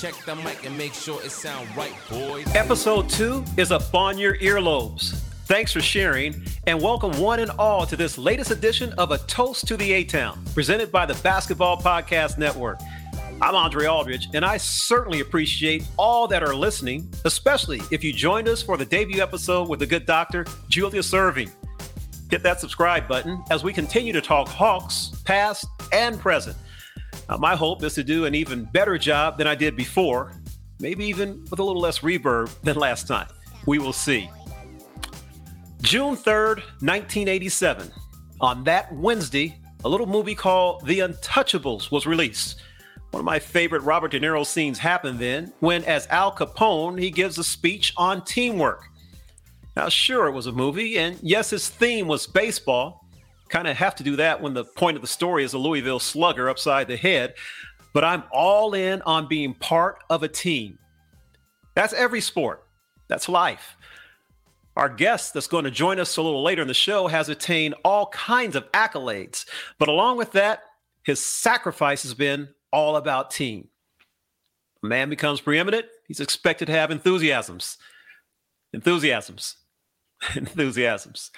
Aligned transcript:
Check 0.00 0.14
the 0.24 0.34
mic 0.36 0.64
and 0.64 0.78
make 0.78 0.94
sure 0.94 1.22
it 1.22 1.30
sound 1.30 1.68
right, 1.76 1.92
boys. 2.08 2.46
Episode 2.54 3.10
two 3.10 3.44
is 3.58 3.70
upon 3.70 4.16
your 4.16 4.34
earlobes. 4.38 5.10
Thanks 5.44 5.74
for 5.74 5.82
sharing, 5.82 6.42
and 6.66 6.80
welcome 6.80 7.12
one 7.20 7.38
and 7.38 7.50
all 7.58 7.84
to 7.84 7.96
this 7.96 8.16
latest 8.16 8.50
edition 8.50 8.94
of 8.94 9.10
A 9.10 9.18
Toast 9.18 9.68
to 9.68 9.76
the 9.76 9.92
A 9.92 10.04
Town, 10.04 10.42
presented 10.54 10.90
by 10.90 11.04
the 11.04 11.12
Basketball 11.16 11.76
Podcast 11.76 12.38
Network. 12.38 12.80
I'm 13.42 13.54
Andre 13.54 13.88
Aldridge, 13.88 14.28
and 14.32 14.42
I 14.42 14.56
certainly 14.56 15.20
appreciate 15.20 15.86
all 15.98 16.26
that 16.28 16.42
are 16.42 16.54
listening, 16.54 17.06
especially 17.26 17.82
if 17.90 18.02
you 18.02 18.14
joined 18.14 18.48
us 18.48 18.62
for 18.62 18.78
the 18.78 18.86
debut 18.86 19.20
episode 19.20 19.68
with 19.68 19.80
the 19.80 19.86
good 19.86 20.06
doctor, 20.06 20.46
Julius 20.70 21.12
Erving. 21.12 21.50
Hit 22.30 22.42
that 22.42 22.58
subscribe 22.58 23.06
button 23.06 23.44
as 23.50 23.62
we 23.62 23.74
continue 23.74 24.14
to 24.14 24.22
talk 24.22 24.48
Hawks, 24.48 25.12
past 25.26 25.66
and 25.92 26.18
present. 26.18 26.56
Now, 27.30 27.36
my 27.36 27.54
hope 27.54 27.84
is 27.84 27.94
to 27.94 28.02
do 28.02 28.24
an 28.24 28.34
even 28.34 28.64
better 28.64 28.98
job 28.98 29.38
than 29.38 29.46
I 29.46 29.54
did 29.54 29.76
before, 29.76 30.32
maybe 30.80 31.04
even 31.04 31.44
with 31.48 31.60
a 31.60 31.62
little 31.62 31.80
less 31.80 32.00
reverb 32.00 32.50
than 32.62 32.74
last 32.74 33.06
time. 33.06 33.28
We 33.66 33.78
will 33.78 33.92
see. 33.92 34.28
June 35.80 36.16
3rd, 36.16 36.56
1987. 36.82 37.92
On 38.40 38.64
that 38.64 38.92
Wednesday, 38.92 39.56
a 39.84 39.88
little 39.88 40.08
movie 40.08 40.34
called 40.34 40.84
The 40.84 40.98
Untouchables 40.98 41.92
was 41.92 42.04
released. 42.04 42.62
One 43.12 43.20
of 43.20 43.24
my 43.24 43.38
favorite 43.38 43.82
Robert 43.82 44.10
De 44.10 44.18
Niro 44.18 44.44
scenes 44.44 44.80
happened 44.80 45.20
then 45.20 45.52
when, 45.60 45.84
as 45.84 46.08
Al 46.08 46.34
Capone, 46.34 46.98
he 46.98 47.12
gives 47.12 47.38
a 47.38 47.44
speech 47.44 47.92
on 47.96 48.24
teamwork. 48.24 48.88
Now, 49.76 49.88
sure, 49.88 50.26
it 50.26 50.32
was 50.32 50.48
a 50.48 50.52
movie, 50.52 50.98
and 50.98 51.16
yes, 51.22 51.50
his 51.50 51.68
theme 51.68 52.08
was 52.08 52.26
baseball. 52.26 52.99
Kind 53.50 53.66
of 53.66 53.76
have 53.76 53.96
to 53.96 54.04
do 54.04 54.16
that 54.16 54.40
when 54.40 54.54
the 54.54 54.64
point 54.64 54.96
of 54.96 55.02
the 55.02 55.08
story 55.08 55.44
is 55.44 55.52
a 55.52 55.58
Louisville 55.58 55.98
slugger 55.98 56.48
upside 56.48 56.86
the 56.86 56.96
head, 56.96 57.34
but 57.92 58.04
I'm 58.04 58.22
all 58.32 58.74
in 58.74 59.02
on 59.02 59.26
being 59.26 59.54
part 59.54 59.98
of 60.08 60.22
a 60.22 60.28
team. 60.28 60.78
That's 61.74 61.92
every 61.92 62.20
sport, 62.20 62.64
that's 63.08 63.28
life. 63.28 63.76
Our 64.76 64.88
guest 64.88 65.34
that's 65.34 65.48
going 65.48 65.64
to 65.64 65.70
join 65.70 65.98
us 65.98 66.16
a 66.16 66.22
little 66.22 66.44
later 66.44 66.62
in 66.62 66.68
the 66.68 66.74
show 66.74 67.08
has 67.08 67.28
attained 67.28 67.74
all 67.84 68.06
kinds 68.06 68.54
of 68.54 68.70
accolades, 68.72 69.44
but 69.78 69.88
along 69.88 70.16
with 70.16 70.32
that, 70.32 70.62
his 71.02 71.24
sacrifice 71.24 72.04
has 72.04 72.14
been 72.14 72.48
all 72.72 72.96
about 72.96 73.32
team. 73.32 73.68
A 74.84 74.86
man 74.86 75.10
becomes 75.10 75.40
preeminent, 75.40 75.86
he's 76.06 76.20
expected 76.20 76.66
to 76.66 76.72
have 76.72 76.92
enthusiasms. 76.92 77.78
Enthusiasms. 78.72 79.56
enthusiasms. 80.36 81.32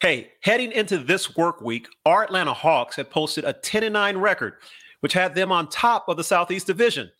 Hey, 0.00 0.30
heading 0.40 0.72
into 0.72 0.96
this 0.96 1.36
work 1.36 1.60
week, 1.60 1.86
our 2.06 2.24
Atlanta 2.24 2.54
Hawks 2.54 2.96
had 2.96 3.10
posted 3.10 3.44
a 3.44 3.52
10 3.52 3.92
9 3.92 4.16
record, 4.16 4.54
which 5.00 5.12
had 5.12 5.34
them 5.34 5.52
on 5.52 5.68
top 5.68 6.08
of 6.08 6.16
the 6.16 6.24
Southeast 6.24 6.66
Division. 6.66 7.10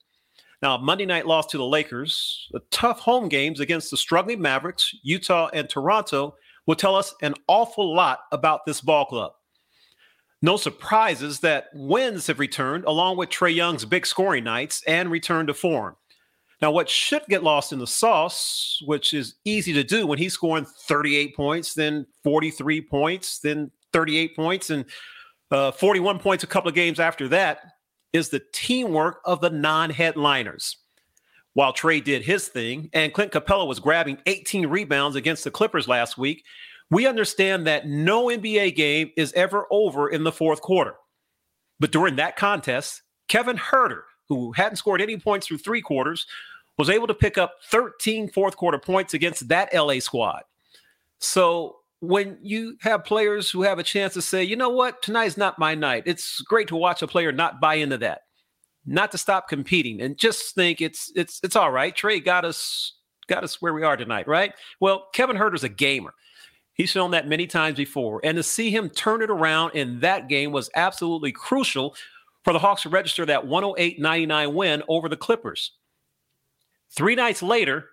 Now, 0.62 0.78
Monday 0.78 1.04
night 1.04 1.26
loss 1.26 1.46
to 1.48 1.58
the 1.58 1.64
Lakers, 1.66 2.48
the 2.52 2.62
tough 2.70 3.00
home 3.00 3.28
games 3.28 3.60
against 3.60 3.90
the 3.90 3.98
struggling 3.98 4.40
Mavericks, 4.40 4.94
Utah, 5.02 5.50
and 5.52 5.68
Toronto 5.68 6.36
will 6.66 6.74
tell 6.74 6.96
us 6.96 7.14
an 7.20 7.34
awful 7.48 7.94
lot 7.94 8.20
about 8.32 8.64
this 8.64 8.80
ball 8.80 9.04
club. 9.04 9.32
No 10.40 10.56
surprises 10.56 11.40
that 11.40 11.66
wins 11.74 12.28
have 12.28 12.38
returned, 12.38 12.84
along 12.84 13.18
with 13.18 13.28
Trae 13.28 13.54
Young's 13.54 13.84
big 13.84 14.06
scoring 14.06 14.44
nights 14.44 14.82
and 14.86 15.10
return 15.10 15.46
to 15.48 15.54
form. 15.54 15.96
Now, 16.62 16.70
what 16.70 16.90
should 16.90 17.22
get 17.28 17.42
lost 17.42 17.72
in 17.72 17.78
the 17.78 17.86
sauce, 17.86 18.82
which 18.84 19.14
is 19.14 19.36
easy 19.44 19.72
to 19.72 19.82
do 19.82 20.06
when 20.06 20.18
he's 20.18 20.34
scoring 20.34 20.66
38 20.66 21.34
points, 21.34 21.74
then 21.74 22.06
43 22.22 22.82
points, 22.82 23.38
then 23.38 23.70
38 23.92 24.36
points, 24.36 24.70
and 24.70 24.84
uh, 25.50 25.70
41 25.72 26.18
points 26.18 26.44
a 26.44 26.46
couple 26.46 26.68
of 26.68 26.74
games 26.74 27.00
after 27.00 27.28
that, 27.28 27.60
is 28.12 28.28
the 28.28 28.42
teamwork 28.52 29.20
of 29.24 29.40
the 29.40 29.50
non 29.50 29.90
headliners. 29.90 30.76
While 31.54 31.72
Trae 31.72 32.04
did 32.04 32.22
his 32.22 32.48
thing 32.48 32.90
and 32.92 33.12
Clint 33.12 33.32
Capela 33.32 33.66
was 33.66 33.80
grabbing 33.80 34.18
18 34.26 34.66
rebounds 34.66 35.16
against 35.16 35.44
the 35.44 35.50
Clippers 35.50 35.88
last 35.88 36.16
week, 36.16 36.44
we 36.90 37.06
understand 37.06 37.66
that 37.66 37.86
no 37.86 38.26
NBA 38.26 38.76
game 38.76 39.10
is 39.16 39.32
ever 39.32 39.66
over 39.70 40.08
in 40.08 40.24
the 40.24 40.32
fourth 40.32 40.60
quarter. 40.60 40.94
But 41.78 41.92
during 41.92 42.16
that 42.16 42.36
contest, 42.36 43.02
Kevin 43.28 43.56
Huerter, 43.56 44.02
who 44.30 44.52
hadn't 44.52 44.76
scored 44.76 45.02
any 45.02 45.18
points 45.18 45.46
through 45.46 45.58
three 45.58 45.82
quarters, 45.82 46.26
was 46.78 46.88
able 46.88 47.08
to 47.08 47.14
pick 47.14 47.36
up 47.36 47.56
13 47.66 48.30
fourth 48.30 48.56
quarter 48.56 48.78
points 48.78 49.12
against 49.12 49.48
that 49.48 49.68
LA 49.74 49.98
squad. 49.98 50.44
So 51.18 51.76
when 52.00 52.38
you 52.40 52.76
have 52.80 53.04
players 53.04 53.50
who 53.50 53.62
have 53.62 53.78
a 53.78 53.82
chance 53.82 54.14
to 54.14 54.22
say, 54.22 54.42
you 54.42 54.56
know 54.56 54.70
what, 54.70 55.02
tonight's 55.02 55.36
not 55.36 55.58
my 55.58 55.74
night, 55.74 56.04
it's 56.06 56.40
great 56.42 56.68
to 56.68 56.76
watch 56.76 57.02
a 57.02 57.06
player 57.06 57.32
not 57.32 57.60
buy 57.60 57.74
into 57.74 57.98
that, 57.98 58.22
not 58.86 59.10
to 59.12 59.18
stop 59.18 59.48
competing 59.48 60.00
and 60.00 60.16
just 60.16 60.54
think 60.54 60.80
it's 60.80 61.12
it's 61.14 61.40
it's 61.42 61.56
all 61.56 61.70
right. 61.70 61.94
Trae 61.94 62.24
got 62.24 62.44
us 62.44 62.94
got 63.26 63.44
us 63.44 63.60
where 63.60 63.74
we 63.74 63.82
are 63.82 63.96
tonight, 63.96 64.28
right? 64.28 64.54
Well, 64.78 65.08
Kevin 65.12 65.36
Huerter's 65.36 65.64
a 65.64 65.68
gamer. 65.68 66.14
He's 66.72 66.88
shown 66.88 67.10
that 67.10 67.28
many 67.28 67.46
times 67.46 67.76
before. 67.76 68.20
And 68.24 68.36
to 68.36 68.42
see 68.42 68.70
him 68.70 68.88
turn 68.88 69.20
it 69.20 69.28
around 69.28 69.74
in 69.74 70.00
that 70.00 70.28
game 70.28 70.52
was 70.52 70.70
absolutely 70.74 71.32
crucial 71.32 71.94
for 72.44 72.52
the 72.52 72.58
Hawks 72.58 72.82
to 72.82 72.88
register 72.88 73.26
that 73.26 73.46
108 73.46 74.00
99 74.00 74.54
win 74.54 74.82
over 74.88 75.08
the 75.08 75.16
Clippers. 75.16 75.72
Three 76.96 77.14
nights 77.14 77.42
later, 77.42 77.86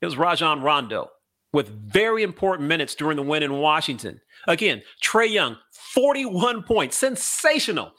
it 0.00 0.06
was 0.06 0.16
Rajon 0.16 0.62
Rondo 0.62 1.10
with 1.52 1.68
very 1.68 2.22
important 2.22 2.68
minutes 2.68 2.94
during 2.94 3.16
the 3.16 3.22
win 3.22 3.42
in 3.42 3.52
Washington. 3.58 4.20
Again, 4.48 4.82
Trae 5.02 5.30
Young, 5.30 5.56
41 5.72 6.64
points, 6.64 6.96
sensational. 6.96 7.92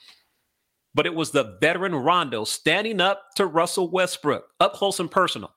But 0.93 1.05
it 1.05 1.15
was 1.15 1.31
the 1.31 1.57
veteran 1.61 1.95
Rondo 1.95 2.43
standing 2.43 3.01
up 3.01 3.23
to 3.35 3.45
Russell 3.45 3.89
Westbrook, 3.89 4.45
up 4.59 4.73
close 4.73 4.99
and 4.99 5.09
personal. 5.09 5.51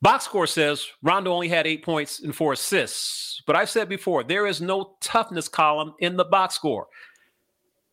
Box 0.00 0.24
score 0.24 0.46
says 0.46 0.86
Rondo 1.02 1.32
only 1.32 1.48
had 1.48 1.66
eight 1.66 1.84
points 1.84 2.20
and 2.20 2.34
four 2.34 2.52
assists. 2.52 3.42
But 3.46 3.56
I've 3.56 3.70
said 3.70 3.88
before, 3.88 4.22
there 4.22 4.46
is 4.46 4.60
no 4.60 4.96
toughness 5.00 5.48
column 5.48 5.94
in 6.00 6.16
the 6.16 6.24
box 6.24 6.54
score. 6.54 6.86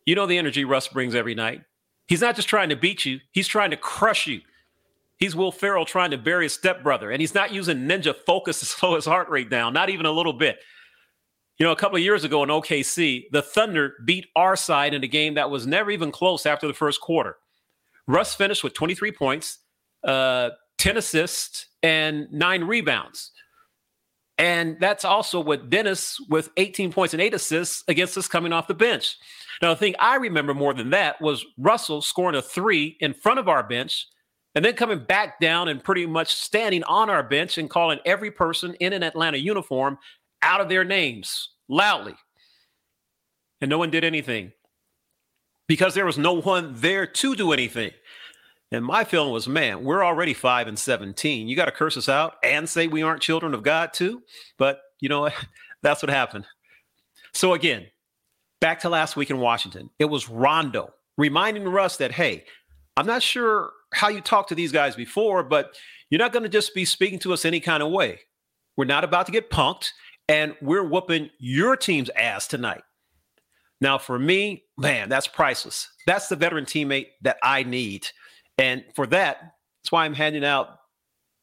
You 0.06 0.14
know 0.14 0.26
the 0.26 0.38
energy 0.38 0.64
Russ 0.64 0.88
brings 0.88 1.14
every 1.14 1.34
night. 1.34 1.62
He's 2.06 2.20
not 2.20 2.36
just 2.36 2.48
trying 2.48 2.68
to 2.68 2.76
beat 2.76 3.04
you, 3.04 3.20
he's 3.32 3.48
trying 3.48 3.70
to 3.72 3.76
crush 3.76 4.26
you. 4.26 4.40
He's 5.18 5.34
Will 5.34 5.52
Ferrell 5.52 5.84
trying 5.84 6.10
to 6.10 6.18
bury 6.18 6.44
his 6.44 6.54
stepbrother, 6.54 7.10
and 7.10 7.20
he's 7.20 7.34
not 7.34 7.52
using 7.52 7.88
ninja 7.88 8.14
focus 8.14 8.58
to 8.60 8.66
slow 8.66 8.94
his 8.94 9.04
heart 9.04 9.28
rate 9.28 9.50
down, 9.50 9.72
not 9.72 9.90
even 9.90 10.06
a 10.06 10.12
little 10.12 10.32
bit. 10.32 10.58
You 11.58 11.64
know, 11.64 11.72
a 11.72 11.76
couple 11.76 11.96
of 11.96 12.02
years 12.02 12.22
ago 12.22 12.42
in 12.42 12.50
OKC, 12.50 13.24
the 13.32 13.42
Thunder 13.42 13.94
beat 14.04 14.26
our 14.36 14.56
side 14.56 14.92
in 14.92 15.02
a 15.02 15.06
game 15.08 15.34
that 15.34 15.50
was 15.50 15.66
never 15.66 15.90
even 15.90 16.12
close 16.12 16.44
after 16.44 16.66
the 16.66 16.74
first 16.74 17.00
quarter. 17.00 17.36
Russ 18.06 18.34
finished 18.34 18.62
with 18.62 18.74
23 18.74 19.10
points, 19.12 19.58
uh, 20.04 20.50
10 20.78 20.98
assists, 20.98 21.66
and 21.82 22.30
nine 22.30 22.62
rebounds. 22.64 23.32
And 24.38 24.78
that's 24.78 25.04
also 25.04 25.40
with 25.40 25.70
Dennis 25.70 26.20
with 26.28 26.50
18 26.58 26.92
points 26.92 27.14
and 27.14 27.22
eight 27.22 27.32
assists 27.32 27.82
against 27.88 28.18
us 28.18 28.28
coming 28.28 28.52
off 28.52 28.66
the 28.66 28.74
bench. 28.74 29.16
Now, 29.62 29.70
the 29.70 29.76
thing 29.76 29.94
I 29.98 30.16
remember 30.16 30.54
more 30.54 30.74
than 30.74 30.90
that 30.90 31.20
was 31.20 31.44
Russell 31.58 32.02
scoring 32.02 32.36
a 32.36 32.42
three 32.42 32.96
in 33.00 33.14
front 33.14 33.38
of 33.38 33.48
our 33.48 33.62
bench 33.62 34.06
and 34.54 34.64
then 34.64 34.74
coming 34.74 35.00
back 35.00 35.40
down 35.40 35.68
and 35.68 35.82
pretty 35.82 36.06
much 36.06 36.34
standing 36.34 36.82
on 36.84 37.10
our 37.10 37.22
bench 37.22 37.58
and 37.58 37.70
calling 37.70 37.98
every 38.04 38.30
person 38.30 38.74
in 38.74 38.92
an 38.92 39.02
Atlanta 39.02 39.38
uniform 39.38 39.98
out 40.42 40.60
of 40.60 40.68
their 40.68 40.84
names 40.84 41.50
loudly. 41.68 42.14
And 43.60 43.68
no 43.70 43.78
one 43.78 43.90
did 43.90 44.04
anything 44.04 44.52
because 45.66 45.94
there 45.94 46.06
was 46.06 46.18
no 46.18 46.34
one 46.34 46.74
there 46.76 47.06
to 47.06 47.34
do 47.34 47.52
anything. 47.52 47.90
And 48.72 48.84
my 48.84 49.04
feeling 49.04 49.32
was, 49.32 49.46
man, 49.46 49.84
we're 49.84 50.04
already 50.04 50.34
five 50.34 50.66
and 50.66 50.78
17. 50.78 51.48
You 51.48 51.56
got 51.56 51.66
to 51.66 51.70
curse 51.70 51.96
us 51.96 52.08
out 52.08 52.34
and 52.42 52.68
say 52.68 52.86
we 52.86 53.02
aren't 53.02 53.22
children 53.22 53.54
of 53.54 53.62
God, 53.62 53.92
too. 53.92 54.22
But 54.58 54.80
you 55.00 55.08
know, 55.08 55.22
what? 55.22 55.34
that's 55.82 56.02
what 56.02 56.10
happened. 56.10 56.46
So, 57.32 57.54
again, 57.54 57.86
back 58.60 58.80
to 58.80 58.88
last 58.88 59.16
week 59.16 59.30
in 59.30 59.38
Washington, 59.38 59.90
it 59.98 60.06
was 60.06 60.28
Rondo 60.28 60.92
reminding 61.18 61.64
Russ 61.64 61.96
that, 61.98 62.12
hey, 62.12 62.44
I'm 62.96 63.06
not 63.06 63.22
sure 63.22 63.72
how 63.92 64.08
you 64.08 64.20
talked 64.20 64.48
to 64.50 64.54
these 64.54 64.72
guys 64.72 64.96
before, 64.96 65.42
but 65.42 65.76
you're 66.10 66.18
not 66.18 66.32
going 66.32 66.42
to 66.42 66.48
just 66.48 66.74
be 66.74 66.84
speaking 66.84 67.18
to 67.20 67.32
us 67.32 67.44
any 67.44 67.60
kind 67.60 67.82
of 67.82 67.90
way. 67.90 68.20
We're 68.76 68.84
not 68.84 69.04
about 69.04 69.26
to 69.26 69.32
get 69.32 69.50
punked, 69.50 69.90
and 70.28 70.54
we're 70.60 70.84
whooping 70.84 71.30
your 71.38 71.76
team's 71.76 72.10
ass 72.10 72.46
tonight. 72.46 72.82
Now, 73.80 73.98
for 73.98 74.18
me, 74.18 74.64
man, 74.78 75.08
that's 75.08 75.26
priceless. 75.28 75.88
That's 76.06 76.28
the 76.28 76.36
veteran 76.36 76.64
teammate 76.64 77.08
that 77.22 77.36
I 77.42 77.62
need. 77.62 78.08
And 78.58 78.84
for 78.94 79.06
that, 79.08 79.38
that's 79.82 79.92
why 79.92 80.04
I'm 80.04 80.14
handing 80.14 80.44
out 80.44 80.78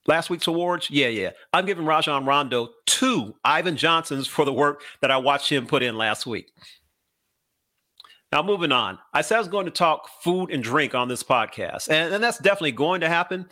last 0.08 0.30
week's 0.30 0.48
awards. 0.48 0.90
Yeah, 0.90 1.08
yeah. 1.08 1.32
I'm 1.54 1.66
giving 1.66 1.86
Rajon 1.86 2.26
Rondo 2.26 2.70
two 2.86 3.36
Ivan 3.44 3.78
Johnsons 3.78 4.28
for 4.28 4.46
the 4.46 4.54
work 4.54 4.82
that 5.02 5.12
I 5.12 5.18
watched 5.18 5.50
him 5.50 5.68
put 5.68 5.84
in 5.84 5.98
last 5.98 6.26
week. 6.26 6.52
Now, 8.34 8.42
moving 8.42 8.72
on, 8.72 8.98
I 9.14 9.22
said 9.22 9.36
I 9.36 9.42
was 9.42 9.48
going 9.48 9.66
to 9.66 9.72
talk 9.72 10.10
food 10.24 10.50
and 10.50 10.64
drink 10.64 10.96
on 10.96 11.08
this 11.08 11.22
podcast, 11.22 11.88
and, 11.88 12.16
and 12.16 12.24
that's 12.24 12.40
definitely 12.40 12.72
going 12.72 13.02
to 13.02 13.08
happen. 13.08 13.48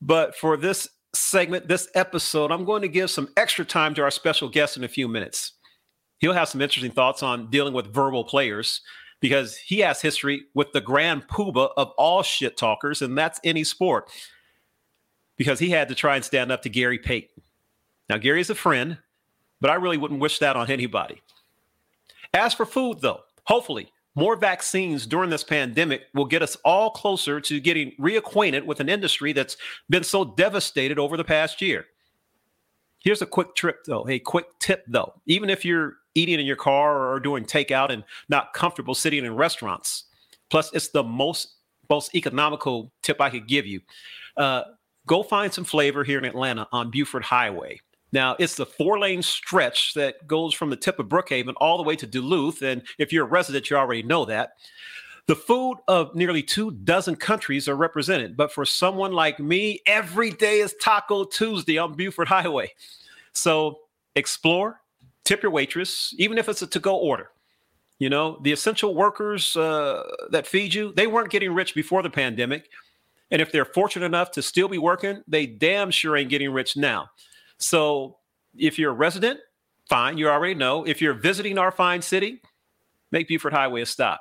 But 0.00 0.36
for 0.36 0.56
this 0.56 0.88
segment, 1.12 1.66
this 1.66 1.88
episode, 1.96 2.52
I'm 2.52 2.64
going 2.64 2.82
to 2.82 2.88
give 2.88 3.10
some 3.10 3.28
extra 3.36 3.64
time 3.64 3.92
to 3.94 4.04
our 4.04 4.12
special 4.12 4.48
guest 4.48 4.76
in 4.76 4.84
a 4.84 4.88
few 4.88 5.08
minutes. 5.08 5.54
He'll 6.18 6.32
have 6.32 6.48
some 6.48 6.60
interesting 6.62 6.92
thoughts 6.92 7.24
on 7.24 7.50
dealing 7.50 7.74
with 7.74 7.92
verbal 7.92 8.22
players. 8.22 8.82
because 9.20 9.56
he 9.56 9.80
has 9.80 10.00
history 10.00 10.44
with 10.54 10.70
the 10.70 10.80
grand 10.80 11.26
poobah 11.26 11.70
of 11.76 11.90
all 11.98 12.22
shit 12.22 12.56
talkers, 12.56 13.02
and 13.02 13.18
that's 13.18 13.40
any 13.42 13.64
sport. 13.64 14.08
Because 15.36 15.58
he 15.58 15.70
had 15.70 15.88
to 15.88 15.96
try 15.96 16.14
and 16.14 16.24
stand 16.24 16.52
up 16.52 16.62
to 16.62 16.68
Gary 16.68 17.00
Payton. 17.00 17.42
Now, 18.08 18.18
Gary 18.18 18.40
is 18.40 18.50
a 18.50 18.54
friend, 18.54 18.98
but 19.60 19.70
I 19.70 19.74
really 19.74 19.96
wouldn't 19.96 20.20
wish 20.20 20.38
that 20.38 20.54
on 20.54 20.70
anybody. 20.70 21.20
As 22.32 22.54
for 22.54 22.64
food, 22.64 23.00
though, 23.00 23.22
hopefully 23.46 23.90
more 24.16 24.34
vaccines 24.34 25.06
during 25.06 25.28
this 25.28 25.44
pandemic 25.44 26.04
will 26.14 26.24
get 26.24 26.42
us 26.42 26.56
all 26.64 26.90
closer 26.90 27.40
to 27.40 27.60
getting 27.60 27.92
reacquainted 28.00 28.64
with 28.64 28.80
an 28.80 28.88
industry 28.88 29.32
that's 29.32 29.58
been 29.90 30.02
so 30.02 30.24
devastated 30.24 30.98
over 30.98 31.16
the 31.16 31.24
past 31.24 31.60
year. 31.60 31.84
Here's 32.98 33.22
a 33.22 33.26
quick 33.26 33.54
trip, 33.54 33.84
though. 33.86 34.08
A 34.08 34.18
quick 34.18 34.46
tip, 34.58 34.84
though. 34.88 35.12
Even 35.26 35.50
if 35.50 35.64
you're 35.64 35.98
eating 36.14 36.40
in 36.40 36.46
your 36.46 36.56
car 36.56 37.12
or 37.12 37.20
doing 37.20 37.44
takeout 37.44 37.90
and 37.90 38.04
not 38.28 38.54
comfortable 38.54 38.94
sitting 38.94 39.24
in 39.24 39.36
restaurants, 39.36 40.04
plus 40.50 40.72
it's 40.72 40.88
the 40.88 41.04
most 41.04 41.52
most 41.88 42.16
economical 42.16 42.90
tip 43.02 43.20
I 43.20 43.30
could 43.30 43.46
give 43.46 43.64
you. 43.64 43.80
Uh, 44.36 44.62
go 45.06 45.22
find 45.22 45.52
some 45.52 45.62
flavor 45.62 46.02
here 46.02 46.18
in 46.18 46.24
Atlanta 46.24 46.66
on 46.72 46.90
Buford 46.90 47.22
Highway. 47.22 47.80
Now, 48.16 48.34
it's 48.38 48.54
the 48.54 48.64
four 48.64 48.98
lane 48.98 49.20
stretch 49.20 49.92
that 49.92 50.26
goes 50.26 50.54
from 50.54 50.70
the 50.70 50.76
tip 50.76 50.98
of 50.98 51.06
Brookhaven 51.06 51.52
all 51.58 51.76
the 51.76 51.82
way 51.82 51.96
to 51.96 52.06
Duluth. 52.06 52.62
And 52.62 52.80
if 52.96 53.12
you're 53.12 53.26
a 53.26 53.28
resident, 53.28 53.68
you 53.68 53.76
already 53.76 54.02
know 54.02 54.24
that. 54.24 54.52
The 55.26 55.36
food 55.36 55.76
of 55.86 56.14
nearly 56.14 56.42
two 56.42 56.70
dozen 56.70 57.16
countries 57.16 57.68
are 57.68 57.76
represented. 57.76 58.34
But 58.34 58.50
for 58.50 58.64
someone 58.64 59.12
like 59.12 59.38
me, 59.38 59.82
every 59.84 60.30
day 60.30 60.60
is 60.60 60.74
Taco 60.80 61.24
Tuesday 61.24 61.76
on 61.76 61.92
Buford 61.92 62.28
Highway. 62.28 62.72
So 63.34 63.80
explore, 64.14 64.80
tip 65.24 65.42
your 65.42 65.52
waitress, 65.52 66.14
even 66.16 66.38
if 66.38 66.48
it's 66.48 66.62
a 66.62 66.66
to 66.68 66.80
go 66.80 66.96
order. 66.96 67.28
You 67.98 68.08
know, 68.08 68.40
the 68.42 68.52
essential 68.52 68.94
workers 68.94 69.54
uh, 69.58 70.04
that 70.30 70.46
feed 70.46 70.72
you, 70.72 70.94
they 70.96 71.06
weren't 71.06 71.28
getting 71.28 71.52
rich 71.52 71.74
before 71.74 72.02
the 72.02 72.08
pandemic. 72.08 72.70
And 73.30 73.42
if 73.42 73.52
they're 73.52 73.66
fortunate 73.66 74.06
enough 74.06 74.30
to 74.30 74.40
still 74.40 74.68
be 74.68 74.78
working, 74.78 75.22
they 75.28 75.44
damn 75.44 75.90
sure 75.90 76.16
ain't 76.16 76.30
getting 76.30 76.50
rich 76.50 76.78
now. 76.78 77.10
So 77.58 78.18
if 78.56 78.78
you're 78.78 78.92
a 78.92 78.94
resident, 78.94 79.40
fine, 79.88 80.18
you 80.18 80.28
already 80.28 80.54
know. 80.54 80.84
If 80.84 81.00
you're 81.00 81.14
visiting 81.14 81.58
our 81.58 81.70
fine 81.70 82.02
city, 82.02 82.42
make 83.10 83.28
Buford 83.28 83.52
Highway 83.52 83.82
a 83.82 83.86
stop 83.86 84.20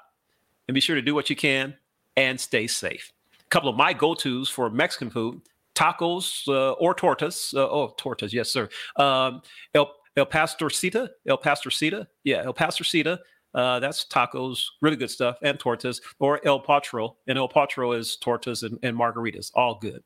and 0.68 0.76
be 0.76 0.82
sure 0.82 0.96
to 0.96 1.02
do 1.02 1.14
what 1.14 1.30
you 1.30 1.36
can 1.36 1.76
and 2.16 2.40
stay 2.40 2.68
safe. 2.68 3.12
A 3.40 3.50
couple 3.50 3.70
of 3.70 3.76
my 3.76 3.94
go 3.94 4.16
tos 4.16 4.50
for 4.50 4.70
Mexican 4.70 5.10
food 5.10 5.42
tacos 5.76 6.48
uh, 6.48 6.72
or 6.74 6.96
tortas. 6.96 7.54
Uh, 7.54 7.70
oh, 7.70 7.94
tortas, 8.00 8.34
yes, 8.34 8.50
sir. 8.50 8.70
Um, 8.96 9.42
El, 9.74 9.92
El 10.18 10.26
Pastorcita, 10.26 11.10
El 11.28 11.38
Pastorcita, 11.38 12.08
yeah, 12.24 12.42
El 12.44 12.54
Pastorcita. 12.54 13.20
Uh, 13.54 13.80
that's 13.80 14.06
tacos, 14.08 14.66
really 14.82 14.98
good 14.98 15.10
stuff, 15.10 15.38
and 15.42 15.58
tortas, 15.60 16.02
or 16.20 16.46
El 16.46 16.62
Potro. 16.62 17.16
And 17.28 17.38
El 17.38 17.48
Potro 17.48 17.98
is 17.98 18.18
tortas 18.22 18.64
and, 18.64 18.78
and 18.84 18.98
margaritas, 18.98 19.52
all 19.56 19.80
good. 19.80 20.04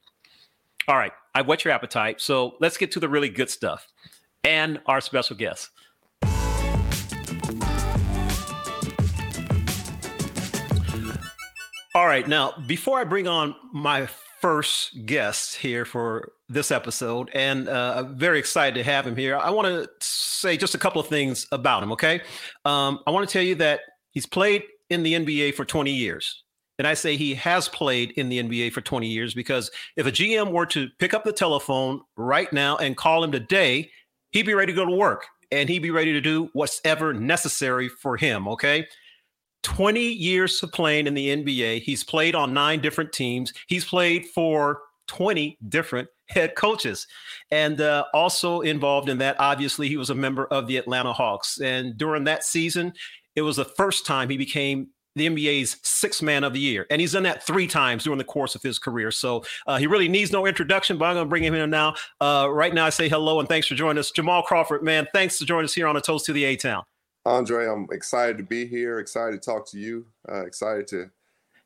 All 0.87 0.97
right, 0.97 1.11
I 1.35 1.41
whet 1.41 1.65
your 1.65 1.73
appetite. 1.73 2.21
So 2.21 2.55
let's 2.59 2.77
get 2.77 2.91
to 2.93 2.99
the 2.99 3.09
really 3.09 3.29
good 3.29 3.49
stuff 3.49 3.87
and 4.43 4.79
our 4.85 5.01
special 5.01 5.35
guest. 5.35 5.69
All 11.95 12.05
right, 12.05 12.27
now 12.27 12.53
before 12.67 12.99
I 12.99 13.03
bring 13.03 13.27
on 13.27 13.55
my 13.73 14.07
first 14.41 15.05
guest 15.05 15.55
here 15.55 15.85
for 15.85 16.31
this 16.47 16.71
episode, 16.71 17.29
and 17.33 17.67
uh, 17.67 17.95
I'm 17.97 18.17
very 18.17 18.39
excited 18.39 18.75
to 18.75 18.83
have 18.83 19.05
him 19.05 19.15
here. 19.15 19.37
I 19.37 19.49
want 19.49 19.67
to 19.67 19.89
say 19.99 20.55
just 20.55 20.75
a 20.75 20.77
couple 20.77 21.01
of 21.01 21.07
things 21.07 21.45
about 21.51 21.83
him. 21.83 21.91
Okay, 21.91 22.21
um, 22.65 22.99
I 23.05 23.11
want 23.11 23.27
to 23.27 23.33
tell 23.33 23.43
you 23.43 23.55
that 23.55 23.81
he's 24.11 24.25
played 24.25 24.63
in 24.89 25.03
the 25.03 25.13
NBA 25.13 25.55
for 25.55 25.65
20 25.65 25.91
years. 25.91 26.43
And 26.79 26.87
I 26.87 26.93
say 26.93 27.17
he 27.17 27.35
has 27.35 27.67
played 27.67 28.11
in 28.11 28.29
the 28.29 28.41
NBA 28.41 28.71
for 28.71 28.79
20 28.79 29.05
years 29.05 29.33
because 29.33 29.69
if 29.97 30.07
a 30.07 30.11
GM 30.11 30.51
were 30.51 30.65
to 30.67 30.87
pick 30.97 31.13
up 31.13 31.25
the 31.25 31.33
telephone 31.33 32.01
right 32.15 32.51
now 32.53 32.77
and 32.77 32.95
call 32.95 33.23
him 33.23 33.33
today, 33.33 33.91
he'd 34.31 34.45
be 34.45 34.53
ready 34.53 34.71
to 34.71 34.75
go 34.75 34.85
to 34.85 34.95
work 34.95 35.27
and 35.51 35.67
he'd 35.67 35.79
be 35.79 35.91
ready 35.91 36.13
to 36.13 36.21
do 36.21 36.49
whatever 36.53 37.13
necessary 37.13 37.89
for 37.89 38.15
him. 38.15 38.47
Okay. 38.47 38.87
20 39.63 39.99
years 39.99 40.63
of 40.63 40.71
playing 40.71 41.05
in 41.05 41.13
the 41.13 41.27
NBA. 41.27 41.81
He's 41.81 42.03
played 42.03 42.33
on 42.33 42.53
nine 42.53 42.79
different 42.79 43.11
teams. 43.11 43.51
He's 43.67 43.83
played 43.83 44.25
for 44.27 44.79
20 45.07 45.57
different 45.67 46.07
head 46.29 46.55
coaches 46.55 47.07
and 47.51 47.81
uh, 47.81 48.05
also 48.13 48.61
involved 48.61 49.09
in 49.09 49.17
that. 49.17 49.35
Obviously, 49.37 49.89
he 49.89 49.97
was 49.97 50.11
a 50.11 50.15
member 50.15 50.45
of 50.45 50.67
the 50.67 50.77
Atlanta 50.77 51.11
Hawks. 51.11 51.59
And 51.59 51.97
during 51.97 52.23
that 52.23 52.45
season, 52.45 52.93
it 53.35 53.41
was 53.41 53.57
the 53.57 53.65
first 53.65 54.05
time 54.05 54.29
he 54.29 54.37
became 54.37 54.87
the 55.15 55.27
NBA's 55.27 55.77
sixth 55.83 56.21
man 56.21 56.43
of 56.43 56.53
the 56.53 56.59
year. 56.59 56.85
And 56.89 57.01
he's 57.01 57.13
done 57.13 57.23
that 57.23 57.45
three 57.45 57.67
times 57.67 58.03
during 58.03 58.17
the 58.17 58.23
course 58.23 58.55
of 58.55 58.61
his 58.61 58.79
career. 58.79 59.11
So 59.11 59.43
uh, 59.67 59.77
he 59.77 59.87
really 59.87 60.07
needs 60.07 60.31
no 60.31 60.45
introduction, 60.45 60.97
but 60.97 61.05
I'm 61.05 61.15
going 61.15 61.25
to 61.25 61.29
bring 61.29 61.43
him 61.43 61.55
in 61.55 61.69
now. 61.69 61.95
Uh, 62.21 62.47
right 62.49 62.73
now, 62.73 62.85
I 62.85 62.89
say 62.89 63.09
hello 63.09 63.39
and 63.39 63.49
thanks 63.49 63.67
for 63.67 63.75
joining 63.75 63.99
us. 63.99 64.11
Jamal 64.11 64.43
Crawford, 64.43 64.83
man, 64.83 65.07
thanks 65.13 65.39
for 65.39 65.45
joining 65.45 65.65
us 65.65 65.73
here 65.73 65.87
on 65.87 65.97
a 65.97 66.01
Toast 66.01 66.25
to 66.25 66.33
the 66.33 66.45
A 66.45 66.55
Town. 66.55 66.83
Andre, 67.25 67.67
I'm 67.67 67.87
excited 67.91 68.37
to 68.37 68.43
be 68.43 68.65
here, 68.65 68.99
excited 68.99 69.41
to 69.41 69.45
talk 69.45 69.67
to 69.71 69.79
you, 69.79 70.05
uh, 70.29 70.45
excited 70.45 70.87
to 70.87 71.09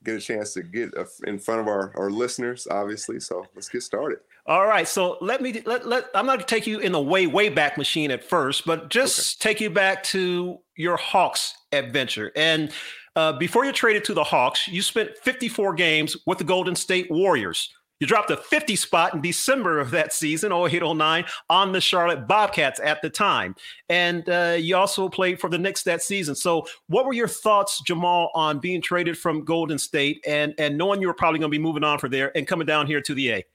get 0.03 0.15
a 0.15 0.19
chance 0.19 0.53
to 0.53 0.63
get 0.63 0.91
in 1.25 1.39
front 1.39 1.61
of 1.61 1.67
our, 1.67 1.93
our 1.95 2.09
listeners, 2.09 2.67
obviously. 2.69 3.19
So 3.19 3.45
let's 3.55 3.69
get 3.69 3.83
started. 3.83 4.19
All 4.45 4.67
right. 4.67 4.87
So 4.87 5.17
let 5.21 5.41
me 5.41 5.61
let, 5.65 5.87
let 5.87 6.05
I'm 6.13 6.25
not 6.25 6.33
going 6.33 6.45
to 6.45 6.55
take 6.55 6.67
you 6.67 6.79
in 6.79 6.91
the 6.91 7.01
way 7.01 7.27
way 7.27 7.47
back 7.47 7.77
machine 7.77 8.11
at 8.11 8.23
first, 8.23 8.65
but 8.65 8.89
just 8.89 9.41
okay. 9.41 9.53
take 9.53 9.61
you 9.61 9.69
back 9.69 10.03
to 10.03 10.59
your 10.75 10.97
Hawks 10.97 11.53
adventure. 11.71 12.31
And 12.35 12.71
uh, 13.15 13.33
before 13.33 13.65
you 13.65 13.71
traded 13.71 14.03
to 14.05 14.13
the 14.13 14.23
Hawks, 14.23 14.67
you 14.67 14.81
spent 14.81 15.17
54 15.17 15.73
games 15.73 16.17
with 16.25 16.37
the 16.37 16.43
Golden 16.43 16.75
State 16.75 17.09
Warriors. 17.11 17.69
You 17.99 18.07
dropped 18.07 18.31
a 18.31 18.37
50 18.37 18.75
spot 18.75 19.13
in 19.13 19.21
December 19.21 19.79
of 19.79 19.91
that 19.91 20.11
season, 20.11 20.51
0809, 20.51 21.23
on 21.49 21.71
the 21.71 21.79
Charlotte 21.79 22.27
Bobcats 22.27 22.81
at 22.81 23.01
the 23.01 23.09
time. 23.09 23.55
And 23.87 24.27
uh, 24.27 24.57
you 24.59 24.75
also 24.75 25.07
played 25.07 25.39
for 25.39 25.49
the 25.49 25.57
Knicks 25.57 25.83
that 25.83 26.01
season. 26.01 26.35
So, 26.35 26.65
what 26.87 27.05
were 27.05 27.13
your 27.13 27.29
thoughts, 27.29 27.81
Jamal, 27.81 28.29
on 28.33 28.59
being 28.59 28.81
traded 28.81 29.17
from 29.17 29.45
Golden 29.45 29.77
State 29.77 30.21
and, 30.27 30.53
and 30.57 30.77
knowing 30.77 30.99
you 30.99 31.07
were 31.07 31.13
probably 31.13 31.39
going 31.39 31.51
to 31.51 31.57
be 31.57 31.63
moving 31.63 31.83
on 31.83 31.97
from 31.97 32.11
there 32.11 32.35
and 32.35 32.45
coming 32.45 32.67
down 32.67 32.87
here 32.87 32.99
to 32.99 33.13
the 33.13 33.31
A? 33.31 33.45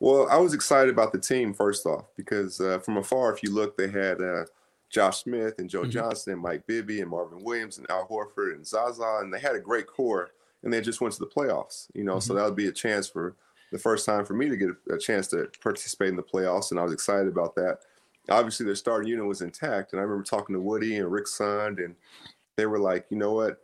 Well, 0.00 0.28
I 0.28 0.36
was 0.36 0.52
excited 0.52 0.92
about 0.92 1.12
the 1.12 1.20
team, 1.20 1.54
first 1.54 1.86
off, 1.86 2.06
because 2.16 2.60
uh, 2.60 2.80
from 2.80 2.98
afar, 2.98 3.32
if 3.32 3.42
you 3.42 3.54
look, 3.54 3.78
they 3.78 3.88
had. 3.88 4.20
Uh, 4.20 4.44
Josh 4.92 5.22
Smith 5.22 5.54
and 5.58 5.70
Joe 5.70 5.82
mm-hmm. 5.82 5.90
Johnson 5.90 6.34
and 6.34 6.42
Mike 6.42 6.66
Bibby 6.66 7.00
and 7.00 7.10
Marvin 7.10 7.42
Williams 7.42 7.78
and 7.78 7.90
Al 7.90 8.06
Horford 8.06 8.54
and 8.54 8.66
Zaza, 8.66 9.20
and 9.22 9.32
they 9.32 9.40
had 9.40 9.56
a 9.56 9.60
great 9.60 9.86
core, 9.86 10.30
and 10.62 10.72
they 10.72 10.82
just 10.82 11.00
went 11.00 11.14
to 11.14 11.20
the 11.20 11.26
playoffs. 11.26 11.88
You 11.94 12.04
know, 12.04 12.16
mm-hmm. 12.16 12.20
so 12.20 12.34
that 12.34 12.44
would 12.44 12.56
be 12.56 12.68
a 12.68 12.72
chance 12.72 13.08
for 13.08 13.34
the 13.72 13.78
first 13.78 14.04
time 14.04 14.26
for 14.26 14.34
me 14.34 14.50
to 14.50 14.56
get 14.56 14.68
a, 14.68 14.94
a, 14.94 14.98
chance 14.98 15.28
to 15.28 15.50
participate 15.62 16.10
in 16.10 16.16
the 16.16 16.22
playoffs, 16.22 16.70
and 16.70 16.78
I 16.78 16.82
was 16.82 16.92
excited 16.92 17.26
about 17.26 17.54
that. 17.54 17.78
Obviously, 18.28 18.66
their 18.66 18.74
starting 18.74 19.08
unit 19.08 19.26
was 19.26 19.40
intact, 19.40 19.92
and 19.92 20.00
I 20.00 20.04
remember 20.04 20.24
talking 20.24 20.54
to 20.54 20.60
Woody 20.60 20.98
and 20.98 21.10
Rick 21.10 21.24
Sund, 21.24 21.82
and 21.82 21.96
they 22.56 22.66
were 22.66 22.78
like, 22.78 23.06
you 23.08 23.16
know 23.16 23.32
what? 23.32 23.60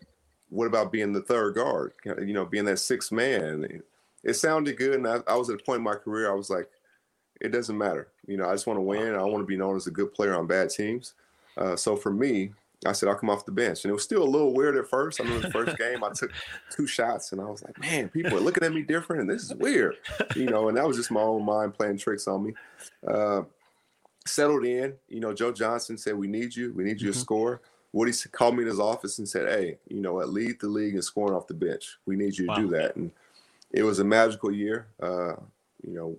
What 0.48 0.66
about 0.66 0.90
being 0.90 1.12
the 1.12 1.20
third 1.20 1.54
guard? 1.56 1.92
You 2.04 2.32
know, 2.32 2.46
being 2.46 2.64
that 2.64 2.78
sixth 2.78 3.12
man. 3.12 3.82
It 4.24 4.34
sounded 4.34 4.78
good, 4.78 4.94
and 4.94 5.06
I, 5.06 5.18
I 5.28 5.36
was 5.36 5.50
at 5.50 5.60
a 5.60 5.62
point 5.62 5.78
in 5.78 5.84
my 5.84 5.94
career 5.94 6.30
I 6.30 6.34
was 6.34 6.48
like, 6.48 6.70
it 7.40 7.50
doesn't 7.50 7.76
matter. 7.76 8.08
You 8.26 8.36
know, 8.36 8.48
I 8.48 8.52
just 8.52 8.66
want 8.66 8.78
to 8.78 8.82
win. 8.82 9.14
I 9.14 9.22
want 9.22 9.38
to 9.38 9.46
be 9.46 9.56
known 9.56 9.76
as 9.76 9.86
a 9.86 9.90
good 9.90 10.12
player 10.12 10.34
on 10.34 10.46
bad 10.46 10.70
teams. 10.70 11.14
Uh, 11.56 11.76
so 11.76 11.96
for 11.96 12.12
me, 12.12 12.52
I 12.86 12.92
said 12.92 13.08
I'll 13.08 13.16
come 13.16 13.30
off 13.30 13.44
the 13.44 13.52
bench, 13.52 13.84
and 13.84 13.90
it 13.90 13.94
was 13.94 14.04
still 14.04 14.22
a 14.22 14.24
little 14.24 14.54
weird 14.54 14.76
at 14.76 14.88
first. 14.88 15.20
I 15.20 15.24
remember 15.24 15.46
the 15.46 15.52
first 15.52 15.76
game, 15.78 16.04
I 16.04 16.10
took 16.10 16.30
two 16.70 16.86
shots, 16.86 17.32
and 17.32 17.40
I 17.40 17.44
was 17.44 17.62
like, 17.62 17.78
"Man, 17.80 18.08
people 18.08 18.36
are 18.36 18.40
looking 18.40 18.62
at 18.62 18.72
me 18.72 18.82
different, 18.82 19.22
and 19.22 19.30
this 19.30 19.42
is 19.42 19.54
weird," 19.54 19.96
you 20.36 20.46
know. 20.46 20.68
And 20.68 20.76
that 20.76 20.86
was 20.86 20.96
just 20.96 21.10
my 21.10 21.20
own 21.20 21.44
mind 21.44 21.74
playing 21.74 21.98
tricks 21.98 22.28
on 22.28 22.44
me. 22.44 22.54
Uh, 23.06 23.42
settled 24.26 24.64
in, 24.64 24.94
you 25.08 25.20
know. 25.20 25.32
Joe 25.32 25.52
Johnson 25.52 25.98
said, 25.98 26.16
"We 26.16 26.28
need 26.28 26.54
you. 26.54 26.72
We 26.72 26.84
need 26.84 27.00
you 27.00 27.08
mm-hmm. 27.08 27.14
to 27.14 27.18
score." 27.18 27.62
Woody 27.92 28.12
called 28.32 28.54
me 28.54 28.62
in 28.62 28.68
his 28.68 28.78
office 28.78 29.18
and 29.18 29.28
said, 29.28 29.48
"Hey, 29.48 29.78
you 29.88 30.00
know, 30.00 30.20
at 30.20 30.28
lead 30.28 30.60
the 30.60 30.68
league 30.68 30.94
in 30.94 31.02
scoring 31.02 31.34
off 31.34 31.48
the 31.48 31.54
bench. 31.54 31.98
We 32.06 32.14
need 32.14 32.38
you 32.38 32.46
to 32.46 32.50
wow. 32.50 32.56
do 32.58 32.68
that." 32.68 32.94
And 32.94 33.10
it 33.72 33.82
was 33.82 33.98
a 33.98 34.04
magical 34.04 34.52
year. 34.52 34.86
Uh, 35.02 35.34
you 35.82 35.94
know, 35.94 36.16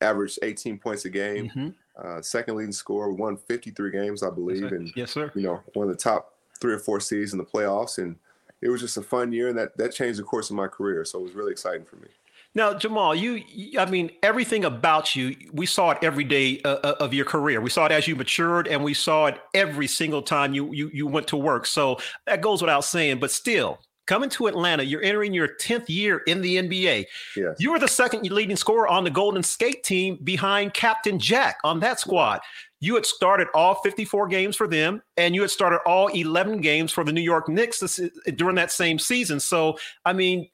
averaged 0.00 0.38
18 0.42 0.78
points 0.78 1.04
a 1.04 1.10
game. 1.10 1.48
Mm-hmm. 1.48 1.68
Uh, 2.00 2.22
second 2.22 2.56
leading 2.56 2.72
scorer. 2.72 3.10
We 3.10 3.16
won 3.16 3.36
53 3.36 3.90
games, 3.90 4.22
I 4.22 4.30
believe, 4.30 4.62
yes, 4.62 4.72
and 4.72 4.92
yes, 4.94 5.10
sir. 5.10 5.32
You 5.34 5.42
know, 5.42 5.60
one 5.74 5.88
of 5.88 5.96
the 5.96 6.00
top 6.00 6.34
three 6.60 6.72
or 6.72 6.78
four 6.78 7.00
seeds 7.00 7.32
in 7.32 7.38
the 7.38 7.44
playoffs, 7.44 7.98
and 7.98 8.16
it 8.62 8.68
was 8.68 8.80
just 8.80 8.96
a 8.96 9.02
fun 9.02 9.32
year, 9.32 9.48
and 9.48 9.58
that 9.58 9.76
that 9.76 9.92
changed 9.92 10.18
the 10.18 10.22
course 10.22 10.50
of 10.50 10.56
my 10.56 10.68
career. 10.68 11.04
So 11.04 11.18
it 11.18 11.22
was 11.22 11.32
really 11.32 11.52
exciting 11.52 11.84
for 11.84 11.96
me. 11.96 12.08
Now, 12.54 12.74
Jamal, 12.74 13.14
you, 13.14 13.42
I 13.78 13.84
mean, 13.86 14.10
everything 14.22 14.64
about 14.64 15.14
you, 15.14 15.36
we 15.52 15.66
saw 15.66 15.90
it 15.90 15.98
every 16.02 16.24
day 16.24 16.60
uh, 16.64 16.78
uh, 16.82 16.94
of 16.98 17.12
your 17.12 17.24
career. 17.24 17.60
We 17.60 17.70
saw 17.70 17.86
it 17.86 17.92
as 17.92 18.08
you 18.08 18.16
matured, 18.16 18.66
and 18.66 18.82
we 18.82 18.94
saw 18.94 19.26
it 19.26 19.38
every 19.54 19.86
single 19.86 20.22
time 20.22 20.54
you 20.54 20.72
you 20.72 20.90
you 20.92 21.06
went 21.06 21.26
to 21.28 21.36
work. 21.36 21.66
So 21.66 21.98
that 22.26 22.40
goes 22.40 22.62
without 22.62 22.84
saying. 22.84 23.18
But 23.18 23.30
still, 23.30 23.80
coming 24.08 24.30
to 24.30 24.48
Atlanta. 24.48 24.82
You're 24.82 25.02
entering 25.02 25.32
your 25.32 25.48
10th 25.60 25.88
year 25.88 26.22
in 26.26 26.40
the 26.40 26.56
NBA. 26.56 27.04
Yes. 27.36 27.56
You 27.60 27.70
were 27.70 27.78
the 27.78 27.86
second 27.86 28.28
leading 28.28 28.56
scorer 28.56 28.88
on 28.88 29.04
the 29.04 29.10
Golden 29.10 29.42
State 29.42 29.84
team 29.84 30.18
behind 30.24 30.74
Captain 30.74 31.18
Jack 31.18 31.58
on 31.62 31.78
that 31.80 32.00
squad. 32.00 32.40
You 32.80 32.94
had 32.94 33.06
started 33.06 33.48
all 33.54 33.76
54 33.76 34.26
games 34.28 34.56
for 34.56 34.66
them, 34.66 35.02
and 35.16 35.34
you 35.34 35.42
had 35.42 35.50
started 35.50 35.80
all 35.86 36.08
11 36.08 36.60
games 36.60 36.90
for 36.90 37.04
the 37.04 37.12
New 37.12 37.20
York 37.20 37.48
Knicks 37.48 37.80
this, 37.80 38.00
during 38.34 38.56
that 38.56 38.72
same 38.72 38.98
season. 38.98 39.38
So, 39.38 39.78
I 40.04 40.12
mean, 40.12 40.48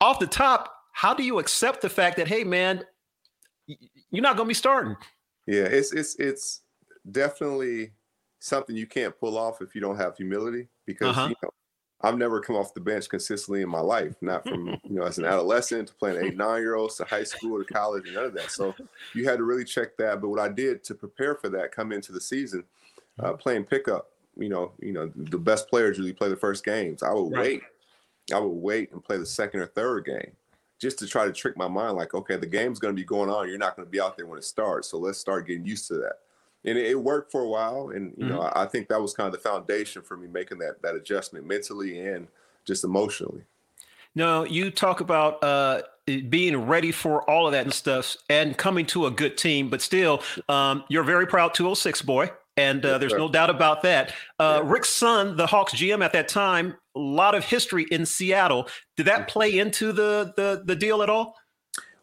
off 0.00 0.18
the 0.18 0.26
top, 0.26 0.72
how 0.92 1.14
do 1.14 1.22
you 1.22 1.38
accept 1.38 1.80
the 1.80 1.88
fact 1.88 2.16
that, 2.18 2.28
hey, 2.28 2.44
man, 2.44 2.84
you're 3.66 4.22
not 4.22 4.36
going 4.36 4.46
to 4.46 4.50
be 4.50 4.54
starting? 4.54 4.96
Yeah, 5.46 5.64
it's 5.64 5.92
it's 5.92 6.16
it's 6.16 6.62
definitely 7.10 7.92
something 8.40 8.74
you 8.76 8.86
can't 8.86 9.18
pull 9.18 9.36
off 9.36 9.60
if 9.60 9.74
you 9.74 9.80
don't 9.80 9.96
have 9.96 10.16
humility 10.16 10.68
because 10.86 11.08
uh-huh. 11.08 11.28
you 11.28 11.34
know 11.42 11.50
I've 12.04 12.18
never 12.18 12.40
come 12.40 12.56
off 12.56 12.74
the 12.74 12.80
bench 12.80 13.08
consistently 13.08 13.62
in 13.62 13.68
my 13.68 13.80
life, 13.80 14.14
not 14.20 14.46
from 14.46 14.68
you 14.84 14.96
know 14.96 15.04
as 15.04 15.18
an 15.18 15.24
adolescent 15.24 15.88
to 15.88 15.94
playing 15.94 16.24
eight 16.24 16.36
nine 16.36 16.60
year 16.60 16.74
olds 16.74 16.96
to 16.96 17.04
high 17.04 17.24
school 17.24 17.58
to 17.58 17.72
college 17.72 18.06
and 18.06 18.14
none 18.14 18.24
of 18.24 18.34
that. 18.34 18.50
So 18.50 18.74
you 19.14 19.28
had 19.28 19.38
to 19.38 19.44
really 19.44 19.64
check 19.64 19.96
that. 19.96 20.20
But 20.20 20.28
what 20.28 20.40
I 20.40 20.48
did 20.48 20.84
to 20.84 20.94
prepare 20.94 21.34
for 21.34 21.48
that, 21.50 21.72
come 21.72 21.92
into 21.92 22.12
the 22.12 22.20
season, 22.20 22.64
uh, 23.18 23.32
playing 23.32 23.64
pickup. 23.64 24.10
You 24.36 24.48
know, 24.48 24.72
you 24.80 24.92
know 24.92 25.10
the 25.14 25.38
best 25.38 25.68
players 25.68 25.96
usually 25.96 26.12
play 26.12 26.28
the 26.28 26.36
first 26.36 26.64
games. 26.64 27.02
I 27.02 27.12
would 27.12 27.32
right. 27.32 27.40
wait. 27.40 27.62
I 28.32 28.38
would 28.38 28.48
wait 28.48 28.92
and 28.92 29.04
play 29.04 29.18
the 29.18 29.26
second 29.26 29.60
or 29.60 29.66
third 29.66 30.06
game 30.06 30.32
just 30.80 30.98
to 30.98 31.06
try 31.06 31.24
to 31.24 31.32
trick 31.32 31.56
my 31.56 31.68
mind 31.68 31.96
like 31.96 32.14
okay 32.14 32.36
the 32.36 32.46
game's 32.46 32.78
going 32.78 32.94
to 32.94 33.00
be 33.00 33.06
going 33.06 33.30
on 33.30 33.48
you're 33.48 33.58
not 33.58 33.76
going 33.76 33.86
to 33.86 33.90
be 33.90 34.00
out 34.00 34.16
there 34.16 34.26
when 34.26 34.38
it 34.38 34.44
starts 34.44 34.88
so 34.88 34.98
let's 34.98 35.18
start 35.18 35.46
getting 35.46 35.64
used 35.64 35.86
to 35.86 35.94
that 35.94 36.20
and 36.64 36.78
it, 36.78 36.86
it 36.86 37.00
worked 37.00 37.30
for 37.30 37.42
a 37.42 37.48
while. 37.48 37.90
And 37.90 38.14
you 38.16 38.24
mm-hmm. 38.24 38.34
know, 38.34 38.40
I, 38.42 38.62
I 38.62 38.66
think 38.66 38.88
that 38.88 39.00
was 39.00 39.14
kind 39.14 39.26
of 39.26 39.32
the 39.32 39.48
foundation 39.48 40.02
for 40.02 40.16
me 40.16 40.28
making 40.28 40.58
that 40.58 40.82
that 40.82 40.94
adjustment 40.94 41.46
mentally 41.46 42.06
and 42.06 42.28
just 42.64 42.84
emotionally. 42.84 43.42
No, 44.14 44.44
you 44.44 44.70
talk 44.70 45.00
about 45.00 45.42
uh, 45.42 45.82
being 46.06 46.56
ready 46.66 46.92
for 46.92 47.28
all 47.28 47.46
of 47.46 47.52
that 47.52 47.64
and 47.64 47.74
stuff, 47.74 48.16
and 48.30 48.56
coming 48.56 48.86
to 48.86 49.06
a 49.06 49.10
good 49.10 49.36
team. 49.36 49.70
But 49.70 49.82
still, 49.82 50.22
um, 50.48 50.84
you're 50.88 51.02
a 51.02 51.06
very 51.06 51.26
proud 51.26 51.54
206 51.54 52.02
boy, 52.02 52.30
and 52.56 52.84
uh, 52.84 52.90
yes, 52.90 53.00
there's 53.00 53.12
sir. 53.12 53.18
no 53.18 53.28
doubt 53.28 53.50
about 53.50 53.82
that. 53.82 54.12
Uh, 54.38 54.60
yeah. 54.62 54.70
Rick 54.70 54.84
Sund, 54.84 55.36
the 55.36 55.46
Hawks 55.46 55.74
GM 55.74 56.04
at 56.04 56.12
that 56.12 56.28
time, 56.28 56.76
a 56.94 57.00
lot 57.00 57.34
of 57.34 57.44
history 57.44 57.86
in 57.90 58.06
Seattle. 58.06 58.68
Did 58.96 59.06
that 59.06 59.26
play 59.26 59.58
into 59.58 59.92
the 59.92 60.32
the, 60.36 60.62
the 60.64 60.76
deal 60.76 61.02
at 61.02 61.10
all? 61.10 61.36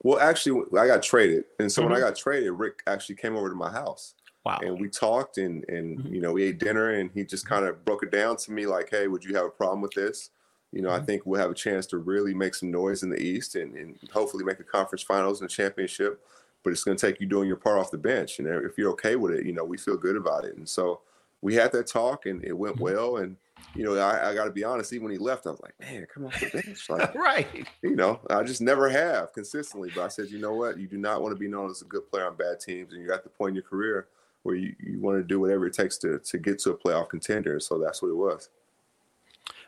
Well, 0.03 0.19
actually, 0.19 0.63
I 0.77 0.87
got 0.87 1.03
traded, 1.03 1.45
and 1.59 1.71
so 1.71 1.81
mm-hmm. 1.81 1.91
when 1.91 1.97
I 1.97 2.01
mm-hmm. 2.01 2.09
got 2.09 2.17
traded, 2.17 2.51
Rick 2.53 2.81
actually 2.87 3.15
came 3.15 3.37
over 3.37 3.49
to 3.49 3.55
my 3.55 3.71
house. 3.71 4.15
Wow. 4.45 4.59
And 4.63 4.79
we 4.79 4.89
talked 4.89 5.37
and 5.37 5.63
and 5.69 5.99
mm-hmm. 5.99 6.13
you 6.13 6.21
know, 6.21 6.31
we 6.31 6.43
ate 6.43 6.59
dinner 6.59 6.91
and 6.91 7.11
he 7.13 7.23
just 7.23 7.47
kind 7.47 7.65
of 7.65 7.83
broke 7.85 8.03
it 8.03 8.11
down 8.11 8.37
to 8.37 8.51
me 8.51 8.65
like, 8.65 8.89
hey, 8.89 9.07
would 9.07 9.23
you 9.23 9.35
have 9.35 9.45
a 9.45 9.49
problem 9.49 9.81
with 9.81 9.93
this? 9.93 10.31
You 10.71 10.81
know, 10.81 10.89
mm-hmm. 10.89 11.03
I 11.03 11.05
think 11.05 11.25
we'll 11.25 11.41
have 11.41 11.51
a 11.51 11.55
chance 11.55 11.85
to 11.87 11.97
really 11.97 12.33
make 12.33 12.55
some 12.55 12.71
noise 12.71 13.03
in 13.03 13.09
the 13.09 13.21
East 13.21 13.55
and, 13.55 13.75
and 13.75 13.97
hopefully 14.11 14.43
make 14.43 14.57
the 14.57 14.63
conference 14.63 15.03
finals 15.03 15.41
and 15.41 15.49
the 15.49 15.53
championship. 15.53 16.23
But 16.63 16.71
it's 16.71 16.83
going 16.83 16.95
to 16.95 17.07
take 17.07 17.19
you 17.19 17.27
doing 17.27 17.47
your 17.47 17.57
part 17.57 17.79
off 17.79 17.91
the 17.91 17.97
bench. 17.97 18.37
And 18.39 18.47
if 18.47 18.77
you're 18.77 18.91
okay 18.91 19.15
with 19.15 19.33
it, 19.33 19.45
you 19.45 19.51
know, 19.51 19.63
we 19.63 19.77
feel 19.77 19.97
good 19.97 20.15
about 20.15 20.45
it. 20.45 20.57
And 20.57 20.69
so 20.69 21.01
we 21.41 21.55
had 21.55 21.71
that 21.71 21.87
talk 21.87 22.27
and 22.27 22.43
it 22.43 22.53
went 22.53 22.75
mm-hmm. 22.75 22.83
well. 22.83 23.17
And, 23.17 23.35
you 23.75 23.83
know, 23.83 23.95
I, 23.97 24.29
I 24.29 24.35
got 24.35 24.45
to 24.45 24.51
be 24.51 24.63
honest, 24.63 24.93
even 24.93 25.05
when 25.05 25.11
he 25.11 25.17
left, 25.17 25.47
I 25.47 25.51
was 25.51 25.61
like, 25.61 25.73
man, 25.79 26.05
come 26.11 26.27
off 26.27 26.39
the 26.39 26.49
bench. 26.49 26.85
Like, 26.89 27.15
right. 27.15 27.67
You 27.81 27.95
know, 27.95 28.19
I 28.29 28.43
just 28.43 28.61
never 28.61 28.89
have 28.89 29.33
consistently. 29.33 29.91
But 29.93 30.03
I 30.03 30.07
said, 30.07 30.29
you 30.29 30.39
know 30.39 30.53
what? 30.53 30.79
You 30.79 30.87
do 30.87 30.97
not 30.97 31.21
want 31.21 31.35
to 31.35 31.39
be 31.39 31.47
known 31.47 31.71
as 31.71 31.81
a 31.81 31.85
good 31.85 32.07
player 32.09 32.27
on 32.27 32.35
bad 32.35 32.59
teams. 32.59 32.93
And 32.93 33.03
you're 33.03 33.13
at 33.13 33.23
the 33.23 33.29
point 33.29 33.49
in 33.49 33.55
your 33.55 33.63
career– 33.63 34.07
where 34.43 34.55
you, 34.55 34.75
you 34.79 34.99
want 34.99 35.17
to 35.17 35.23
do 35.23 35.39
whatever 35.39 35.65
it 35.67 35.73
takes 35.73 35.97
to 35.99 36.19
to 36.19 36.37
get 36.37 36.59
to 36.59 36.71
a 36.71 36.77
playoff 36.77 37.09
contender. 37.09 37.59
So 37.59 37.77
that's 37.77 38.01
what 38.01 38.09
it 38.09 38.15
was. 38.15 38.49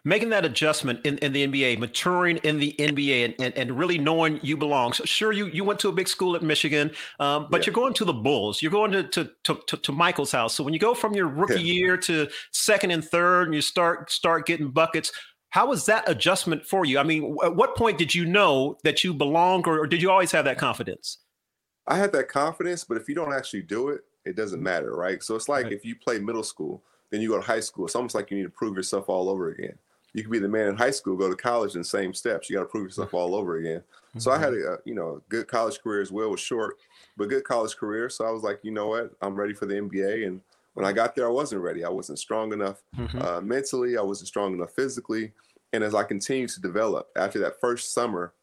Making 0.06 0.30
that 0.30 0.44
adjustment 0.44 1.00
in, 1.06 1.18
in 1.20 1.32
the 1.32 1.48
NBA, 1.48 1.80
maturing 1.80 2.36
in 2.38 2.60
the 2.60 2.76
NBA, 2.78 3.24
and, 3.24 3.36
and, 3.40 3.54
and 3.58 3.80
really 3.80 3.98
knowing 3.98 4.38
you 4.44 4.58
belong. 4.58 4.92
So 4.92 5.06
sure, 5.06 5.32
you 5.32 5.46
you 5.48 5.64
went 5.64 5.80
to 5.80 5.88
a 5.88 5.94
big 5.94 6.10
school 6.10 6.36
at 6.36 6.42
Michigan, 6.42 6.92
um, 7.22 7.48
but 7.50 7.62
yeah. 7.62 7.68
you're 7.68 7.74
going 7.74 7.94
to 7.94 8.06
the 8.06 8.14
Bulls. 8.14 8.62
You're 8.62 8.72
going 8.72 8.92
to, 8.92 9.04
to 9.04 9.32
to, 9.46 9.60
to 9.68 9.78
to 9.78 9.92
Michael's 9.94 10.32
house. 10.32 10.56
So 10.56 10.64
when 10.64 10.74
you 10.74 10.80
go 10.80 10.94
from 10.94 11.14
your 11.14 11.28
rookie 11.28 11.62
yeah. 11.62 11.74
year 11.74 11.98
to 11.98 12.28
second 12.52 12.92
and 12.92 13.04
third, 13.04 13.44
and 13.48 13.56
you 13.56 13.62
start 13.62 14.12
start 14.12 14.46
getting 14.46 14.72
buckets, 14.72 15.10
how 15.52 15.68
was 15.68 15.86
that 15.86 16.10
adjustment 16.10 16.66
for 16.66 16.84
you? 16.84 17.00
I 17.00 17.04
mean, 17.04 17.38
at 17.44 17.56
what 17.56 17.78
point 17.78 17.98
did 17.98 18.14
you 18.14 18.26
know 18.26 18.78
that 18.84 19.06
you 19.06 19.14
belong, 19.14 19.64
or, 19.66 19.80
or 19.80 19.88
did 19.88 20.02
you 20.02 20.12
always 20.12 20.32
have 20.34 20.44
that 20.46 20.58
confidence? 20.58 21.20
I 21.88 21.98
had 21.98 22.12
that 22.14 22.28
confidence, 22.28 22.84
but 22.84 22.98
if 22.98 23.08
you 23.08 23.16
don't 23.16 23.34
actually 23.34 23.62
do 23.62 23.90
it, 23.90 24.02
it 24.26 24.36
doesn't 24.36 24.62
matter, 24.62 24.96
right? 24.96 25.22
So 25.22 25.36
it's 25.36 25.50
like 25.50 25.66
right. 25.66 25.74
if 25.74 25.86
you 25.86 25.96
play 25.96 26.20
middle 26.20 26.44
school, 26.44 26.82
then 27.10 27.22
you 27.22 27.30
go 27.30 27.36
to 27.36 27.46
high 27.46 27.60
school. 27.60 27.86
It's 27.86 27.96
almost 27.96 28.16
like 28.16 28.32
you 28.32 28.38
need 28.38 28.44
to 28.44 28.50
prove 28.50 28.76
yourself 28.76 29.10
all 29.10 29.30
over 29.30 29.50
again. 29.50 29.78
You 30.14 30.22
can 30.22 30.32
be 30.32 30.40
the 30.40 30.48
man 30.48 30.68
in 30.68 30.78
high 30.78 30.92
school, 30.92 31.16
go 31.16 31.30
to 31.30 31.36
college 31.36 31.74
in 31.74 31.82
the 31.82 31.86
same 31.86 32.14
steps. 32.14 32.50
You 32.50 32.58
got 32.58 32.64
to 32.64 32.70
prove 32.70 32.86
yourself 32.86 33.14
all 33.14 33.36
over 33.36 33.58
again. 33.58 33.80
Mm-hmm. 33.80 34.20
So 34.20 34.32
I 34.32 34.38
had 34.38 34.54
mm-hmm. 34.54 34.74
a 34.74 34.78
you 34.86 34.96
know 34.96 35.18
a 35.18 35.20
good 35.30 35.48
college 35.48 35.80
career 35.82 36.02
as 36.02 36.12
well. 36.12 36.30
Was 36.30 36.40
short, 36.40 36.78
but 37.18 37.30
good 37.30 37.44
college 37.44 37.76
career. 37.76 38.10
So 38.10 38.26
I 38.26 38.32
was 38.32 38.44
like, 38.44 38.60
you 38.64 38.72
know 38.72 38.88
what, 38.88 39.12
I'm 39.22 39.36
ready 39.36 39.54
for 39.54 39.66
the 39.66 39.76
NBA. 39.76 40.28
And 40.28 40.42
when 40.76 40.86
I 40.86 40.94
got 40.94 41.16
there, 41.16 41.28
I 41.28 41.32
wasn't 41.32 41.62
ready. 41.62 41.84
I 41.84 41.90
wasn't 41.90 42.20
strong 42.20 42.54
enough 42.54 42.82
mm-hmm. 42.96 43.22
uh, 43.22 43.42
mentally. 43.42 43.98
I 43.98 44.02
wasn't 44.02 44.28
strong 44.28 44.54
enough 44.54 44.72
physically. 44.72 45.32
And 45.72 45.84
as 45.84 45.96
I 45.96 46.04
continued 46.04 46.52
to 46.52 46.62
develop, 46.62 47.10
after 47.16 47.40
that 47.40 47.60
first 47.60 47.94
summer, 47.94 48.34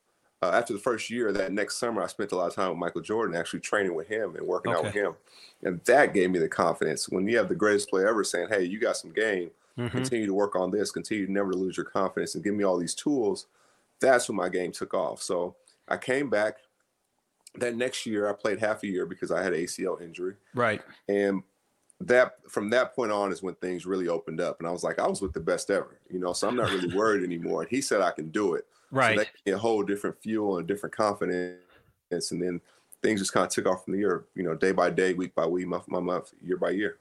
uh, 0.42 0.50
after 0.54 0.72
the 0.72 0.78
first 0.78 1.10
year, 1.10 1.32
that 1.32 1.52
next 1.52 1.76
summer, 1.76 2.02
I 2.02 2.06
spent 2.06 2.32
a 2.32 2.36
lot 2.36 2.48
of 2.48 2.54
time 2.54 2.70
with 2.70 2.78
Michael 2.78 3.02
Jordan, 3.02 3.36
actually 3.36 3.60
training 3.60 3.94
with 3.94 4.08
him 4.08 4.36
and 4.36 4.46
working 4.46 4.72
okay. 4.72 4.78
out 4.78 4.84
with 4.84 4.94
him, 4.94 5.14
and 5.62 5.80
that 5.84 6.14
gave 6.14 6.30
me 6.30 6.38
the 6.38 6.48
confidence. 6.48 7.08
When 7.08 7.26
you 7.28 7.36
have 7.36 7.48
the 7.48 7.54
greatest 7.54 7.90
player 7.90 8.08
ever 8.08 8.24
saying, 8.24 8.48
"Hey, 8.48 8.64
you 8.64 8.80
got 8.80 8.96
some 8.96 9.12
game. 9.12 9.50
Mm-hmm. 9.78 9.96
Continue 9.96 10.26
to 10.26 10.34
work 10.34 10.56
on 10.56 10.70
this. 10.70 10.90
Continue 10.90 11.26
to 11.26 11.32
never 11.32 11.52
lose 11.52 11.76
your 11.76 11.86
confidence, 11.86 12.34
and 12.34 12.44
give 12.44 12.54
me 12.54 12.64
all 12.64 12.78
these 12.78 12.94
tools." 12.94 13.46
That's 14.00 14.28
when 14.28 14.36
my 14.36 14.48
game 14.48 14.72
took 14.72 14.94
off. 14.94 15.22
So 15.22 15.56
I 15.88 15.98
came 15.98 16.30
back. 16.30 16.56
That 17.56 17.76
next 17.76 18.06
year, 18.06 18.28
I 18.28 18.32
played 18.32 18.60
half 18.60 18.82
a 18.84 18.86
year 18.86 19.04
because 19.04 19.32
I 19.32 19.42
had 19.42 19.52
ACL 19.52 20.00
injury. 20.00 20.36
Right. 20.54 20.80
And 21.08 21.42
that 22.00 22.36
from 22.48 22.70
that 22.70 22.94
point 22.94 23.12
on 23.12 23.30
is 23.30 23.42
when 23.42 23.54
things 23.56 23.84
really 23.84 24.08
opened 24.08 24.40
up, 24.40 24.58
and 24.58 24.66
I 24.66 24.70
was 24.70 24.82
like, 24.82 24.98
I 24.98 25.06
was 25.06 25.20
with 25.20 25.34
the 25.34 25.40
best 25.40 25.70
ever, 25.70 25.98
you 26.08 26.18
know. 26.18 26.32
So 26.32 26.48
I'm 26.48 26.56
not 26.56 26.70
really 26.70 26.94
worried 26.96 27.24
anymore. 27.24 27.62
And 27.62 27.70
he 27.70 27.80
said 27.80 28.00
I 28.00 28.10
can 28.10 28.30
do 28.30 28.54
it. 28.54 28.66
Right. 28.90 29.28
So 29.46 29.56
whole 29.58 29.82
different 29.82 30.20
fuel 30.22 30.58
and 30.58 30.66
different 30.66 30.94
confidence. 30.94 31.60
And 32.10 32.42
then 32.42 32.60
things 33.02 33.20
just 33.20 33.32
kind 33.32 33.46
of 33.46 33.52
took 33.52 33.66
off 33.66 33.84
from 33.84 33.92
the 33.92 34.00
year, 34.00 34.24
you 34.34 34.42
know, 34.42 34.54
day 34.54 34.72
by 34.72 34.90
day, 34.90 35.14
week 35.14 35.34
by 35.34 35.46
week, 35.46 35.66
month 35.66 35.86
by 35.88 36.00
month, 36.00 36.32
year 36.42 36.56
by 36.56 36.70
year. 36.70 36.98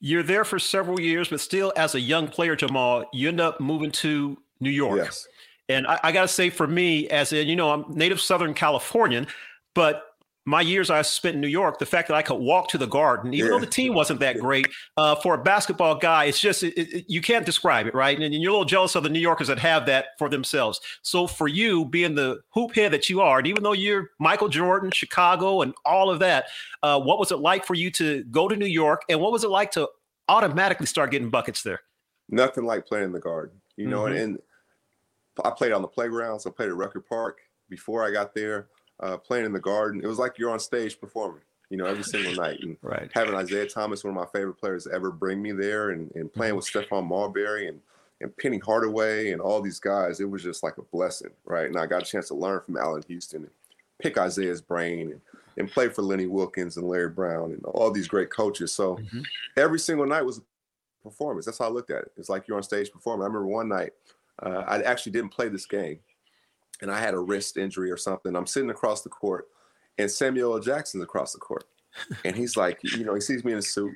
You're 0.00 0.22
there 0.22 0.44
for 0.44 0.60
several 0.60 1.00
years, 1.00 1.28
but 1.28 1.40
still, 1.40 1.72
as 1.76 1.96
a 1.96 2.00
young 2.00 2.28
player, 2.28 2.54
Jamal, 2.54 3.04
you 3.12 3.28
end 3.28 3.40
up 3.40 3.60
moving 3.60 3.90
to 3.92 4.38
New 4.60 4.70
York. 4.70 4.98
Yes. 4.98 5.26
And 5.68 5.86
I, 5.86 5.98
I 6.04 6.12
got 6.12 6.22
to 6.22 6.28
say, 6.28 6.50
for 6.50 6.68
me, 6.68 7.08
as 7.08 7.32
a, 7.32 7.42
you 7.42 7.56
know, 7.56 7.72
I'm 7.72 7.84
native 7.88 8.20
Southern 8.20 8.54
Californian, 8.54 9.26
but 9.74 10.07
my 10.48 10.62
years 10.62 10.88
I 10.88 11.02
spent 11.02 11.34
in 11.34 11.40
New 11.42 11.48
York, 11.48 11.78
the 11.78 11.86
fact 11.86 12.08
that 12.08 12.14
I 12.14 12.22
could 12.22 12.36
walk 12.36 12.68
to 12.68 12.78
the 12.78 12.86
garden, 12.86 13.34
even 13.34 13.46
yeah. 13.46 13.52
though 13.52 13.60
the 13.60 13.70
team 13.70 13.92
wasn't 13.92 14.20
that 14.20 14.38
great, 14.38 14.66
uh, 14.96 15.14
for 15.16 15.34
a 15.34 15.38
basketball 15.38 15.96
guy, 15.96 16.24
it's 16.24 16.40
just, 16.40 16.62
it, 16.62 16.74
it, 16.76 17.04
you 17.06 17.20
can't 17.20 17.44
describe 17.44 17.86
it, 17.86 17.94
right? 17.94 18.16
And, 18.16 18.24
and, 18.24 18.42
you're 18.42 18.50
a 18.50 18.52
little 18.52 18.64
jealous 18.64 18.94
of 18.94 19.02
the 19.02 19.10
New 19.10 19.18
Yorkers 19.18 19.48
that 19.48 19.58
have 19.58 19.84
that 19.86 20.06
for 20.18 20.30
themselves. 20.30 20.80
So 21.02 21.26
for 21.26 21.48
you, 21.48 21.84
being 21.84 22.14
the 22.14 22.40
hoop 22.48 22.74
head 22.74 22.92
that 22.92 23.10
you 23.10 23.20
are, 23.20 23.38
and 23.38 23.46
even 23.46 23.62
though 23.62 23.74
you're 23.74 24.10
Michael 24.18 24.48
Jordan, 24.48 24.90
Chicago, 24.90 25.60
and 25.60 25.74
all 25.84 26.08
of 26.08 26.18
that, 26.20 26.46
uh, 26.82 26.98
what 26.98 27.18
was 27.18 27.30
it 27.30 27.40
like 27.40 27.66
for 27.66 27.74
you 27.74 27.90
to 27.92 28.24
go 28.24 28.48
to 28.48 28.56
New 28.56 28.66
York? 28.66 29.02
And 29.10 29.20
what 29.20 29.32
was 29.32 29.44
it 29.44 29.50
like 29.50 29.70
to 29.72 29.86
automatically 30.28 30.86
start 30.86 31.10
getting 31.10 31.28
buckets 31.28 31.62
there? 31.62 31.80
Nothing 32.30 32.64
like 32.64 32.86
playing 32.86 33.06
in 33.06 33.12
the 33.12 33.20
garden, 33.20 33.60
you 33.76 33.86
know, 33.86 34.02
mm-hmm. 34.02 34.16
and, 34.16 34.22
and 34.22 34.38
I 35.44 35.50
played 35.50 35.72
on 35.72 35.82
the 35.82 35.88
playgrounds. 35.88 36.46
I 36.46 36.50
played 36.50 36.70
at 36.70 36.76
Rucker 36.76 37.00
Park 37.00 37.38
before 37.68 38.04
I 38.04 38.10
got 38.10 38.34
there 38.34 38.68
uh, 39.00 39.16
playing 39.16 39.44
in 39.46 39.52
the 39.52 39.60
garden. 39.60 40.02
It 40.02 40.06
was 40.06 40.18
like 40.18 40.38
you're 40.38 40.50
on 40.50 40.60
stage 40.60 41.00
performing, 41.00 41.42
you 41.70 41.76
know, 41.76 41.86
every 41.86 42.04
single 42.04 42.34
night. 42.34 42.60
And 42.62 42.76
right. 42.82 43.10
having 43.14 43.38
Isiah 43.38 43.66
Thomas, 43.66 44.04
one 44.04 44.16
of 44.16 44.20
my 44.20 44.38
favorite 44.38 44.54
players 44.54 44.86
ever, 44.86 45.10
bring 45.10 45.40
me 45.40 45.52
there 45.52 45.90
and, 45.90 46.10
and 46.14 46.32
playing 46.32 46.56
with 46.56 46.64
Stephon 46.64 47.06
Marbury 47.06 47.68
and, 47.68 47.80
and 48.20 48.36
Penny 48.36 48.58
Hardaway 48.58 49.30
and 49.30 49.40
all 49.40 49.60
these 49.60 49.78
guys, 49.78 50.20
it 50.20 50.28
was 50.28 50.42
just 50.42 50.62
like 50.62 50.78
a 50.78 50.82
blessing, 50.82 51.30
right? 51.44 51.66
And 51.66 51.76
I 51.76 51.86
got 51.86 52.02
a 52.02 52.06
chance 52.06 52.28
to 52.28 52.34
learn 52.34 52.60
from 52.60 52.76
Allan 52.76 53.04
Houston 53.06 53.42
and 53.42 53.50
pick 54.00 54.16
Isiah's 54.16 54.60
brain 54.60 55.12
and, 55.12 55.20
and 55.56 55.70
play 55.70 55.88
for 55.88 56.02
Lenny 56.02 56.26
Wilkens 56.26 56.76
and 56.76 56.88
Larry 56.88 57.10
Brown 57.10 57.52
and 57.52 57.64
all 57.64 57.90
these 57.90 58.08
great 58.08 58.30
coaches. 58.30 58.72
So 58.72 58.96
mm-hmm. 58.96 59.20
every 59.56 59.78
single 59.78 60.06
night 60.06 60.22
was 60.22 60.38
a 60.38 60.42
performance. 61.02 61.46
That's 61.46 61.58
how 61.58 61.66
I 61.66 61.70
looked 61.70 61.90
at 61.90 62.02
it. 62.02 62.12
It's 62.16 62.28
like 62.28 62.48
you're 62.48 62.56
on 62.56 62.62
stage 62.62 62.90
performing. 62.92 63.22
I 63.22 63.26
remember 63.26 63.46
one 63.46 63.68
night, 63.68 63.92
uh, 64.42 64.64
I 64.66 64.82
actually 64.82 65.12
didn't 65.12 65.30
play 65.30 65.48
this 65.48 65.66
game 65.66 65.98
and 66.82 66.90
I 66.90 66.98
had 66.98 67.14
a 67.14 67.18
wrist 67.18 67.56
injury 67.56 67.90
or 67.90 67.96
something. 67.96 68.34
I'm 68.36 68.46
sitting 68.46 68.70
across 68.70 69.02
the 69.02 69.08
court, 69.08 69.48
and 69.98 70.10
Samuel 70.10 70.54
L. 70.54 70.60
Jackson's 70.60 71.02
across 71.04 71.32
the 71.32 71.38
court, 71.38 71.64
and 72.24 72.36
he's 72.36 72.56
like, 72.56 72.78
you 72.82 73.04
know, 73.04 73.14
he 73.14 73.20
sees 73.20 73.44
me 73.44 73.52
in 73.52 73.58
a 73.58 73.62
suit. 73.62 73.94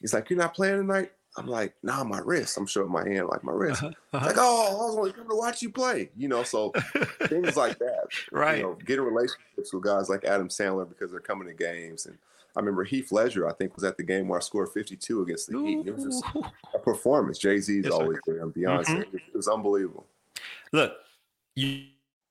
He's 0.00 0.14
like, 0.14 0.30
"You're 0.30 0.38
not 0.38 0.54
playing 0.54 0.78
tonight." 0.78 1.12
I'm 1.36 1.46
like, 1.46 1.74
"Nah, 1.82 2.04
my 2.04 2.20
wrist." 2.24 2.56
I'm 2.56 2.66
showing 2.66 2.90
my 2.90 3.06
hand 3.08 3.28
like 3.28 3.44
my 3.44 3.52
wrist. 3.52 3.82
Uh-huh, 3.82 3.92
uh-huh. 4.12 4.26
Like, 4.26 4.36
oh, 4.38 4.68
I 4.70 4.86
was 4.86 4.96
only 4.96 5.12
coming 5.12 5.30
to 5.30 5.36
watch 5.36 5.62
you 5.62 5.70
play. 5.70 6.10
You 6.16 6.28
know, 6.28 6.42
so 6.42 6.70
things 7.26 7.56
like 7.56 7.78
that. 7.78 8.06
Right. 8.32 8.58
You 8.58 8.62
know, 8.64 8.78
getting 8.84 9.04
relationships 9.04 9.72
with 9.72 9.82
guys 9.82 10.08
like 10.08 10.24
Adam 10.24 10.48
Sandler 10.48 10.88
because 10.88 11.10
they're 11.10 11.20
coming 11.20 11.48
to 11.48 11.54
games, 11.54 12.06
and 12.06 12.16
I 12.56 12.60
remember 12.60 12.82
Heath 12.82 13.12
Ledger, 13.12 13.48
I 13.48 13.52
think, 13.52 13.76
was 13.76 13.84
at 13.84 13.96
the 13.96 14.02
game 14.02 14.26
where 14.26 14.38
I 14.38 14.42
scored 14.42 14.70
52 14.70 15.22
against 15.22 15.48
the 15.50 15.58
Heat. 15.58 15.86
It 15.86 15.94
was 15.94 16.04
just 16.04 16.24
a 16.74 16.78
performance. 16.78 17.38
Jay 17.38 17.60
Z's 17.60 17.84
Yes, 17.84 17.92
always 17.92 18.18
there, 18.26 18.44
Beyonce. 18.46 19.04
Mhm. 19.04 19.14
It 19.14 19.34
was 19.34 19.46
unbelievable. 19.46 20.06
Look, 20.72 20.94
you're 21.54 21.84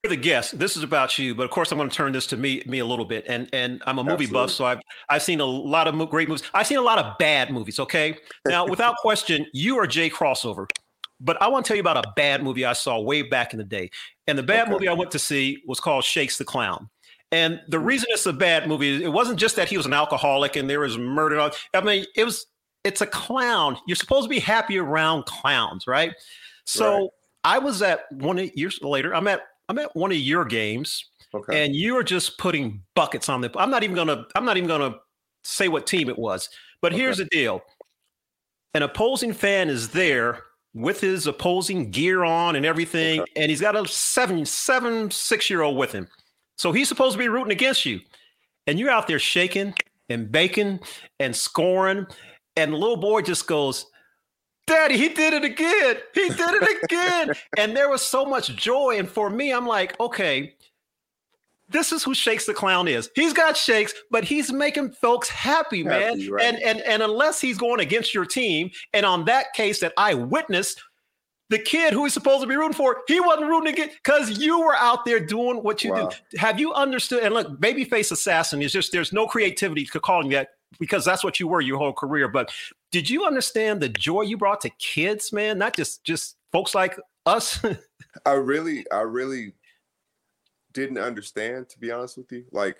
the 0.04 0.16
guest. 0.16 0.58
This 0.58 0.76
is 0.76 0.82
about 0.82 1.18
you, 1.18 1.34
but 1.34 1.42
of 1.42 1.50
course, 1.50 1.72
I'm 1.72 1.78
going 1.78 1.90
to 1.90 1.96
turn 1.96 2.12
this 2.12 2.26
to 2.28 2.36
me, 2.36 2.62
me 2.66 2.78
a 2.78 2.86
little 2.86 3.04
bit. 3.04 3.24
And 3.26 3.48
and 3.52 3.82
I'm 3.86 3.98
a 3.98 4.04
movie 4.04 4.26
buff, 4.26 4.50
so 4.50 4.64
I've 4.64 4.80
I've 5.08 5.22
seen 5.22 5.40
a 5.40 5.44
lot 5.44 5.88
of 5.88 6.10
great 6.10 6.28
movies. 6.28 6.44
I've 6.54 6.66
seen 6.66 6.78
a 6.78 6.82
lot 6.82 6.98
of 6.98 7.18
bad 7.18 7.50
movies. 7.50 7.80
Okay, 7.80 8.16
now 8.46 8.66
without 8.66 8.96
question, 9.02 9.46
you 9.52 9.76
are 9.78 9.86
Jay 9.86 10.08
crossover. 10.08 10.66
But 11.20 11.40
I 11.42 11.48
want 11.48 11.64
to 11.64 11.68
tell 11.68 11.76
you 11.76 11.80
about 11.80 11.96
a 11.96 12.12
bad 12.14 12.44
movie 12.44 12.64
I 12.64 12.74
saw 12.74 13.00
way 13.00 13.22
back 13.22 13.52
in 13.52 13.58
the 13.58 13.64
day. 13.64 13.90
And 14.28 14.38
the 14.38 14.42
bad 14.42 14.62
Okay. 14.62 14.70
movie 14.70 14.88
I 14.88 14.92
went 14.92 15.10
to 15.10 15.18
see 15.18 15.64
was 15.66 15.80
called 15.80 16.04
Shakes 16.04 16.38
the 16.38 16.44
Clown. 16.44 16.88
And 17.32 17.60
the 17.66 17.78
mm. 17.78 17.86
reason 17.86 18.06
it's 18.10 18.24
a 18.26 18.32
bad 18.32 18.68
movie, 18.68 19.02
it 19.02 19.12
wasn't 19.12 19.38
just 19.38 19.56
that 19.56 19.68
he 19.68 19.76
was 19.76 19.84
an 19.84 19.92
alcoholic 19.92 20.54
and 20.54 20.70
there 20.70 20.78
was 20.78 20.96
murder. 20.96 21.50
I 21.74 21.80
mean, 21.80 22.06
it 22.14 22.22
was 22.22 22.46
it's 22.84 23.00
a 23.00 23.06
clown. 23.06 23.76
You're 23.88 23.96
supposed 23.96 24.24
to 24.24 24.28
be 24.28 24.38
happy 24.38 24.78
around 24.78 25.26
clowns, 25.26 25.88
right? 25.88 26.14
So 26.64 26.94
Right. 26.98 27.08
I 27.44 27.58
was 27.58 27.82
at 27.82 28.10
one 28.12 28.38
years 28.54 28.80
later. 28.80 29.12
I'm 29.12 29.26
at 29.26 29.42
I'm 29.68 29.78
at 29.78 29.94
one 29.94 30.10
of 30.12 30.18
your 30.18 30.44
games, 30.44 31.04
Okay. 31.34 31.64
and 31.64 31.74
you 31.76 31.96
are 31.96 32.02
just 32.02 32.38
putting 32.38 32.82
buckets 32.94 33.28
on 33.28 33.40
the. 33.40 33.50
I'm 33.56 33.70
not 33.70 33.82
even 33.82 33.94
gonna. 33.94 34.24
I'm 34.34 34.44
not 34.44 34.56
even 34.56 34.68
gonna 34.68 34.94
say 35.44 35.68
what 35.68 35.86
team 35.86 36.08
it 36.08 36.18
was. 36.18 36.48
But 36.80 36.92
Okay. 36.92 37.02
here's 37.02 37.18
the 37.18 37.26
deal: 37.26 37.62
an 38.74 38.82
opposing 38.82 39.32
fan 39.32 39.68
is 39.68 39.90
there 39.90 40.44
with 40.74 41.00
his 41.00 41.26
opposing 41.26 41.90
gear 41.90 42.24
on 42.24 42.56
and 42.56 42.64
everything, 42.64 43.20
Okay. 43.20 43.32
and 43.36 43.50
he's 43.50 43.60
got 43.60 43.76
a 43.76 43.86
seven, 43.88 44.44
seven, 44.46 45.10
six 45.10 45.50
year 45.50 45.62
old 45.62 45.76
with 45.76 45.92
him. 45.92 46.08
So 46.56 46.72
he's 46.72 46.88
supposed 46.88 47.12
to 47.14 47.18
be 47.18 47.28
rooting 47.28 47.52
against 47.52 47.84
you, 47.84 48.00
and 48.66 48.78
you're 48.78 48.90
out 48.90 49.06
there 49.06 49.18
shaking 49.18 49.74
and 50.08 50.32
baking 50.32 50.80
and 51.20 51.34
scoring, 51.36 52.06
and 52.56 52.72
the 52.72 52.76
little 52.76 52.96
boy 52.96 53.20
just 53.22 53.46
goes. 53.46 53.86
Daddy, 54.68 54.96
he 54.96 55.08
did 55.08 55.34
it 55.34 55.44
again. 55.44 55.96
He 56.14 56.28
did 56.28 56.38
it 56.62 56.84
again. 56.84 57.34
and 57.58 57.76
there 57.76 57.88
was 57.88 58.02
so 58.02 58.24
much 58.24 58.54
joy. 58.56 58.98
And 58.98 59.08
for 59.08 59.30
me, 59.30 59.52
I'm 59.52 59.66
like, 59.66 59.98
okay, 59.98 60.54
this 61.68 61.92
is 61.92 62.02
who 62.02 62.14
Shakes 62.14 62.46
the 62.46 62.54
Clown 62.54 62.88
is. 62.88 63.10
He's 63.14 63.32
got 63.32 63.56
shakes, 63.56 63.92
but 64.10 64.24
he's 64.24 64.52
making 64.52 64.92
folks 64.92 65.28
happy, 65.28 65.82
man. 65.82 66.00
Happy, 66.18 66.30
right. 66.30 66.44
And 66.44 66.62
and 66.62 66.80
and 66.82 67.02
unless 67.02 67.40
he's 67.40 67.58
going 67.58 67.80
against 67.80 68.14
your 68.14 68.24
team, 68.24 68.70
and 68.92 69.04
on 69.04 69.24
that 69.26 69.52
case 69.54 69.80
that 69.80 69.92
I 69.98 70.14
witnessed, 70.14 70.80
the 71.50 71.58
kid 71.58 71.92
who 71.92 72.04
he's 72.04 72.14
supposed 72.14 72.42
to 72.42 72.46
be 72.46 72.56
rooting 72.56 72.74
for, 72.74 73.02
he 73.06 73.20
wasn't 73.20 73.48
rooting 73.48 73.72
against 73.72 73.96
because 74.02 74.38
you 74.38 74.60
were 74.60 74.76
out 74.76 75.04
there 75.04 75.20
doing 75.20 75.58
what 75.58 75.82
you 75.84 75.92
Wow. 75.92 76.10
do. 76.32 76.38
Have 76.38 76.58
you 76.58 76.72
understood? 76.72 77.22
And 77.22 77.34
look, 77.34 77.58
babyface 77.60 78.12
assassin 78.12 78.62
is 78.62 78.72
just 78.72 78.92
there's 78.92 79.12
no 79.12 79.26
creativity 79.26 79.84
to 79.86 80.00
calling 80.00 80.30
that 80.30 80.50
because 80.78 81.04
that's 81.04 81.24
what 81.24 81.40
you 81.40 81.48
were 81.48 81.60
your 81.60 81.78
whole 81.78 81.92
career. 81.92 82.28
But 82.28 82.52
did 82.90 83.08
you 83.08 83.24
understand 83.24 83.80
the 83.80 83.88
joy 83.88 84.22
you 84.22 84.36
brought 84.36 84.60
to 84.62 84.70
kids, 84.70 85.32
man? 85.32 85.58
Not 85.58 85.74
just 85.76 86.04
just 86.04 86.36
folks 86.52 86.74
like 86.74 86.98
us. 87.26 87.64
I 88.26 88.32
really, 88.32 88.84
I 88.90 89.00
really 89.00 89.52
didn't 90.72 90.98
understand, 90.98 91.68
to 91.70 91.78
be 91.78 91.90
honest 91.90 92.18
with 92.18 92.30
you. 92.32 92.44
Like, 92.52 92.78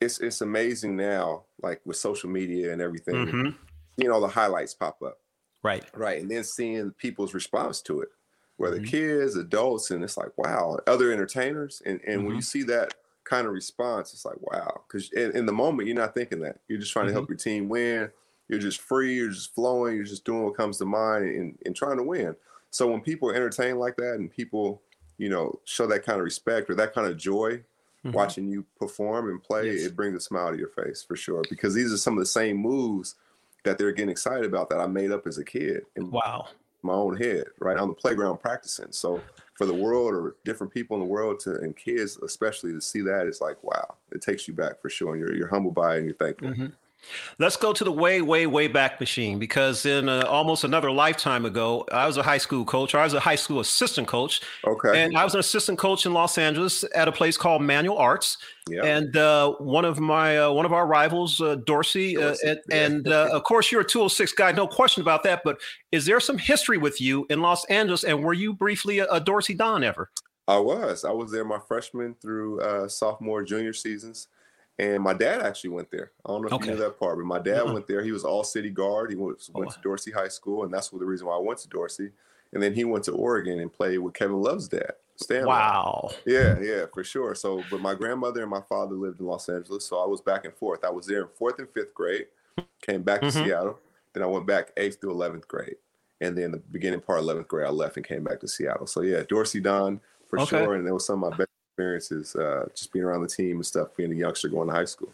it's 0.00 0.18
it's 0.20 0.40
amazing 0.40 0.96
now, 0.96 1.44
like 1.62 1.80
with 1.84 1.96
social 1.96 2.30
media 2.30 2.72
and 2.72 2.80
everything. 2.82 3.14
Mhm. 3.14 3.54
You 3.96 4.08
know, 4.08 4.20
the 4.20 4.28
highlights 4.28 4.74
pop 4.74 5.02
up, 5.02 5.18
Right. 5.62 5.84
right, 5.94 6.20
and 6.22 6.30
then 6.30 6.42
seeing 6.44 6.90
people's 6.92 7.34
response 7.34 7.82
to 7.82 8.00
it, 8.00 8.08
whether 8.56 8.78
Mhm. 8.80 8.86
kids, 8.86 9.36
adults, 9.36 9.90
and 9.90 10.02
it's 10.02 10.16
like, 10.16 10.36
wow, 10.38 10.78
other 10.86 11.12
entertainers, 11.12 11.82
and 11.84 12.00
and 12.06 12.26
when 12.26 12.34
you 12.34 12.42
see 12.42 12.62
that 12.64 12.94
kind 13.30 13.46
of 13.46 13.52
response, 13.52 14.12
it's 14.12 14.24
like, 14.24 14.40
wow, 14.40 14.82
because 14.86 15.10
in, 15.12 15.36
in 15.36 15.46
the 15.46 15.52
moment 15.52 15.86
you're 15.86 15.96
not 15.96 16.14
thinking 16.14 16.40
that. 16.40 16.58
You're 16.68 16.80
just 16.80 16.92
trying 16.92 17.06
to 17.06 17.12
help 17.12 17.28
your 17.30 17.38
team 17.38 17.68
win. 17.68 18.10
You're 18.48 18.58
just 18.58 18.80
free. 18.80 19.14
You're 19.14 19.30
just 19.30 19.54
flowing. 19.54 19.94
You're 19.94 20.04
just 20.04 20.24
doing 20.24 20.42
what 20.42 20.56
comes 20.56 20.78
to 20.78 20.84
mind 20.84 21.24
and, 21.26 21.56
and 21.64 21.76
trying 21.76 21.96
to 21.98 22.02
win. 22.02 22.34
So 22.70 22.90
when 22.90 23.00
people 23.00 23.30
entertain 23.30 23.78
like 23.78 23.96
that 23.96 24.14
and 24.14 24.28
people, 24.30 24.82
you 25.18 25.28
know, 25.28 25.60
show 25.64 25.86
that 25.86 26.04
kind 26.04 26.18
of 26.18 26.24
respect 26.24 26.68
or 26.68 26.74
that 26.74 26.92
kind 26.92 27.06
of 27.06 27.16
joy 27.16 27.62
Mhm. 28.04 28.14
watching 28.14 28.48
you 28.48 28.64
perform 28.78 29.28
and 29.28 29.42
play, 29.42 29.70
Yes. 29.72 29.84
it 29.84 29.94
brings 29.94 30.16
a 30.16 30.20
smile 30.20 30.50
to 30.52 30.56
your 30.58 30.68
face 30.70 31.02
for 31.02 31.16
sure. 31.16 31.42
Because 31.50 31.74
these 31.74 31.92
are 31.92 31.98
some 31.98 32.14
of 32.14 32.18
the 32.20 32.24
same 32.26 32.56
moves 32.56 33.14
that 33.64 33.76
they're 33.76 33.92
getting 33.92 34.08
excited 34.10 34.46
about 34.46 34.70
that 34.70 34.80
I 34.80 34.86
made 34.86 35.12
up 35.12 35.26
as 35.26 35.36
a 35.36 35.44
kid 35.44 35.84
in 35.96 36.10
Wow. 36.10 36.48
My 36.82 36.92
own 36.94 37.16
head, 37.16 37.44
right 37.58 37.76
on 37.76 37.88
the 37.88 37.94
playground 37.94 38.38
practicing. 38.38 38.90
So 38.92 39.20
for 39.54 39.66
the 39.66 39.74
world 39.74 40.14
or 40.14 40.36
different 40.44 40.72
people 40.72 40.96
in 40.96 41.02
the 41.02 41.08
world 41.08 41.40
to 41.40 41.56
and 41.60 41.76
kids 41.76 42.16
especially 42.18 42.72
to 42.72 42.80
see 42.80 43.00
that, 43.02 43.26
it's 43.26 43.40
like 43.40 43.62
wow, 43.62 43.96
it 44.12 44.22
takes 44.22 44.48
you 44.48 44.54
back 44.54 44.80
for 44.80 44.88
sure. 44.88 45.12
And 45.14 45.20
you're 45.20 45.34
you're 45.34 45.48
humbled 45.48 45.74
by 45.74 45.94
it 45.94 45.98
and 45.98 46.06
you're 46.06 46.16
thankful. 46.16 46.48
Mhm. 46.48 46.72
Let's 47.38 47.56
go 47.56 47.72
to 47.72 47.82
the 47.84 47.90
way, 47.92 48.22
way, 48.22 48.46
way 48.46 48.68
back 48.68 49.00
machine 49.00 49.38
because 49.38 49.84
in 49.86 50.08
uh, 50.08 50.24
almost 50.28 50.64
another 50.64 50.90
lifetime 50.90 51.44
ago, 51.44 51.84
I 51.90 52.06
was 52.06 52.16
a 52.16 52.22
high 52.22 52.38
school 52.38 52.64
coach. 52.64 52.94
I 52.94 53.02
was 53.02 53.14
a 53.14 53.20
high 53.20 53.34
school 53.36 53.60
assistant 53.60 54.06
coach, 54.06 54.40
Okay. 54.66 55.02
and 55.02 55.16
I 55.16 55.24
was 55.24 55.34
an 55.34 55.40
assistant 55.40 55.78
coach 55.78 56.06
in 56.06 56.12
Los 56.12 56.38
Angeles 56.38 56.84
at 56.94 57.08
a 57.08 57.12
place 57.12 57.36
called 57.36 57.62
Manual 57.62 57.98
Arts. 57.98 58.38
yeah. 58.68 58.84
And 58.84 59.16
uh, 59.16 59.52
one 59.54 59.84
of 59.84 59.98
my 59.98 60.38
uh, 60.38 60.50
one 60.52 60.66
of 60.66 60.72
our 60.72 60.86
rivals, 60.86 61.40
uh, 61.40 61.56
Dorsey, 61.66 62.16
uh, 62.16 62.20
Dorsey, 62.20 62.48
and, 62.48 62.58
and 62.70 63.08
uh, 63.08 63.30
of 63.32 63.42
course 63.44 63.72
you're 63.72 63.80
a 63.80 63.84
206 63.84 64.32
guy, 64.32 64.52
no 64.52 64.66
question 64.68 65.00
about 65.02 65.22
that. 65.24 65.40
But 65.44 65.58
is 65.92 66.04
there 66.06 66.20
some 66.20 66.38
history 66.38 66.78
with 66.78 67.00
you 67.00 67.26
in 67.30 67.40
Los 67.40 67.64
Angeles? 67.66 68.04
And 68.04 68.22
were 68.22 68.34
you 68.34 68.52
briefly 68.52 68.98
a, 69.00 69.06
a 69.06 69.20
Dorsey 69.20 69.54
Don 69.54 69.82
ever? 69.82 70.10
I 70.46 70.58
was. 70.58 71.04
I 71.04 71.12
was 71.12 71.30
there 71.30 71.44
my 71.44 71.60
freshman 71.68 72.16
through 72.20 72.60
uh, 72.60 72.88
sophomore, 72.88 73.42
junior 73.44 73.72
seasons. 73.72 74.28
And 74.80 75.02
my 75.02 75.12
dad 75.12 75.42
actually 75.42 75.70
went 75.70 75.90
there. 75.90 76.10
I 76.24 76.30
don't 76.30 76.40
know 76.40 76.46
if 76.48 76.54
Okay. 76.54 76.64
you 76.70 76.70
knew 76.70 76.80
that 76.82 76.98
part, 76.98 77.18
but 77.18 77.26
my 77.26 77.38
dad 77.38 77.64
Uh-uh. 77.64 77.72
went 77.74 77.86
there. 77.86 78.02
He 78.02 78.12
was 78.12 78.24
all 78.24 78.42
city 78.42 78.70
guard. 78.70 79.10
He 79.10 79.16
went, 79.16 79.38
went 79.52 79.70
Oh. 79.70 79.74
to 79.74 79.80
Dorsey 79.82 80.10
High 80.10 80.28
School, 80.28 80.64
and 80.64 80.72
that's 80.72 80.90
what 80.90 81.00
the 81.00 81.04
reason 81.04 81.26
why 81.26 81.34
I 81.34 81.38
went 81.38 81.58
to 81.60 81.68
Dorsey. 81.68 82.12
And 82.54 82.62
then 82.62 82.72
he 82.72 82.84
went 82.84 83.04
to 83.04 83.12
Oregon 83.12 83.60
and 83.60 83.70
played 83.70 83.98
with 83.98 84.14
Kevin 84.14 84.40
Love's 84.40 84.68
dad, 84.68 84.94
Stanley. 85.16 85.48
Wow. 85.48 86.10
Yeah, 86.24 86.58
yeah, 86.60 86.86
for 86.92 87.04
sure. 87.04 87.34
So, 87.34 87.62
but 87.70 87.80
my 87.82 87.94
grandmother 87.94 88.40
and 88.40 88.50
my 88.50 88.62
father 88.62 88.94
lived 88.96 89.20
in 89.20 89.26
Los 89.26 89.48
Angeles, 89.50 89.84
so 89.84 89.98
I 89.98 90.06
was 90.06 90.22
back 90.22 90.46
and 90.46 90.54
forth. 90.54 90.82
I 90.82 90.90
was 90.90 91.06
there 91.06 91.22
in 91.22 91.28
fourth 91.28 91.58
and 91.58 91.68
fifth 91.68 91.92
grade, 91.92 92.28
came 92.80 93.02
back 93.02 93.20
to 93.20 93.26
Mhm. 93.26 93.44
Seattle. 93.44 93.78
Then 94.14 94.22
I 94.22 94.26
went 94.26 94.46
back 94.46 94.72
eighth 94.78 95.00
through 95.00 95.12
eleventh 95.12 95.46
grade, 95.46 95.76
and 96.22 96.36
then 96.38 96.52
the 96.52 96.56
beginning 96.58 97.00
part 97.00 97.18
of 97.18 97.24
eleventh 97.24 97.48
grade, 97.48 97.66
I 97.66 97.70
left 97.70 97.96
and 97.98 98.06
came 98.06 98.24
back 98.24 98.40
to 98.40 98.48
Seattle. 98.48 98.86
So 98.86 99.02
yeah, 99.02 99.22
Dorsey 99.28 99.60
Don 99.60 100.00
for 100.26 100.38
Okay. 100.40 100.56
sure, 100.64 100.74
and 100.74 100.88
it 100.88 100.92
was 100.92 101.04
some 101.04 101.22
of 101.22 101.30
my 101.32 101.36
best 101.36 101.49
experiences, 101.80 102.36
uh, 102.36 102.66
just 102.74 102.92
being 102.92 103.04
around 103.04 103.22
the 103.22 103.28
team 103.28 103.56
and 103.56 103.66
stuff, 103.66 103.88
being 103.96 104.12
a 104.12 104.16
youngster 104.16 104.48
going 104.48 104.68
to 104.68 104.74
high 104.74 104.84
school. 104.84 105.12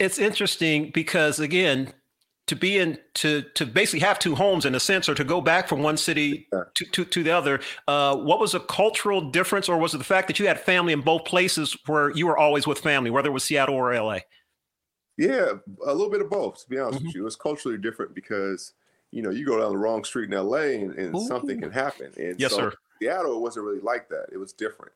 it's 0.00 0.18
interesting 0.18 0.90
because 0.92 1.38
again 1.38 1.92
to 2.46 2.56
be 2.56 2.76
in 2.78 2.98
to 3.14 3.42
to 3.54 3.64
basically 3.64 4.00
have 4.00 4.18
two 4.18 4.34
homes 4.34 4.66
in 4.66 4.74
a 4.74 4.80
sense 4.80 5.08
or 5.08 5.14
to 5.14 5.24
go 5.24 5.40
back 5.40 5.68
from 5.68 5.82
one 5.82 5.96
city 5.96 6.46
Yeah. 6.52 6.64
to, 6.74 6.84
to, 6.84 7.04
to 7.04 7.22
the 7.22 7.30
other 7.30 7.60
uh, 7.88 8.16
what 8.16 8.40
was 8.40 8.54
a 8.54 8.60
cultural 8.60 9.30
difference 9.30 9.68
or 9.68 9.78
was 9.78 9.94
it 9.94 9.98
the 9.98 10.04
fact 10.04 10.26
that 10.26 10.38
you 10.40 10.46
had 10.48 10.58
family 10.60 10.92
in 10.92 11.00
both 11.00 11.24
places 11.24 11.76
where 11.86 12.10
you 12.10 12.26
were 12.26 12.36
always 12.36 12.66
with 12.66 12.80
family 12.80 13.10
whether 13.10 13.28
it 13.28 13.32
was 13.32 13.44
seattle 13.44 13.76
or 13.76 13.94
la 13.94 14.18
Yeah, 15.16 15.52
a 15.86 15.94
little 15.94 16.10
bit 16.10 16.20
of 16.22 16.28
both. 16.28 16.62
To 16.64 16.68
be 16.68 16.78
honest 16.78 17.00
Mhm. 17.00 17.06
with 17.06 17.14
you, 17.14 17.20
it 17.22 17.24
was 17.24 17.36
culturally 17.36 17.78
different 17.78 18.14
because 18.14 18.72
you 19.12 19.22
know 19.22 19.30
you 19.30 19.46
go 19.46 19.58
down 19.60 19.70
the 19.70 19.78
wrong 19.78 20.02
street 20.04 20.28
in 20.32 20.34
LA 20.36 20.82
and, 20.82 20.92
and 20.98 21.18
something 21.22 21.60
can 21.60 21.70
happen. 21.70 22.12
And 22.18 22.38
Yes, 22.40 22.50
so 22.50 22.56
sir. 22.56 22.72
Seattle 23.00 23.36
it 23.36 23.40
wasn't 23.40 23.64
really 23.66 23.80
like 23.80 24.08
that. 24.08 24.26
It 24.32 24.38
was 24.38 24.52
different, 24.52 24.92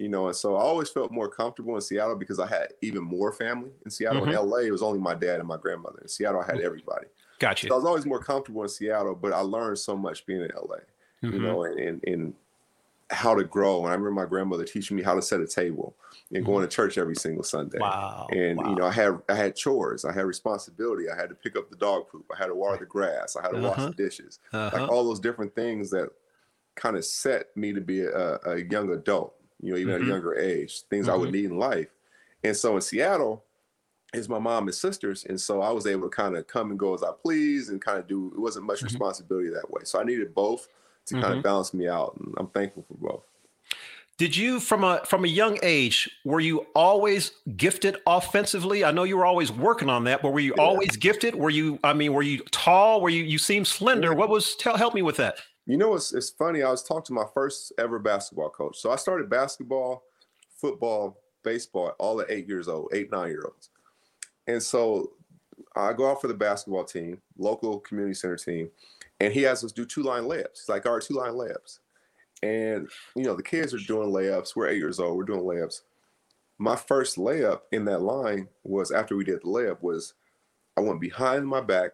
you 0.00 0.08
know. 0.08 0.26
And 0.26 0.34
so 0.36 0.56
I 0.56 0.60
always 0.60 0.88
felt 0.88 1.12
more 1.12 1.28
comfortable 1.28 1.74
in 1.74 1.80
Seattle 1.80 2.16
because 2.16 2.40
I 2.40 2.46
had 2.46 2.68
even 2.80 3.02
more 3.02 3.32
family 3.32 3.70
in 3.84 3.90
Seattle. 3.90 4.22
Mhm. 4.22 4.28
In 4.30 4.34
LA, 4.50 4.56
it 4.66 4.70
was 4.72 4.82
only 4.82 4.98
my 4.98 5.14
dad 5.14 5.38
and 5.38 5.46
my 5.48 5.58
grandmother. 5.58 5.98
In 6.00 6.08
Seattle, 6.08 6.40
I 6.40 6.46
had 6.50 6.60
everybody. 6.60 7.06
Gotcha. 7.38 7.68
So 7.68 7.74
I 7.74 7.76
was 7.76 7.84
always 7.86 8.06
more 8.06 8.18
comfortable 8.22 8.62
in 8.62 8.68
Seattle, 8.68 9.14
but 9.14 9.32
I 9.32 9.40
learned 9.40 9.78
so 9.78 9.96
much 9.96 10.26
being 10.26 10.40
in 10.42 10.50
LA, 10.56 10.78
you 11.20 11.30
Mhm. 11.32 11.40
know, 11.42 11.64
and, 11.64 11.78
and 11.78 12.00
and 12.04 12.34
how 13.12 13.34
to 13.34 13.42
grow. 13.42 13.78
And 13.78 13.88
I 13.88 13.94
remember 13.94 14.12
my 14.12 14.24
grandmother 14.24 14.64
teaching 14.64 14.96
me 14.96 15.02
how 15.02 15.14
to 15.16 15.22
set 15.22 15.40
a 15.40 15.46
table 15.46 15.96
and 16.32 16.44
going 16.46 16.62
to 16.62 16.68
church 16.68 16.96
every 16.96 17.16
single 17.16 17.42
Sunday 17.42 17.78
Mm-hmm. 17.78 17.82
wow 17.82 18.26
and 18.30 18.56
wow. 18.58 18.68
you 18.70 18.76
know 18.76 18.84
i 18.86 18.92
had 18.92 19.20
i 19.28 19.34
had 19.34 19.56
chores 19.56 20.04
i 20.04 20.12
had 20.12 20.24
responsibility 20.26 21.10
i 21.10 21.16
had 21.16 21.28
to 21.28 21.34
pick 21.34 21.56
up 21.56 21.68
the 21.70 21.76
dog 21.76 22.06
poop 22.08 22.24
i 22.32 22.38
had 22.38 22.46
to 22.46 22.54
water 22.54 22.76
the 22.78 22.86
grass 22.86 23.34
i 23.34 23.42
had 23.42 23.50
to 23.50 23.60
wash 23.60 23.78
Uh-huh. 23.78 23.88
the 23.88 23.94
dishes 23.94 24.38
uh-huh. 24.52 24.70
like 24.80 24.88
all 24.88 25.02
those 25.02 25.18
different 25.18 25.52
things 25.56 25.90
that 25.90 26.08
kind 26.76 26.96
of 26.96 27.04
set 27.04 27.54
me 27.56 27.72
to 27.72 27.80
be 27.80 28.02
a, 28.02 28.38
a 28.46 28.58
young 28.70 28.92
adult 28.92 29.34
you 29.62 29.72
know 29.72 29.78
even 29.78 29.94
at 29.94 30.00
Mhm. 30.00 30.04
a 30.04 30.08
younger 30.08 30.34
age 30.38 30.82
things 30.90 31.08
i 31.08 31.14
would 31.14 31.32
need 31.32 31.46
in 31.46 31.58
life 31.58 31.88
and 32.44 32.56
so 32.56 32.74
in 32.76 32.80
seattle 32.82 33.44
is 34.14 34.28
my 34.28 34.38
mom 34.38 34.66
and 34.66 34.74
sisters 34.74 35.24
and 35.24 35.40
so 35.40 35.60
i 35.62 35.70
was 35.70 35.86
able 35.86 36.08
to 36.08 36.16
kind 36.16 36.36
of 36.36 36.46
come 36.46 36.70
and 36.70 36.78
go 36.78 36.94
as 36.94 37.02
i 37.02 37.10
please 37.22 37.68
and 37.68 37.80
kind 37.82 37.98
of 37.98 38.06
do 38.06 38.32
it 38.34 38.40
wasn't 38.40 38.64
much 38.64 38.80
Mhm. 38.80 38.84
responsibility 38.84 39.48
that 39.50 39.70
way 39.70 39.82
so 39.84 40.00
i 40.00 40.04
needed 40.04 40.34
both 40.34 40.68
to 41.06 41.14
kind 41.20 41.34
of 41.34 41.42
balance 41.42 41.72
me 41.74 41.88
out 41.88 42.16
and 42.20 42.34
i'm 42.38 42.48
thankful 42.48 42.84
for 42.88 42.94
both 42.94 43.22
Did 44.18 44.36
you 44.36 44.60
from 44.60 44.84
a 44.84 45.00
from 45.06 45.24
a 45.24 45.28
young 45.28 45.58
age 45.62 46.10
were 46.26 46.40
you 46.40 46.66
always 46.74 47.32
gifted 47.56 47.96
offensively? 48.06 48.84
I 48.84 48.90
know 48.90 49.04
you 49.04 49.16
were 49.16 49.24
always 49.24 49.50
working 49.50 49.88
on 49.88 50.04
that, 50.04 50.20
but 50.20 50.32
were 50.34 50.40
you 50.40 50.52
Yeah. 50.58 50.62
always 50.62 50.96
gifted? 50.98 51.34
Were 51.34 51.48
you 51.48 51.78
I 51.82 51.94
mean, 51.94 52.12
were 52.12 52.22
you 52.22 52.40
tall? 52.50 53.00
Were 53.00 53.08
you 53.08 53.24
you 53.24 53.38
seemed 53.38 53.66
slender? 53.66 54.12
What 54.14 54.28
was 54.28 54.56
tell 54.56 54.76
help 54.76 54.92
me 54.92 55.00
with 55.00 55.16
that? 55.16 55.38
You 55.70 55.76
know, 55.76 55.94
it's, 55.94 56.12
it's 56.12 56.30
funny. 56.30 56.64
I 56.64 56.70
was 56.70 56.82
talking 56.82 57.04
to 57.04 57.12
my 57.12 57.26
first 57.32 57.72
ever 57.78 58.00
basketball 58.00 58.50
coach. 58.50 58.78
So 58.78 58.90
I 58.90 58.96
started 58.96 59.30
basketball, 59.30 60.02
football, 60.56 61.20
baseball, 61.44 61.94
all 62.00 62.20
at 62.20 62.28
eight 62.28 62.48
years 62.48 62.66
old, 62.66 62.90
eight, 62.92 63.12
nine 63.12 63.28
year 63.28 63.44
olds. 63.44 63.70
and 64.48 64.60
so 64.60 65.12
I 65.76 65.92
go 65.92 66.10
out 66.10 66.20
for 66.20 66.26
the 66.26 66.34
basketball 66.34 66.82
team, 66.82 67.20
local 67.38 67.78
community 67.78 68.14
center 68.14 68.36
team, 68.36 68.68
and 69.20 69.32
he 69.32 69.42
has 69.42 69.62
us 69.62 69.70
do 69.70 69.84
two 69.84 70.02
line 70.02 70.24
layups. 70.24 70.68
Like, 70.68 70.86
all 70.86 70.94
right, 70.94 71.02
two 71.02 71.14
line 71.14 71.34
layups. 71.34 71.78
And, 72.42 72.88
you 73.14 73.22
know, 73.22 73.36
the 73.36 73.42
kids 73.42 73.72
are 73.72 73.78
doing 73.78 74.10
layups. 74.10 74.56
We're 74.56 74.70
eight 74.70 74.78
years 74.78 74.98
old. 74.98 75.16
We're 75.16 75.24
doing 75.24 75.42
layups. 75.42 75.82
My 76.58 76.74
first 76.74 77.16
layup 77.16 77.60
in 77.70 77.84
that 77.84 78.02
line 78.02 78.48
was 78.64 78.90
after 78.90 79.16
we 79.16 79.22
did 79.22 79.42
the 79.42 79.46
layup 79.46 79.82
was 79.82 80.14
I 80.76 80.80
went 80.80 81.00
behind 81.00 81.46
my 81.46 81.60
back, 81.60 81.92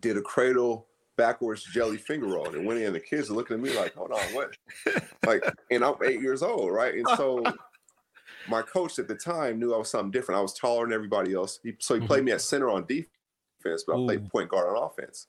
did 0.00 0.16
a 0.16 0.22
cradle 0.22 0.86
backwards 1.20 1.62
jelly 1.64 1.98
finger 1.98 2.26
roll 2.26 2.48
and 2.48 2.64
went 2.64 2.80
in. 2.80 2.94
The 2.94 3.00
kids 3.00 3.30
are 3.30 3.34
looking 3.34 3.56
at 3.56 3.62
me 3.62 3.76
like, 3.76 3.94
hold 3.94 4.10
on, 4.10 4.22
what? 4.32 4.56
like, 5.26 5.44
and 5.70 5.84
I'm 5.84 5.94
eight 6.02 6.22
years 6.22 6.42
old, 6.42 6.72
right? 6.72 6.94
And 6.94 7.06
so 7.14 7.42
my 8.48 8.62
coach 8.62 8.98
at 8.98 9.06
the 9.06 9.14
time 9.14 9.60
knew 9.60 9.74
I 9.74 9.76
was 9.78 9.90
something 9.90 10.10
different. 10.10 10.38
I 10.38 10.42
was 10.42 10.54
taller 10.54 10.86
than 10.86 10.94
everybody 10.94 11.34
else. 11.34 11.60
He, 11.62 11.74
so 11.78 11.94
he 11.94 12.00
mm-hmm. 12.00 12.06
played 12.06 12.24
me 12.24 12.32
at 12.32 12.40
center 12.40 12.70
on 12.70 12.86
defense, 12.86 13.84
but 13.86 13.96
Ooh. 13.96 14.04
I 14.04 14.06
played 14.06 14.30
point 14.30 14.48
guard 14.48 14.74
on 14.74 14.82
offense. 14.82 15.26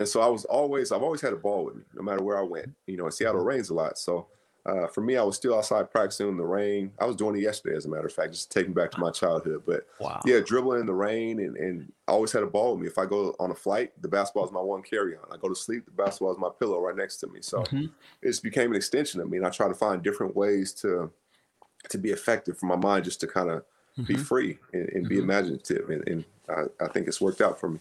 And 0.00 0.08
so 0.08 0.22
I 0.22 0.28
was 0.28 0.46
always, 0.46 0.92
I've 0.92 1.02
always 1.02 1.20
had 1.20 1.34
a 1.34 1.36
ball 1.36 1.66
with 1.66 1.76
me, 1.76 1.82
no 1.94 2.02
matter 2.02 2.22
where 2.22 2.38
I 2.38 2.42
went. 2.42 2.70
You 2.86 2.96
know, 2.96 3.10
Seattle 3.10 3.40
mm-hmm. 3.40 3.48
rains 3.48 3.68
a 3.68 3.74
lot. 3.74 3.98
So 3.98 4.28
uh, 4.68 4.86
for 4.86 5.00
me, 5.00 5.16
I 5.16 5.22
was 5.22 5.36
still 5.36 5.56
outside 5.56 5.90
practicing 5.90 6.28
in 6.28 6.36
the 6.36 6.44
rain. 6.44 6.92
I 7.00 7.06
was 7.06 7.16
doing 7.16 7.36
it 7.36 7.40
yesterday, 7.40 7.74
as 7.74 7.86
a 7.86 7.88
matter 7.88 8.06
of 8.06 8.12
fact, 8.12 8.32
just 8.32 8.52
taking 8.52 8.74
back 8.74 8.90
to 8.90 9.00
my 9.00 9.10
childhood. 9.10 9.62
But 9.64 9.86
wow. 9.98 10.20
yeah, 10.26 10.40
dribbling 10.44 10.80
in 10.80 10.86
the 10.86 10.92
rain 10.92 11.40
and, 11.40 11.56
and 11.56 11.92
I 12.06 12.12
always 12.12 12.32
had 12.32 12.42
a 12.42 12.46
ball 12.46 12.72
with 12.72 12.82
me. 12.82 12.86
If 12.86 12.98
I 12.98 13.06
go 13.06 13.34
on 13.40 13.50
a 13.50 13.54
flight, 13.54 13.92
the 14.02 14.08
basketball 14.08 14.44
is 14.44 14.52
my 14.52 14.60
one 14.60 14.82
carry 14.82 15.16
on. 15.16 15.24
I 15.32 15.38
go 15.38 15.48
to 15.48 15.54
sleep, 15.54 15.86
the 15.86 15.90
basketball 15.92 16.32
is 16.32 16.38
my 16.38 16.50
pillow 16.60 16.80
right 16.80 16.96
next 16.96 17.16
to 17.18 17.28
me. 17.28 17.40
So 17.40 17.62
mm-hmm. 17.62 17.86
it 18.20 18.42
became 18.42 18.70
an 18.70 18.76
extension 18.76 19.20
of 19.20 19.30
me. 19.30 19.38
And 19.38 19.46
I 19.46 19.50
try 19.50 19.68
to 19.68 19.74
find 19.74 20.02
different 20.02 20.36
ways 20.36 20.72
to 20.74 21.10
to 21.88 21.96
be 21.96 22.10
effective 22.10 22.58
for 22.58 22.66
my 22.66 22.76
mind 22.76 23.04
just 23.04 23.20
to 23.20 23.26
kind 23.26 23.48
of 23.50 23.60
mm-hmm. 23.98 24.04
be 24.04 24.16
free 24.16 24.58
and, 24.72 24.88
and 24.90 25.04
mm-hmm. 25.04 25.08
be 25.08 25.18
imaginative. 25.18 25.88
And, 25.88 26.06
and 26.08 26.24
I, 26.48 26.84
I, 26.84 26.88
think 26.88 27.06
it's 27.06 27.20
worked 27.20 27.40
out 27.40 27.58
for 27.58 27.70
me. 27.70 27.78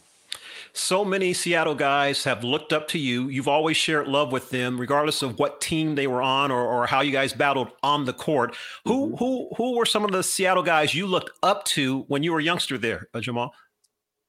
So 0.73 1.03
many 1.03 1.33
Seattle 1.33 1.75
guys 1.75 2.23
have 2.23 2.43
looked 2.43 2.73
up 2.73 2.87
to 2.89 2.99
you. 2.99 3.29
You've 3.29 3.47
always 3.47 3.77
shared 3.77 4.07
love 4.07 4.31
with 4.31 4.49
them, 4.49 4.79
regardless 4.79 5.21
of 5.21 5.39
what 5.39 5.61
team 5.61 5.95
they 5.95 6.07
were 6.07 6.21
on 6.21 6.51
or, 6.51 6.65
or 6.65 6.85
how 6.87 7.01
you 7.01 7.11
guys 7.11 7.33
battled 7.33 7.71
on 7.83 8.05
the 8.05 8.13
court. 8.13 8.55
Who 8.85 9.07
mm-hmm. 9.07 9.15
who 9.15 9.49
who 9.57 9.77
were 9.77 9.85
some 9.85 10.03
of 10.03 10.11
the 10.11 10.23
Seattle 10.23 10.63
guys 10.63 10.93
you 10.93 11.07
looked 11.07 11.31
up 11.43 11.65
to 11.65 12.01
when 12.07 12.23
you 12.23 12.31
were 12.31 12.39
a 12.39 12.43
youngster 12.43 12.77
there, 12.77 13.07
uh, 13.13 13.19
Jamal? 13.19 13.53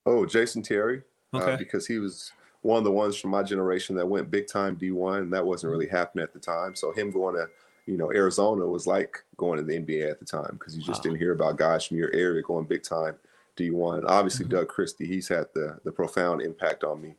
Oh, 0.07 0.25
Jason 0.25 0.63
Terry, 0.63 1.03
uh, 1.35 1.39
okay. 1.39 1.53
uh, 1.53 1.57
because 1.57 1.87
he 1.87 1.99
was 1.99 2.33
one 2.63 2.79
of 2.79 2.85
the 2.85 2.93
ones 2.93 3.17
from 3.17 3.31
my 3.31 3.43
generation 3.43 3.95
that 3.97 4.07
went 4.07 4.31
big 4.31 4.47
time 4.47 4.77
D1, 4.77 5.19
and 5.19 5.33
that 5.33 5.45
wasn't 5.45 5.71
really 5.71 5.89
happening 5.89 6.23
at 6.23 6.33
the 6.33 6.41
time. 6.41 6.75
So 6.75 6.93
him 6.93 7.11
going 7.11 7.35
to 7.37 7.49
you 7.89 7.97
know, 7.97 8.13
Arizona 8.13 8.67
was 8.67 8.87
like 8.87 9.25
going 9.39 9.57
to 9.57 9.65
the 9.65 9.79
NBA 9.79 10.11
at 10.11 10.19
the 10.19 10.27
time 10.27 10.51
because 10.53 10.77
you 10.77 10.83
just 10.83 10.99
wow. 10.99 11.05
didn't 11.05 11.19
hear 11.19 11.33
about 11.33 11.57
guys 11.57 11.87
from 11.87 11.97
your 11.97 12.13
area 12.15 12.43
going 12.43 12.67
big 12.67 12.83
time 12.83 13.15
D1. 13.59 14.05
Obviously, 14.07 14.47
mm-hmm. 14.47 14.57
Doug 14.57 14.69
Christie, 14.69 15.07
he's 15.07 15.29
had 15.29 15.47
the 15.55 15.79
the 15.85 15.93
profound 15.93 16.43
impact 16.43 16.85
on 16.85 17.03
me. 17.03 17.15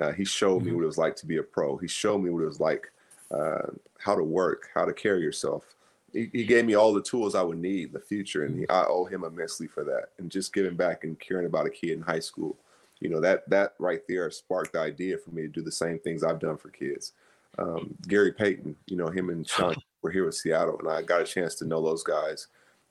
Uh, 0.00 0.12
he 0.12 0.24
showed 0.24 0.58
mm-hmm. 0.58 0.66
me 0.66 0.72
what 0.72 0.82
it 0.84 0.86
was 0.86 0.98
like 0.98 1.16
to 1.16 1.26
be 1.26 1.38
a 1.38 1.42
pro. 1.42 1.76
He 1.76 1.88
showed 1.88 2.18
me 2.18 2.30
what 2.30 2.42
it 2.42 2.46
was 2.46 2.60
like 2.60 2.92
uh, 3.30 3.66
how 3.98 4.14
to 4.14 4.22
work, 4.22 4.68
how 4.74 4.84
to 4.84 4.92
carry 4.92 5.22
yourself. 5.22 5.64
He, 6.12 6.28
he, 6.32 6.44
gave 6.44 6.64
me 6.64 6.74
all 6.74 6.94
the 6.94 7.02
tools 7.02 7.34
I 7.34 7.42
would 7.42 7.58
need 7.58 7.88
in 7.88 7.92
the 7.92 8.00
future, 8.00 8.44
and 8.44 8.58
he, 8.58 8.68
I 8.68 8.84
owe 8.84 9.04
him 9.04 9.24
immensely 9.24 9.66
for 9.66 9.84
that. 9.84 10.10
And 10.18 10.30
just 10.30 10.54
giving 10.54 10.76
back 10.76 11.04
and 11.04 11.18
caring 11.18 11.46
about 11.46 11.66
a 11.66 11.70
kid 11.70 11.90
in 11.90 12.02
high 12.02 12.20
school, 12.20 12.56
you 13.00 13.08
know, 13.08 13.20
that 13.20 13.48
that 13.50 13.74
right 13.78 14.00
there 14.08 14.30
sparked 14.30 14.72
the 14.72 14.80
idea 14.80 15.18
for 15.18 15.30
me 15.30 15.42
to 15.42 15.48
do 15.48 15.62
the 15.62 15.72
same 15.72 15.98
things 15.98 16.22
I've 16.22 16.38
done 16.38 16.56
for 16.56 16.70
kids. 16.70 17.12
Um, 17.58 17.94
Gary 18.06 18.32
Payton, 18.32 18.76
you 18.86 18.96
know, 18.96 19.08
him 19.08 19.30
and 19.30 19.46
Shawn 19.46 19.74
were 20.02 20.10
here 20.10 20.24
with 20.24 20.34
Seattle, 20.34 20.78
and 20.78 20.88
I 20.88 21.02
got 21.02 21.22
a 21.22 21.24
chance 21.24 21.54
to 21.56 21.66
know 21.66 21.82
those 21.82 22.02
guys, 22.02 22.48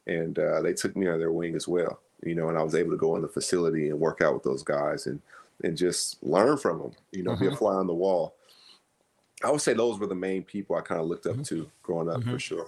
and 0.07 0.37
uh, 0.37 0.61
they 0.61 0.73
took 0.73 0.95
me 0.95 1.07
under 1.07 1.19
their 1.19 1.31
wing 1.31 1.55
as 1.55 1.67
well. 1.67 1.99
You 2.23 2.35
know, 2.35 2.49
and 2.49 2.57
I 2.57 2.63
was 2.63 2.75
able 2.75 2.91
to 2.91 2.97
go 2.97 3.15
in 3.15 3.21
the 3.21 3.27
facility 3.27 3.89
and 3.89 3.99
work 3.99 4.21
out 4.21 4.33
with 4.33 4.43
those 4.43 4.63
guys 4.63 5.07
and 5.07 5.21
and 5.63 5.77
just 5.77 6.21
learn 6.23 6.57
from 6.57 6.79
them. 6.79 6.91
You 7.11 7.23
know, 7.23 7.31
mm-hmm. 7.31 7.41
be 7.41 7.47
a 7.47 7.49
mm-hmm. 7.49 7.57
fly 7.57 7.73
on 7.75 7.87
the 7.87 7.93
wall. 7.93 8.35
I 9.43 9.51
would 9.51 9.61
say 9.61 9.73
those 9.73 9.99
were 9.99 10.07
the 10.07 10.15
main 10.15 10.43
people 10.43 10.75
I 10.75 10.81
kind 10.81 11.01
of 11.01 11.07
looked 11.07 11.25
up 11.25 11.33
mm-hmm. 11.33 11.43
to 11.43 11.69
growing 11.83 12.09
up 12.09 12.21
mm-hmm. 12.21 12.31
for 12.31 12.39
sure. 12.39 12.67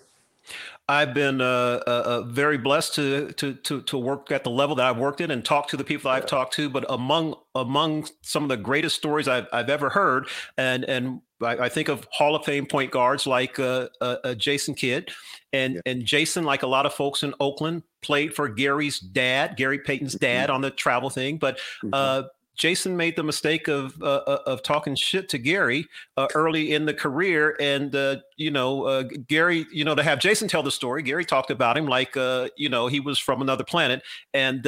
I've 0.87 1.13
been 1.13 1.41
uh, 1.41 1.83
uh, 1.85 2.03
uh, 2.05 2.21
very 2.21 2.57
blessed 2.57 2.95
to, 2.95 3.31
to 3.33 3.53
to 3.53 3.81
to 3.81 3.97
work 3.97 4.31
at 4.31 4.43
the 4.43 4.49
level 4.49 4.75
that 4.77 4.85
I've 4.85 4.97
worked 4.97 5.19
in 5.19 5.31
and 5.31 5.43
talk 5.43 5.67
to 5.69 5.77
the 5.77 5.83
people 5.83 6.09
that 6.09 6.17
I've 6.17 6.25
talked 6.25 6.53
to. 6.53 6.69
But 6.69 6.85
among 6.89 7.35
among 7.57 8.07
some 8.21 8.43
of 8.43 8.49
the 8.49 8.57
greatest 8.57 8.95
stories 8.95 9.27
I've, 9.27 9.47
I've 9.51 9.69
ever 9.69 9.89
heard, 9.89 10.27
and 10.57 10.83
and 10.85 11.21
I, 11.41 11.57
I 11.57 11.69
think 11.69 11.89
of 11.89 12.07
Hall 12.11 12.35
of 12.35 12.45
Fame 12.45 12.65
point 12.65 12.91
guards 12.91 13.27
like 13.27 13.59
uh, 13.59 13.89
uh, 14.01 14.17
uh, 14.23 14.33
Jason 14.35 14.73
Kidd, 14.73 15.11
and 15.53 15.75
yeah. 15.75 15.81
and 15.85 16.05
Jason, 16.05 16.43
like 16.43 16.63
a 16.63 16.67
lot 16.67 16.85
of 16.85 16.93
folks 16.93 17.23
in 17.23 17.33
Oakland, 17.39 17.83
played 18.01 18.33
for 18.33 18.47
Gary's 18.49 18.99
dad, 18.99 19.57
Gary 19.57 19.79
Payton's 19.79 20.15
mm-hmm. 20.15 20.25
dad, 20.25 20.47
mm-hmm. 20.47 20.55
on 20.55 20.61
the 20.61 20.71
travel 20.71 21.09
thing. 21.09 21.37
But 21.37 21.59
mm-hmm. 21.83 22.27
Jason 22.57 22.97
made 22.97 23.15
the 23.15 23.23
mistake 23.23 23.67
of 23.67 24.01
uh, 24.01 24.05
uh, 24.27 24.39
of 24.47 24.63
talking 24.63 24.95
shit 24.95 25.29
to 25.29 25.37
Gary 25.37 25.85
uh, 26.17 26.27
early 26.33 26.73
in 26.73 26.85
the 26.85 26.93
career, 26.93 27.55
and 27.59 27.95
uh, 27.95 28.17
you 28.35 28.51
know 28.51 28.83
uh, 28.83 29.03
Gary, 29.27 29.65
you 29.71 29.85
know 29.85 29.95
to 29.95 30.03
have 30.03 30.19
Jason 30.19 30.47
tell 30.47 30.63
the 30.63 30.71
story. 30.71 31.03
Gary 31.03 31.23
talked 31.23 31.51
about 31.51 31.77
him 31.77 31.85
like 31.85 32.17
uh, 32.17 32.49
you 32.57 32.67
know 32.67 32.87
he 32.87 32.99
was 32.99 33.19
from 33.19 33.41
another 33.41 33.63
planet. 33.63 34.01
And 34.33 34.65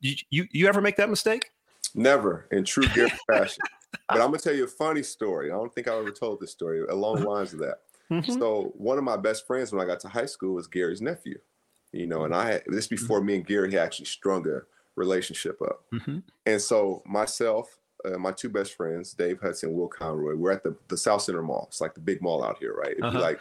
you 0.00 0.46
you 0.50 0.66
ever 0.66 0.80
make 0.80 0.96
that 0.96 1.10
mistake? 1.10 1.50
Never, 1.98 2.46
in 2.52 2.64
true 2.64 2.86
Gary 2.94 3.12
fashion. 3.26 3.62
But 4.08 4.20
I'm 4.20 4.28
gonna 4.28 4.38
tell 4.38 4.54
you 4.54 4.64
a 4.64 4.68
funny 4.68 5.02
story. 5.02 5.50
I 5.50 5.54
don't 5.54 5.74
think 5.74 5.88
I 5.88 5.96
ever 5.96 6.10
told 6.10 6.40
this 6.40 6.52
story 6.52 6.80
along 6.86 7.20
the 7.20 7.28
lines 7.28 7.52
of 7.52 7.58
that. 7.60 7.80
Mm-hmm. 8.10 8.38
So 8.38 8.72
one 8.76 8.98
of 8.98 9.04
my 9.04 9.16
best 9.16 9.46
friends 9.46 9.72
when 9.72 9.82
I 9.82 9.86
got 9.86 10.00
to 10.00 10.08
high 10.08 10.26
school 10.26 10.54
was 10.54 10.66
Gary's 10.66 11.02
nephew. 11.02 11.38
You 11.92 12.06
know, 12.06 12.24
and 12.24 12.34
I 12.34 12.52
had 12.52 12.62
this 12.66 12.86
before 12.86 13.22
me 13.22 13.36
and 13.36 13.46
Gary 13.46 13.72
had 13.72 13.80
actually 13.80 14.06
strung 14.06 14.46
a 14.48 14.60
relationship 14.94 15.60
up. 15.62 15.84
Mm-hmm. 15.92 16.18
And 16.46 16.60
so 16.60 17.02
myself, 17.06 17.78
uh, 18.04 18.18
my 18.18 18.30
two 18.30 18.50
best 18.50 18.74
friends, 18.74 19.14
Dave 19.14 19.40
Hudson, 19.40 19.72
Will 19.72 19.88
Conroy, 19.88 20.36
we're 20.36 20.52
at 20.52 20.62
the, 20.62 20.76
the 20.88 20.96
South 20.96 21.22
Center 21.22 21.42
Mall. 21.42 21.66
It's 21.68 21.80
like 21.80 21.94
the 21.94 22.00
big 22.00 22.20
mall 22.20 22.44
out 22.44 22.58
here, 22.58 22.74
right? 22.74 22.92
It'd 22.92 23.04
uh-huh. 23.04 23.16
be 23.16 23.22
like, 23.22 23.40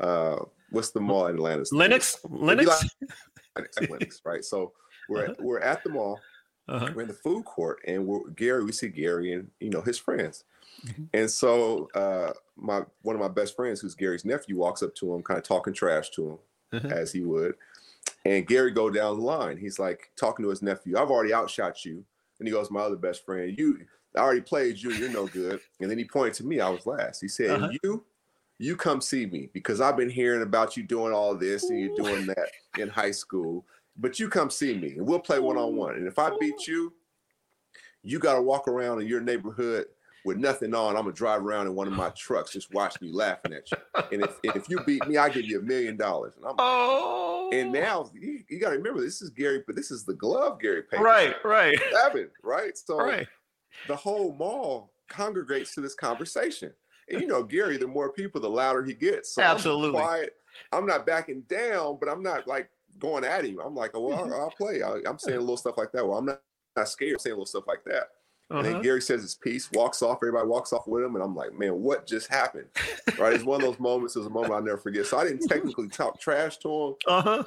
uh, 0.00 0.36
what's 0.70 0.90
the 0.90 1.00
mall 1.00 1.26
in 1.26 1.36
Atlanta? 1.36 1.64
Lenox? 1.72 2.18
Lenox? 2.28 2.84
Like, 3.56 3.90
Lenox, 3.90 4.20
right? 4.24 4.44
So 4.44 4.72
we're, 5.08 5.24
uh-huh. 5.24 5.32
at, 5.32 5.40
we're 5.42 5.60
at 5.60 5.82
the 5.82 5.90
mall. 5.90 6.20
Uh-huh. 6.68 6.90
We're 6.94 7.02
in 7.02 7.08
the 7.08 7.14
food 7.14 7.44
court, 7.44 7.80
and 7.86 8.06
we're 8.06 8.28
Gary. 8.30 8.64
We 8.64 8.72
see 8.72 8.88
Gary 8.88 9.32
and 9.32 9.48
you 9.60 9.70
know 9.70 9.80
his 9.80 9.98
friends, 9.98 10.44
mm-hmm. 10.84 11.04
and 11.14 11.30
so 11.30 11.88
uh, 11.94 12.32
my 12.56 12.82
one 13.02 13.14
of 13.14 13.20
my 13.20 13.28
best 13.28 13.54
friends, 13.54 13.80
who's 13.80 13.94
Gary's 13.94 14.24
nephew, 14.24 14.56
walks 14.56 14.82
up 14.82 14.94
to 14.96 15.14
him, 15.14 15.22
kind 15.22 15.38
of 15.38 15.44
talking 15.44 15.72
trash 15.72 16.10
to 16.10 16.30
him, 16.30 16.38
uh-huh. 16.72 16.88
as 16.88 17.12
he 17.12 17.20
would, 17.20 17.54
and 18.24 18.46
Gary 18.46 18.72
go 18.72 18.90
down 18.90 19.18
the 19.18 19.24
line. 19.24 19.56
He's 19.56 19.78
like 19.78 20.10
talking 20.16 20.42
to 20.44 20.50
his 20.50 20.62
nephew. 20.62 20.98
I've 20.98 21.10
already 21.10 21.32
outshot 21.32 21.84
you. 21.84 22.04
And 22.38 22.46
he 22.46 22.52
goes, 22.52 22.70
my 22.70 22.80
other 22.80 22.96
best 22.96 23.24
friend, 23.24 23.54
you 23.56 23.78
I 24.16 24.20
already 24.20 24.40
played 24.40 24.78
you. 24.78 24.92
You're 24.92 25.10
no 25.10 25.26
good. 25.26 25.60
And 25.80 25.90
then 25.90 25.98
he 25.98 26.04
pointed 26.04 26.34
to 26.34 26.44
me. 26.44 26.60
I 26.60 26.68
was 26.68 26.86
last. 26.86 27.20
He 27.20 27.28
said, 27.28 27.50
uh-huh. 27.50 27.72
you, 27.82 28.04
you 28.58 28.76
come 28.76 29.00
see 29.00 29.26
me 29.26 29.50
because 29.52 29.80
I've 29.80 29.96
been 29.96 30.10
hearing 30.10 30.42
about 30.42 30.76
you 30.76 30.82
doing 30.82 31.12
all 31.12 31.34
this 31.34 31.68
and 31.70 31.78
you're 31.78 31.96
doing 31.96 32.26
that 32.26 32.48
in 32.78 32.88
high 32.88 33.10
school. 33.10 33.64
But 33.98 34.18
you 34.18 34.28
come 34.28 34.50
see 34.50 34.74
me 34.74 34.92
and 34.92 35.06
we'll 35.06 35.20
play 35.20 35.38
one 35.38 35.56
on 35.56 35.76
one. 35.76 35.94
And 35.94 36.06
if 36.06 36.18
I 36.18 36.30
beat 36.38 36.66
you, 36.66 36.92
you 38.02 38.18
got 38.18 38.34
to 38.34 38.42
walk 38.42 38.68
around 38.68 39.00
in 39.00 39.08
your 39.08 39.20
neighborhood 39.20 39.86
with 40.26 40.36
nothing 40.38 40.74
on, 40.74 40.96
I'm 40.96 41.04
gonna 41.04 41.12
drive 41.12 41.46
around 41.46 41.68
in 41.68 41.74
one 41.76 41.86
of 41.86 41.92
my 41.92 42.10
trucks 42.10 42.52
just 42.52 42.74
watching 42.74 43.06
you 43.08 43.14
laughing 43.14 43.52
at 43.52 43.70
you. 43.70 43.78
And 44.12 44.22
if, 44.24 44.38
and 44.42 44.56
if 44.56 44.68
you 44.68 44.80
beat 44.84 45.06
me, 45.06 45.16
I 45.16 45.28
give 45.28 45.44
you 45.44 45.60
a 45.60 45.62
million 45.62 45.96
dollars. 45.96 46.34
And 46.36 46.44
I'm 46.44 46.56
oh. 46.58 47.48
and 47.52 47.72
now 47.72 48.10
you, 48.12 48.40
you, 48.48 48.58
gotta 48.58 48.76
remember 48.76 49.00
this 49.00 49.22
is 49.22 49.30
Gary, 49.30 49.62
but 49.66 49.76
this 49.76 49.92
is 49.92 50.04
the 50.04 50.14
glove 50.14 50.60
Gary 50.60 50.82
Payton. 50.82 51.04
Right, 51.04 51.36
right. 51.44 51.78
Seven, 51.92 52.28
right? 52.42 52.76
So 52.76 52.98
right. 52.98 53.26
the 53.86 53.94
whole 53.94 54.34
mall 54.34 54.92
congregates 55.08 55.74
to 55.76 55.80
this 55.80 55.94
conversation. 55.94 56.72
And 57.08 57.20
you 57.20 57.28
know, 57.28 57.44
Gary, 57.44 57.76
the 57.76 57.86
more 57.86 58.12
people, 58.12 58.40
the 58.40 58.50
louder 58.50 58.84
he 58.84 58.94
gets. 58.94 59.32
So 59.32 59.42
Absolutely. 59.42 60.00
I'm 60.00 60.04
quiet. 60.04 60.32
I'm 60.72 60.86
not 60.86 61.06
backing 61.06 61.42
down, 61.42 61.98
but 62.00 62.08
I'm 62.08 62.22
not 62.22 62.48
like 62.48 62.68
going 62.98 63.24
at 63.24 63.44
him. 63.44 63.58
I'm 63.64 63.74
like, 63.74 63.92
oh, 63.94 64.00
well, 64.00 64.18
I'll, 64.18 64.34
I'll 64.34 64.50
play. 64.50 64.82
I, 64.82 65.08
am 65.08 65.18
saying 65.18 65.38
a 65.38 65.40
little 65.40 65.56
stuff 65.56 65.78
like 65.78 65.92
that. 65.92 66.06
Well, 66.06 66.18
I'm 66.18 66.26
not, 66.26 66.40
not 66.76 66.88
scared. 66.88 67.14
I'm 67.14 67.18
saying 67.18 67.34
little 67.34 67.46
stuff 67.46 67.64
like 67.66 67.84
that. 67.84 68.08
Uh-huh. 68.48 68.58
And 68.58 68.66
then 68.66 68.74
uh-huh. 68.74 68.82
Gary 68.82 69.02
says 69.02 69.22
his 69.22 69.34
piece, 69.34 69.70
walks 69.72 70.02
off. 70.02 70.18
Everybody 70.22 70.46
walks 70.46 70.72
off 70.72 70.86
with 70.86 71.02
him, 71.02 71.16
and 71.16 71.24
I'm 71.24 71.34
like, 71.34 71.52
man, 71.58 71.80
what 71.82 72.06
just 72.06 72.28
happened? 72.28 72.68
right? 73.18 73.32
It's 73.32 73.44
one 73.44 73.60
of 73.60 73.66
those 73.66 73.80
moments. 73.80 74.14
It's 74.14 74.26
a 74.26 74.30
moment 74.30 74.52
I'll 74.52 74.62
never 74.62 74.78
forget. 74.78 75.06
So 75.06 75.18
I 75.18 75.24
didn't 75.24 75.48
technically 75.48 75.88
talk 75.88 76.20
trash 76.20 76.58
to 76.58 76.68
him, 76.68 76.94
uh-huh. 77.08 77.42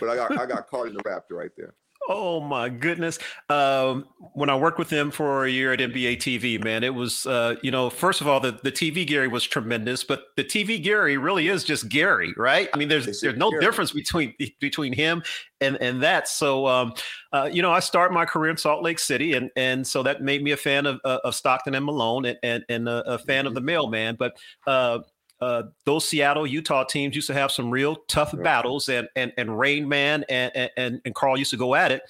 but 0.00 0.08
I 0.08 0.16
got 0.16 0.38
I 0.38 0.46
got 0.46 0.68
caught 0.68 0.88
in 0.88 0.94
the 0.94 1.02
raptor 1.04 1.32
right 1.32 1.52
there. 1.56 1.74
Oh 2.08 2.40
my 2.40 2.68
goodness! 2.68 3.18
Um, 3.48 4.06
when 4.34 4.50
I 4.50 4.56
worked 4.56 4.78
with 4.78 4.90
him 4.90 5.10
for 5.10 5.44
a 5.44 5.50
year 5.50 5.72
at 5.72 5.78
NBA 5.78 6.16
TV, 6.16 6.62
man, 6.62 6.82
it 6.82 6.94
was 6.94 7.26
uh, 7.26 7.54
you 7.62 7.70
know 7.70 7.90
first 7.90 8.20
of 8.20 8.26
all 8.26 8.40
the, 8.40 8.58
the 8.62 8.72
TV 8.72 9.06
Gary 9.06 9.28
was 9.28 9.44
tremendous, 9.44 10.02
but 10.02 10.24
the 10.36 10.42
TV 10.42 10.82
Gary 10.82 11.16
really 11.16 11.48
is 11.48 11.62
just 11.62 11.88
Gary, 11.88 12.34
right? 12.36 12.68
I 12.74 12.76
mean, 12.76 12.88
there's 12.88 13.20
there's 13.20 13.36
no 13.36 13.50
Gary. 13.50 13.62
difference 13.62 13.92
between 13.92 14.34
between 14.60 14.92
him 14.92 15.22
and 15.60 15.76
and 15.80 16.02
that. 16.02 16.26
So 16.26 16.66
um, 16.66 16.92
uh, 17.32 17.48
you 17.52 17.62
know, 17.62 17.70
I 17.70 17.80
started 17.80 18.12
my 18.12 18.24
career 18.24 18.50
in 18.50 18.56
Salt 18.56 18.82
Lake 18.82 18.98
City, 18.98 19.34
and 19.34 19.50
and 19.54 19.86
so 19.86 20.02
that 20.02 20.22
made 20.22 20.42
me 20.42 20.50
a 20.50 20.56
fan 20.56 20.86
of 20.86 21.00
uh, 21.04 21.18
of 21.22 21.34
Stockton 21.36 21.74
and 21.74 21.84
Malone, 21.84 22.26
and 22.26 22.38
and, 22.42 22.64
and 22.68 22.88
a, 22.88 23.12
a 23.12 23.18
fan 23.18 23.46
of 23.46 23.54
the 23.54 23.60
Mailman. 23.60 24.16
But 24.18 24.36
uh, 24.66 25.00
uh, 25.42 25.64
those 25.84 26.08
Seattle, 26.08 26.46
Utah 26.46 26.84
teams 26.84 27.16
used 27.16 27.26
to 27.26 27.34
have 27.34 27.50
some 27.50 27.68
real 27.68 27.96
tough 28.06 28.32
battles, 28.42 28.88
and 28.88 29.08
and 29.16 29.32
and 29.36 29.58
Rain 29.58 29.88
Man 29.88 30.24
and 30.28 30.70
and 30.76 31.00
and 31.04 31.14
Karl 31.16 31.36
used 31.36 31.50
to 31.50 31.56
go 31.56 31.74
at 31.74 31.90
it. 31.90 32.02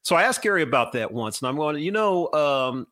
So 0.00 0.16
I 0.16 0.22
asked 0.22 0.40
Gary 0.40 0.62
about 0.62 0.92
that 0.94 1.12
once, 1.12 1.42
and 1.42 1.48
I'm 1.48 1.56
going, 1.56 1.76
you 1.76 1.90
know, 1.90 2.32
um, 2.32 2.86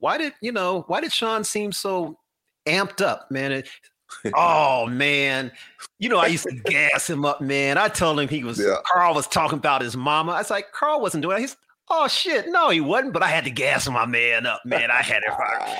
why 0.00 0.18
did 0.18 0.32
you 0.40 0.50
know 0.50 0.82
why 0.88 1.00
did 1.00 1.12
Shawn 1.12 1.44
seem 1.44 1.70
so 1.70 2.18
amped 2.66 3.00
up, 3.00 3.30
man? 3.30 3.52
It, 3.52 3.68
oh 4.34 4.86
man, 4.86 5.52
you 6.00 6.08
know 6.08 6.18
I 6.18 6.26
used 6.26 6.48
to 6.48 6.54
gas 6.64 7.08
him 7.08 7.24
up, 7.24 7.40
man. 7.40 7.78
I 7.78 7.86
told 7.86 8.18
him 8.18 8.28
he 8.28 8.42
was 8.42 8.58
yeah. 8.58 8.78
Karl 8.84 9.14
was 9.14 9.28
talking 9.28 9.58
about 9.58 9.80
his 9.80 9.96
mama. 9.96 10.32
I 10.32 10.38
was 10.38 10.50
like, 10.50 10.72
Karl 10.72 11.00
wasn't 11.00 11.22
doing 11.22 11.36
that. 11.36 11.40
He's 11.40 11.56
Oh 11.90 12.08
shit, 12.08 12.48
no, 12.48 12.70
he 12.70 12.80
wasn't. 12.80 13.12
But 13.12 13.22
I 13.22 13.28
had 13.28 13.44
to 13.44 13.50
gas 13.50 13.88
my 13.88 14.06
man 14.06 14.46
up, 14.46 14.60
man. 14.64 14.90
I 14.90 15.02
had 15.02 15.22
it. 15.22 15.32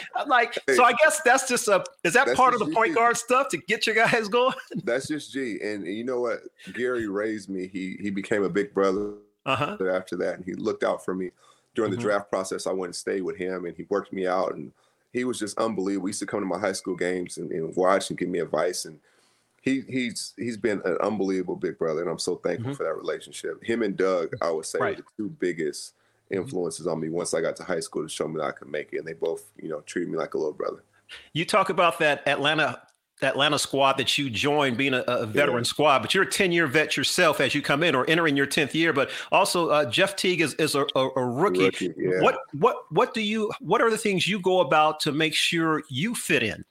I'm 0.16 0.28
like, 0.28 0.58
so 0.74 0.84
I 0.84 0.92
guess 0.92 1.20
that's 1.24 1.48
just 1.48 1.68
a. 1.68 1.84
Is 2.04 2.14
that 2.14 2.34
part 2.36 2.54
of 2.54 2.60
the 2.60 2.66
G. 2.66 2.72
point 2.72 2.94
guard 2.94 3.16
stuff 3.16 3.48
to 3.50 3.58
get 3.58 3.86
your 3.86 3.94
guys 3.94 4.28
going? 4.28 4.54
That's 4.84 5.08
just 5.08 5.32
G. 5.32 5.58
And 5.62 5.86
you 5.86 6.04
know 6.04 6.20
what? 6.20 6.40
Gary 6.72 7.08
raised 7.08 7.48
me. 7.48 7.68
He 7.68 7.96
he 8.00 8.10
became 8.10 8.42
a 8.42 8.48
big 8.48 8.72
brother 8.72 9.14
uh-huh. 9.46 9.76
after 9.90 10.16
that, 10.16 10.36
and 10.36 10.44
he 10.44 10.54
looked 10.54 10.84
out 10.84 11.04
for 11.04 11.14
me 11.14 11.30
during 11.74 11.90
mm-hmm. 11.90 12.00
the 12.00 12.02
draft 12.02 12.30
process. 12.30 12.66
I 12.66 12.72
went 12.72 12.88
and 12.88 12.96
stayed 12.96 13.22
with 13.22 13.36
him, 13.36 13.66
and 13.66 13.76
he 13.76 13.86
worked 13.88 14.12
me 14.12 14.26
out, 14.26 14.54
and 14.54 14.72
he 15.12 15.24
was 15.24 15.38
just 15.38 15.58
unbelievable. 15.58 16.06
He 16.06 16.10
used 16.10 16.20
to 16.20 16.26
come 16.26 16.40
to 16.40 16.46
my 16.46 16.58
high 16.58 16.72
school 16.72 16.96
games 16.96 17.38
and, 17.38 17.50
and 17.50 17.74
watch 17.76 18.10
and 18.10 18.18
give 18.18 18.28
me 18.28 18.38
advice 18.38 18.84
and 18.84 18.98
he 19.68 19.82
he's 19.88 20.34
he's 20.36 20.56
been 20.56 20.80
an 20.84 20.96
unbelievable 21.02 21.56
big 21.56 21.78
brother, 21.78 22.02
and 22.02 22.10
I'm 22.10 22.18
so 22.18 22.36
thankful 22.36 22.70
mm-hmm. 22.70 22.76
for 22.76 22.84
that 22.84 22.96
relationship. 22.96 23.62
Him 23.62 23.82
and 23.82 23.96
Doug, 23.96 24.34
I 24.40 24.50
would 24.50 24.66
say, 24.66 24.78
right. 24.78 24.94
are 24.94 25.02
the 25.02 25.04
two 25.16 25.28
biggest. 25.28 25.94
Influences 26.30 26.86
on 26.86 27.00
me 27.00 27.08
once 27.08 27.34
I 27.34 27.40
got 27.40 27.56
to 27.56 27.64
high 27.64 27.80
school 27.80 28.02
to 28.02 28.08
show 28.08 28.28
me 28.28 28.38
that 28.38 28.44
I 28.44 28.52
could 28.52 28.68
make 28.68 28.92
it. 28.92 28.98
And 28.98 29.06
they 29.06 29.14
both, 29.14 29.50
you 29.56 29.68
know, 29.68 29.80
treated 29.80 30.10
me 30.10 30.18
like 30.18 30.34
a 30.34 30.38
little 30.38 30.52
brother. 30.52 30.84
You 31.32 31.44
talk 31.44 31.70
about 31.70 31.98
that 32.00 32.26
Atlanta 32.26 32.82
Atlanta 33.22 33.58
squad 33.58 33.94
that 33.98 34.16
you 34.16 34.30
joined, 34.30 34.76
being 34.76 34.94
a, 34.94 35.02
a 35.06 35.26
veteran 35.26 35.58
yeah. 35.58 35.68
squad, 35.68 36.00
but 36.00 36.14
you're 36.14 36.24
a 36.24 36.30
10 36.30 36.52
year 36.52 36.66
vet 36.66 36.96
yourself 36.96 37.40
as 37.40 37.54
you 37.54 37.62
come 37.62 37.82
in 37.82 37.94
or 37.94 38.08
entering 38.08 38.36
your 38.36 38.46
10th 38.46 38.74
year. 38.74 38.92
But 38.92 39.10
also, 39.32 39.70
uh, 39.70 39.90
Jeff 39.90 40.16
Teague 40.16 40.40
is, 40.40 40.54
is 40.54 40.74
a, 40.74 40.86
a, 40.94 41.08
a 41.16 41.24
rookie. 41.24 41.64
rookie 41.64 41.94
yeah. 41.96 42.20
What 42.20 42.38
what 42.52 42.76
what 42.90 43.14
do 43.14 43.20
you 43.20 43.50
what 43.60 43.80
are 43.80 43.90
the 43.90 43.98
things 43.98 44.28
you 44.28 44.40
go 44.40 44.60
about 44.60 45.00
to 45.00 45.12
make 45.12 45.34
sure 45.34 45.82
you 45.88 46.14
fit 46.14 46.42
in, 46.42 46.64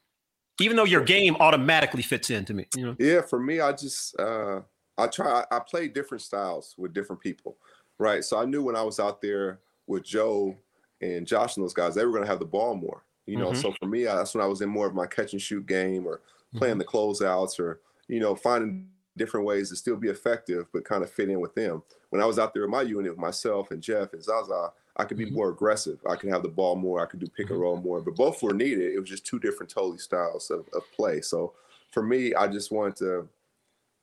even 0.62 0.78
though 0.78 0.86
your 0.86 1.04
game 1.04 1.36
automatically 1.40 2.04
fits 2.04 2.30
into 2.30 2.54
me? 2.54 2.68
You 2.76 2.86
know? 2.88 2.96
Yeah, 3.00 3.22
for 3.22 3.40
me, 3.40 3.60
I 3.60 3.74
just 3.74 4.18
uh, 4.20 4.62
I 4.98 5.08
try 5.08 5.44
I 5.52 5.60
play 5.60 5.88
different 5.88 6.22
styles 6.22 6.76
with 6.78 6.94
different 6.94 7.22
people. 7.22 7.58
Right. 8.00 8.24
So 8.24 8.38
I 8.40 8.46
knew 8.46 8.64
when 8.64 8.76
I 8.76 8.84
was 8.84 9.00
out 9.00 9.22
there 9.22 9.60
with 9.88 10.04
Joe 10.04 10.56
and 11.02 11.26
Josh 11.26 11.58
and 11.58 11.64
those 11.64 11.74
guys, 11.74 11.96
they 11.96 12.06
were 12.06 12.12
going 12.12 12.24
to 12.24 12.30
have 12.30 12.40
the 12.40 12.46
ball 12.46 12.76
more. 12.76 13.04
You 13.26 13.38
know, 13.38 13.52
mm-hmm. 13.52 13.62
so 13.62 13.74
for 13.80 13.88
me, 13.88 14.06
that's 14.06 14.34
when 14.34 14.44
I 14.44 14.48
was 14.48 14.62
in 14.62 14.70
more 14.70 14.88
of 14.88 14.96
my 14.96 15.06
catch 15.06 15.34
and 15.34 15.42
shoot 15.42 15.66
game 15.66 16.08
or 16.08 16.22
playing 16.56 16.74
mm-hmm. 16.74 16.80
the 16.80 16.86
closeouts 16.86 17.60
or, 17.60 17.82
you 18.08 18.22
know, 18.22 18.36
finding 18.36 18.88
different 19.18 19.46
ways 19.46 19.70
to 19.70 19.76
still 19.76 19.98
be 19.98 20.08
effective, 20.08 20.68
but 20.72 20.86
kind 20.86 21.04
of 21.04 21.12
fit 21.12 21.30
in 21.30 21.42
with 21.42 21.54
them. 21.54 21.84
When 22.10 22.22
I 22.22 22.26
was 22.26 22.40
out 22.40 22.54
there 22.54 22.64
in 22.64 22.72
my 22.72 22.84
unit, 22.84 23.12
with 23.12 23.20
myself 23.20 23.72
and 23.72 23.82
Jeff 23.82 24.14
and 24.14 24.24
Zaza, 24.24 24.72
I 24.96 25.04
could 25.04 25.18
be 25.18 25.26
mm-hmm. 25.26 25.36
more 25.36 25.50
aggressive. 25.50 26.00
I 26.10 26.16
could 26.16 26.30
have 26.30 26.44
the 26.44 26.50
ball 26.50 26.76
more. 26.76 27.02
I 27.02 27.06
could 27.06 27.20
do 27.20 27.28
pick 27.28 27.48
and 27.48 27.56
mm-hmm. 27.56 27.62
roll 27.62 27.78
more, 27.78 28.02
but 28.02 28.16
both 28.16 28.42
were 28.42 28.54
needed. 28.54 28.94
It 28.94 29.00
was 29.00 29.10
just 29.10 29.26
two 29.26 29.40
different 29.40 29.70
totally 29.70 29.98
styles 29.98 30.50
of, 30.50 30.66
of 30.74 30.84
play. 30.96 31.22
So 31.22 31.54
for 31.92 32.04
me, 32.04 32.34
I 32.34 32.48
just 32.48 32.72
wanted 32.72 32.96
to 32.98 33.28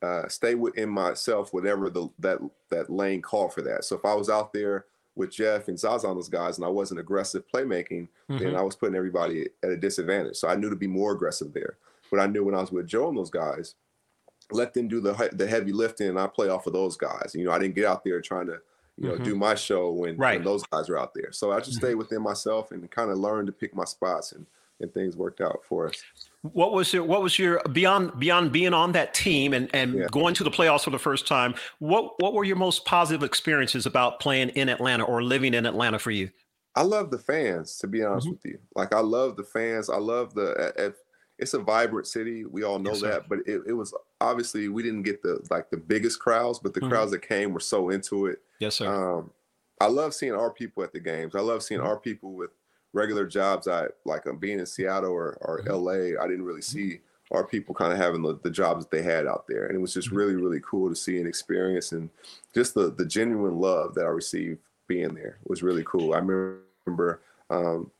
uh, 0.02 0.28
stay 0.28 0.54
within 0.54 0.88
myself, 0.88 1.52
whatever 1.52 1.90
the 1.90 2.08
that 2.18 2.38
that 2.70 2.90
lane 2.90 3.22
called 3.22 3.52
for 3.52 3.62
that. 3.62 3.84
So 3.84 3.96
if 3.96 4.04
I 4.04 4.14
was 4.14 4.28
out 4.28 4.52
there 4.52 4.86
with 5.16 5.30
Jeff 5.30 5.68
and 5.68 5.78
Zaza 5.78 6.08
on 6.08 6.16
those 6.16 6.28
guys, 6.28 6.58
and 6.58 6.66
I 6.66 6.68
wasn't 6.68 7.00
aggressive 7.00 7.44
playmaking, 7.52 8.08
mm-hmm. 8.28 8.38
then 8.38 8.56
I 8.56 8.62
was 8.62 8.76
putting 8.76 8.96
everybody 8.96 9.48
at 9.62 9.70
a 9.70 9.76
disadvantage. 9.76 10.36
So 10.36 10.48
I 10.48 10.56
knew 10.56 10.70
to 10.70 10.76
be 10.76 10.86
more 10.86 11.12
aggressive 11.12 11.52
there. 11.52 11.76
But 12.10 12.20
I 12.20 12.26
knew 12.26 12.44
when 12.44 12.54
I 12.54 12.60
was 12.60 12.70
with 12.70 12.86
Joe 12.86 13.08
and 13.08 13.16
those 13.16 13.30
guys, 13.30 13.74
let 14.52 14.74
them 14.74 14.88
do 14.88 15.00
the 15.00 15.30
the 15.32 15.46
heavy 15.46 15.72
lifting, 15.72 16.08
and 16.08 16.18
I 16.18 16.26
play 16.26 16.48
off 16.48 16.66
of 16.66 16.72
those 16.72 16.96
guys. 16.96 17.32
You 17.34 17.44
know, 17.44 17.52
I 17.52 17.58
didn't 17.58 17.74
get 17.74 17.86
out 17.86 18.04
there 18.04 18.20
trying 18.20 18.46
to 18.46 18.58
you 18.96 19.08
know 19.08 19.14
mm-hmm. 19.14 19.24
do 19.24 19.34
my 19.34 19.54
show 19.54 19.90
when, 19.90 20.16
right. 20.16 20.36
when, 20.36 20.44
those 20.44 20.62
guys 20.64 20.88
are 20.88 20.98
out 20.98 21.14
there. 21.14 21.32
So 21.32 21.52
I 21.52 21.58
just 21.58 21.72
mm-hmm. 21.72 21.86
stayed 21.86 21.94
within 21.94 22.22
myself 22.22 22.70
and 22.70 22.88
kind 22.90 23.10
of 23.10 23.18
learned 23.18 23.46
to 23.46 23.52
pick 23.52 23.74
my 23.74 23.84
spots, 23.84 24.32
and 24.32 24.46
and 24.80 24.92
things 24.92 25.16
worked 25.16 25.40
out 25.40 25.60
for 25.64 25.88
us. 25.88 26.02
What 26.52 26.72
was 26.72 26.92
your 26.92 27.04
what 27.04 27.22
was 27.22 27.38
your 27.38 27.62
beyond 27.72 28.18
beyond 28.18 28.52
being 28.52 28.74
on 28.74 28.92
that 28.92 29.14
team 29.14 29.54
and 29.54 29.70
and 29.74 29.94
yeah. 29.94 30.06
going 30.10 30.34
to 30.34 30.44
the 30.44 30.50
playoffs 30.50 30.84
for 30.84 30.90
the 30.90 30.98
first 30.98 31.26
time? 31.26 31.54
What 31.78 32.20
what 32.20 32.34
were 32.34 32.44
your 32.44 32.56
most 32.56 32.84
positive 32.84 33.22
experiences 33.22 33.86
about 33.86 34.20
playing 34.20 34.50
in 34.50 34.68
Atlanta 34.68 35.04
or 35.04 35.22
living 35.22 35.54
in 35.54 35.64
Atlanta 35.64 35.98
for 35.98 36.10
you? 36.10 36.28
I 36.76 36.82
love 36.82 37.10
the 37.10 37.18
fans, 37.18 37.78
to 37.78 37.86
be 37.86 38.04
honest 38.04 38.26
mm-hmm. 38.26 38.34
with 38.34 38.44
you. 38.44 38.58
Like 38.74 38.94
I 38.94 39.00
love 39.00 39.36
the 39.36 39.44
fans. 39.44 39.88
I 39.88 39.96
love 39.96 40.34
the. 40.34 40.94
it's 41.38 41.54
a 41.54 41.58
vibrant 41.60 42.06
city. 42.06 42.44
We 42.44 42.62
all 42.62 42.78
know 42.78 42.92
yes, 42.92 43.00
that, 43.00 43.28
but 43.28 43.38
it, 43.46 43.62
it 43.66 43.72
was 43.72 43.94
obviously 44.20 44.68
we 44.68 44.82
didn't 44.82 45.04
get 45.04 45.22
the 45.22 45.40
like 45.50 45.70
the 45.70 45.78
biggest 45.78 46.20
crowds, 46.20 46.58
but 46.58 46.74
the 46.74 46.80
mm-hmm. 46.80 46.90
crowds 46.90 47.10
that 47.12 47.26
came 47.26 47.54
were 47.54 47.60
so 47.60 47.88
into 47.88 48.26
it. 48.26 48.40
Yes, 48.58 48.74
sir. 48.74 48.86
Um, 48.86 49.30
I 49.80 49.86
love 49.86 50.12
seeing 50.12 50.34
our 50.34 50.50
people 50.50 50.82
at 50.82 50.92
the 50.92 51.00
games. 51.00 51.34
I 51.34 51.40
love 51.40 51.62
seeing 51.62 51.80
mm-hmm. 51.80 51.88
our 51.88 51.98
people 51.98 52.34
with 52.34 52.50
regular 52.94 53.26
jobs 53.26 53.68
I 53.68 53.88
like 54.04 54.24
I'm 54.24 54.38
being 54.38 54.60
in 54.60 54.66
Seattle 54.66 55.10
or, 55.10 55.36
or 55.42 55.60
mm-hmm. 55.60 55.72
LA, 55.72 56.22
I 56.22 56.26
didn't 56.26 56.44
really 56.44 56.62
see 56.62 57.00
our 57.30 57.44
people 57.44 57.74
kind 57.74 57.92
of 57.92 57.98
having 57.98 58.22
the, 58.22 58.38
the 58.42 58.50
jobs 58.50 58.84
that 58.84 58.90
they 58.90 59.02
had 59.02 59.26
out 59.26 59.46
there. 59.48 59.66
And 59.66 59.74
it 59.74 59.80
was 59.80 59.92
just 59.92 60.08
mm-hmm. 60.08 60.16
really, 60.16 60.36
really 60.36 60.60
cool 60.64 60.88
to 60.88 60.96
see 60.96 61.18
and 61.18 61.26
experience 61.26 61.92
and 61.92 62.08
just 62.54 62.74
the 62.74 62.90
the 62.90 63.04
genuine 63.04 63.58
love 63.58 63.94
that 63.94 64.06
I 64.06 64.08
received 64.08 64.60
being 64.86 65.14
there 65.14 65.38
was 65.46 65.62
really 65.62 65.82
cool. 65.84 66.14
I 66.14 66.18
remember 66.18 67.20
um, 67.50 67.90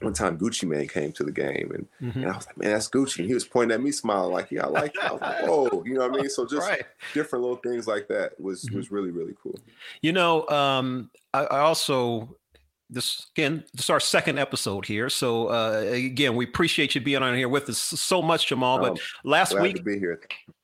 one 0.00 0.12
time 0.12 0.38
Gucci 0.38 0.68
Mane 0.68 0.88
came 0.88 1.12
to 1.12 1.24
the 1.24 1.30
game 1.30 1.70
and, 1.74 1.88
mm-hmm. 2.10 2.22
and 2.22 2.32
I 2.32 2.36
was 2.36 2.46
like, 2.46 2.58
man, 2.58 2.72
that's 2.72 2.88
Gucci. 2.88 3.20
And 3.20 3.28
he 3.28 3.34
was 3.34 3.44
pointing 3.44 3.74
at 3.74 3.82
me 3.82 3.92
smiling 3.92 4.32
like, 4.32 4.50
yeah, 4.50 4.64
I 4.64 4.68
like 4.68 4.94
that. 4.94 5.04
I 5.04 5.12
was 5.12 5.20
like, 5.20 5.36
oh, 5.42 5.84
you 5.84 5.94
know 5.94 6.08
what 6.08 6.18
I 6.18 6.22
mean? 6.22 6.30
So 6.30 6.46
just 6.46 6.68
right. 6.68 6.82
different 7.14 7.42
little 7.42 7.58
things 7.58 7.86
like 7.86 8.08
that 8.08 8.38
was 8.40 8.64
mm-hmm. 8.64 8.76
was 8.76 8.90
really, 8.90 9.10
really 9.10 9.34
cool. 9.42 9.54
You 10.00 10.12
know, 10.12 10.48
um, 10.48 11.10
I, 11.32 11.44
I 11.44 11.58
also 11.60 12.36
this 12.92 13.26
again, 13.34 13.64
this 13.72 13.86
is 13.86 13.90
our 13.90 14.00
second 14.00 14.38
episode 14.38 14.86
here. 14.86 15.08
So 15.08 15.48
uh, 15.48 15.84
again, 15.88 16.36
we 16.36 16.44
appreciate 16.44 16.94
you 16.94 17.00
being 17.00 17.22
on 17.22 17.34
here 17.34 17.48
with 17.48 17.68
us 17.68 17.78
so 17.78 18.22
much, 18.22 18.48
Jamal. 18.48 18.78
But 18.78 18.92
um, 18.92 18.98
last 19.24 19.58
week, 19.58 19.82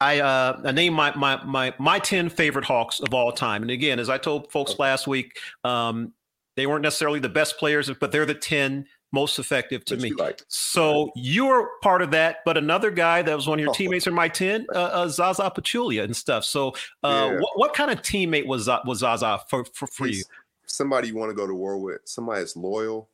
I 0.01 0.21
uh, 0.21 0.61
I 0.64 0.73
named 0.73 0.95
my 0.95 1.14
my 1.17 1.43
my 1.45 1.75
my 1.79 1.99
ten 1.99 2.29
favorite 2.29 2.64
Hawks 2.64 3.01
of 3.01 3.14
all 3.14 3.33
time. 3.33 3.62
And 3.62 3.71
again, 3.71 3.99
as 3.99 4.11
I 4.11 4.19
told 4.19 4.53
folks 4.53 4.73
okay. 4.73 4.83
last 4.83 5.07
week, 5.07 5.38
um, 5.64 6.12
they 6.57 6.67
weren't 6.67 6.83
necessarily 6.83 7.21
the 7.21 7.29
best 7.29 7.59
players, 7.59 7.91
but 7.99 8.12
they're 8.12 8.27
the 8.27 8.35
ten 8.35 8.87
most 9.11 9.38
effective 9.38 9.85
to 9.87 9.97
me. 9.97 10.12
Like. 10.12 10.43
So 10.49 11.11
you're 11.17 11.71
part 11.83 12.03
of 12.03 12.11
that, 12.11 12.38
but 12.45 12.59
another 12.59 12.91
guy 12.91 13.23
that 13.23 13.35
was 13.35 13.49
one 13.49 13.59
of 13.59 13.64
your 13.64 13.73
teammates 13.73 14.07
in 14.07 14.12
my 14.12 14.29
ten, 14.29 14.67
uh, 14.75 14.79
uh, 14.79 15.09
Zaza 15.09 15.51
Pachulia 15.51 16.05
and 16.05 16.14
stuff. 16.14 16.45
So 16.45 16.75
uh, 17.03 17.31
yeah. 17.33 17.41
what, 17.41 17.59
what 17.59 17.75
kind 17.75 17.91
of 17.91 18.03
teammate 18.03 18.47
was 18.47 18.69
was 18.85 18.99
Zaza 18.99 19.41
for 19.49 19.64
for, 19.73 19.87
for 19.87 20.07
you? 20.07 20.23
Somebody 20.68 21.09
you 21.09 21.16
want 21.16 21.31
to 21.31 21.35
go 21.35 21.46
to 21.46 21.54
war 21.54 21.78
with, 21.78 22.00
somebody 22.04 22.40
that's 22.40 22.57
loyal, 22.57 23.09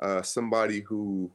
uh, 0.00 0.22
somebody 0.22 0.80
who 0.80 1.30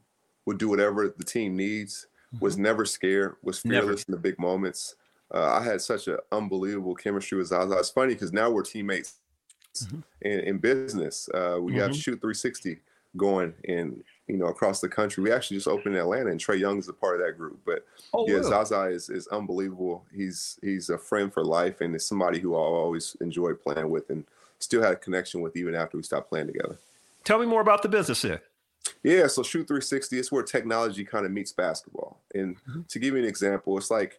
would 0.46 0.58
do 0.58 0.68
whatever 0.68 1.14
the 1.16 1.24
team 1.24 1.56
needs, 1.56 2.06
mm-hmm. 2.34 2.44
was 2.44 2.56
never 2.56 2.84
scared, 2.84 3.36
was 3.42 3.58
fearless 3.60 4.08
never. 4.08 4.16
in 4.16 4.22
the 4.22 4.28
big 4.28 4.38
moments. 4.38 4.96
Uh, 5.32 5.58
I 5.58 5.62
had 5.62 5.80
such 5.80 6.06
an 6.08 6.18
unbelievable 6.32 6.94
chemistry 6.94 7.38
with 7.38 7.48
Zaza. 7.48 7.76
It's 7.78 7.90
funny 7.90 8.14
because 8.14 8.32
now 8.32 8.50
we're 8.50 8.62
teammates 8.62 9.14
mm-hmm. 9.74 10.00
in, 10.22 10.40
in, 10.40 10.58
business. 10.58 11.28
Uh, 11.32 11.58
we 11.60 11.72
mm-hmm. 11.72 11.80
have 11.80 11.96
Shoot 11.96 12.20
360 12.20 12.78
going 13.16 13.54
in, 13.64 14.02
you 14.28 14.36
know, 14.36 14.46
across 14.46 14.80
the 14.80 14.88
country. 14.88 15.22
We 15.22 15.32
actually 15.32 15.56
just 15.56 15.68
opened 15.68 15.94
in 15.94 16.00
Atlanta, 16.00 16.30
and 16.30 16.40
Trae 16.40 16.58
Young 16.58 16.78
is 16.78 16.88
a 16.88 16.92
part 16.92 17.20
of 17.20 17.26
that 17.26 17.36
group. 17.36 17.60
But 17.64 17.84
oh, 18.12 18.26
yeah, 18.28 18.34
really? 18.34 18.48
Zaza 18.48 18.82
is, 18.84 19.08
is 19.10 19.26
unbelievable. 19.28 20.04
He's 20.14 20.58
he's 20.62 20.90
a 20.90 20.98
friend 20.98 21.32
for 21.32 21.44
life, 21.44 21.80
and 21.80 21.94
is 21.94 22.06
somebody 22.06 22.38
who 22.38 22.54
I 22.54 22.58
always 22.58 23.16
enjoy 23.20 23.54
playing 23.54 23.90
with. 23.90 24.10
And 24.10 24.24
still 24.64 24.82
had 24.82 24.92
a 24.92 24.96
connection 24.96 25.40
with 25.40 25.56
even 25.56 25.74
after 25.74 25.96
we 25.96 26.02
stopped 26.02 26.28
playing 26.28 26.48
together. 26.48 26.78
Tell 27.22 27.38
me 27.38 27.46
more 27.46 27.60
about 27.60 27.82
the 27.82 27.88
business 27.88 28.22
here. 28.22 28.42
Yeah, 29.02 29.26
so 29.28 29.42
Shoot 29.42 29.68
360 29.68 30.18
is 30.18 30.32
where 30.32 30.42
technology 30.42 31.04
kind 31.04 31.24
of 31.24 31.32
meets 31.32 31.52
basketball. 31.52 32.18
And 32.34 32.56
mm-hmm. 32.56 32.82
to 32.88 32.98
give 32.98 33.14
you 33.14 33.20
an 33.20 33.28
example, 33.28 33.76
it's 33.78 33.90
like 33.90 34.18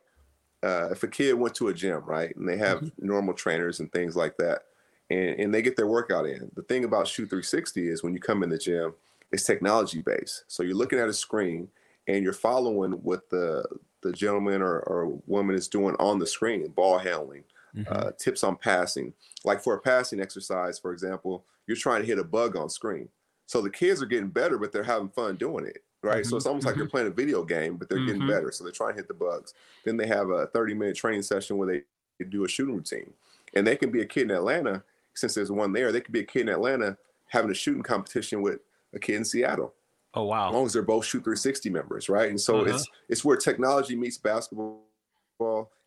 uh, 0.63 0.89
if 0.91 1.03
a 1.03 1.07
kid 1.07 1.33
went 1.33 1.55
to 1.55 1.67
a 1.67 1.73
gym, 1.73 2.03
right, 2.05 2.35
and 2.35 2.47
they 2.47 2.57
have 2.57 2.79
mm-hmm. 2.79 3.05
normal 3.05 3.33
trainers 3.33 3.79
and 3.79 3.91
things 3.91 4.15
like 4.15 4.37
that, 4.37 4.63
and, 5.09 5.39
and 5.39 5.53
they 5.53 5.61
get 5.61 5.75
their 5.75 5.87
workout 5.87 6.25
in. 6.25 6.49
The 6.55 6.63
thing 6.63 6.83
about 6.83 7.07
Shoot 7.07 7.29
360 7.29 7.89
is 7.89 8.03
when 8.03 8.13
you 8.13 8.19
come 8.19 8.41
in 8.41 8.49
the 8.49 8.57
gym, 8.57 8.93
it's 9.31 9.43
technology 9.43 10.01
based. 10.01 10.43
So 10.47 10.63
you're 10.63 10.75
looking 10.75 10.99
at 10.99 11.09
a 11.09 11.13
screen 11.13 11.67
and 12.07 12.23
you're 12.23 12.33
following 12.33 12.91
what 12.91 13.29
the 13.29 13.65
the 14.01 14.11
gentleman 14.11 14.61
or, 14.61 14.81
or 14.81 15.19
woman 15.25 15.55
is 15.55 15.67
doing 15.67 15.95
on 15.99 16.19
the 16.19 16.27
screen, 16.27 16.67
ball 16.67 16.99
handling, 16.99 17.43
mm-hmm. 17.75 17.93
uh, 17.93 18.11
tips 18.17 18.43
on 18.43 18.55
passing. 18.55 19.13
Like 19.43 19.61
for 19.61 19.75
a 19.75 19.79
passing 19.79 20.21
exercise, 20.21 20.79
for 20.79 20.91
example, 20.93 21.45
you're 21.67 21.77
trying 21.77 22.01
to 22.01 22.07
hit 22.07 22.19
a 22.19 22.23
bug 22.23 22.55
on 22.55 22.69
screen. 22.69 23.09
So 23.47 23.61
the 23.61 23.69
kids 23.69 24.01
are 24.01 24.07
getting 24.07 24.29
better, 24.29 24.57
but 24.57 24.71
they're 24.71 24.83
having 24.83 25.09
fun 25.09 25.35
doing 25.35 25.65
it, 25.65 25.83
right? 26.01 26.23
Mm-hmm. 26.23 26.29
So 26.29 26.37
it's 26.37 26.45
almost 26.45 26.65
like 26.65 26.75
they're 26.75 26.85
mm-hmm. 26.85 26.91
playing 26.91 27.07
a 27.07 27.11
video 27.11 27.43
game, 27.43 27.77
but 27.77 27.89
they're 27.89 28.05
getting 28.05 28.21
mm-hmm. 28.21 28.31
better. 28.31 28.51
So 28.51 28.63
they're 28.63 28.73
trying 28.73 28.93
to 28.93 28.97
hit 28.97 29.07
the 29.07 29.13
bugs. 29.13 29.53
Then 29.83 29.97
they 29.97 30.07
have 30.07 30.29
a 30.29 30.47
30 30.47 30.73
minute 30.73 30.95
training 30.95 31.21
session 31.21 31.57
where 31.57 31.83
they 32.19 32.25
do 32.25 32.45
a 32.45 32.47
shooting 32.47 32.75
routine. 32.75 33.13
And 33.53 33.65
they 33.65 33.75
can 33.75 33.91
be 33.91 34.01
a 34.01 34.05
kid 34.05 34.23
in 34.23 34.31
Atlanta, 34.31 34.83
since 35.13 35.33
there's 35.33 35.51
one 35.51 35.73
there, 35.73 35.91
they 35.91 36.01
could 36.01 36.11
be 36.11 36.19
a 36.19 36.25
kid 36.25 36.41
in 36.41 36.49
Atlanta 36.49 36.97
having 37.27 37.51
a 37.51 37.53
shooting 37.55 37.83
competition 37.83 38.41
with 38.41 38.59
a 38.93 38.99
kid 38.99 39.15
in 39.15 39.25
Seattle. 39.25 39.73
Oh 40.13 40.23
wow! 40.23 40.47
As 40.47 40.53
long 40.53 40.65
as 40.65 40.73
they're 40.73 40.81
both 40.81 41.05
shoot 41.05 41.23
360 41.23 41.69
members, 41.69 42.07
right? 42.07 42.29
And 42.29 42.39
so 42.39 42.61
uh-huh. 42.61 42.75
it's 42.75 42.87
it's 43.09 43.25
where 43.25 43.35
technology 43.35 43.95
meets 43.95 44.17
basketball. 44.17 44.81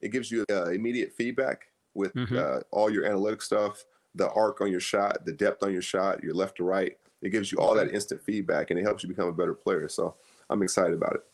It 0.01 0.13
gives 0.13 0.31
you 0.31 0.45
uh, 0.51 0.67
immediate 0.67 1.15
feedback 1.15 1.69
with 1.95 2.15
mm-hmm. 2.15 2.37
uh, 2.37 2.61
all 2.71 2.91
your 2.91 3.05
analytic 3.05 3.43
stuff, 3.43 3.85
the 4.15 4.31
arc 4.31 4.61
on 4.61 4.71
your 4.71 4.81
shot, 4.81 5.25
the 5.25 5.33
depth 5.33 5.63
on 5.63 5.73
your 5.73 5.83
shot, 5.83 6.23
your 6.23 6.35
left 6.35 6.57
to 6.57 6.65
right. 6.65 6.97
It 7.23 7.31
gives 7.31 7.51
you 7.51 7.59
all 7.59 7.75
that 7.75 7.93
instant 7.93 8.23
feedback, 8.23 8.71
and 8.71 8.79
it 8.79 8.85
helps 8.85 9.03
you 9.03 9.09
become 9.09 9.29
a 9.29 9.33
better 9.33 9.55
player. 9.55 9.89
So 9.89 10.15
I'm 10.51 10.63
excited 10.63 10.95
about 10.95 11.15
it. 11.15 11.25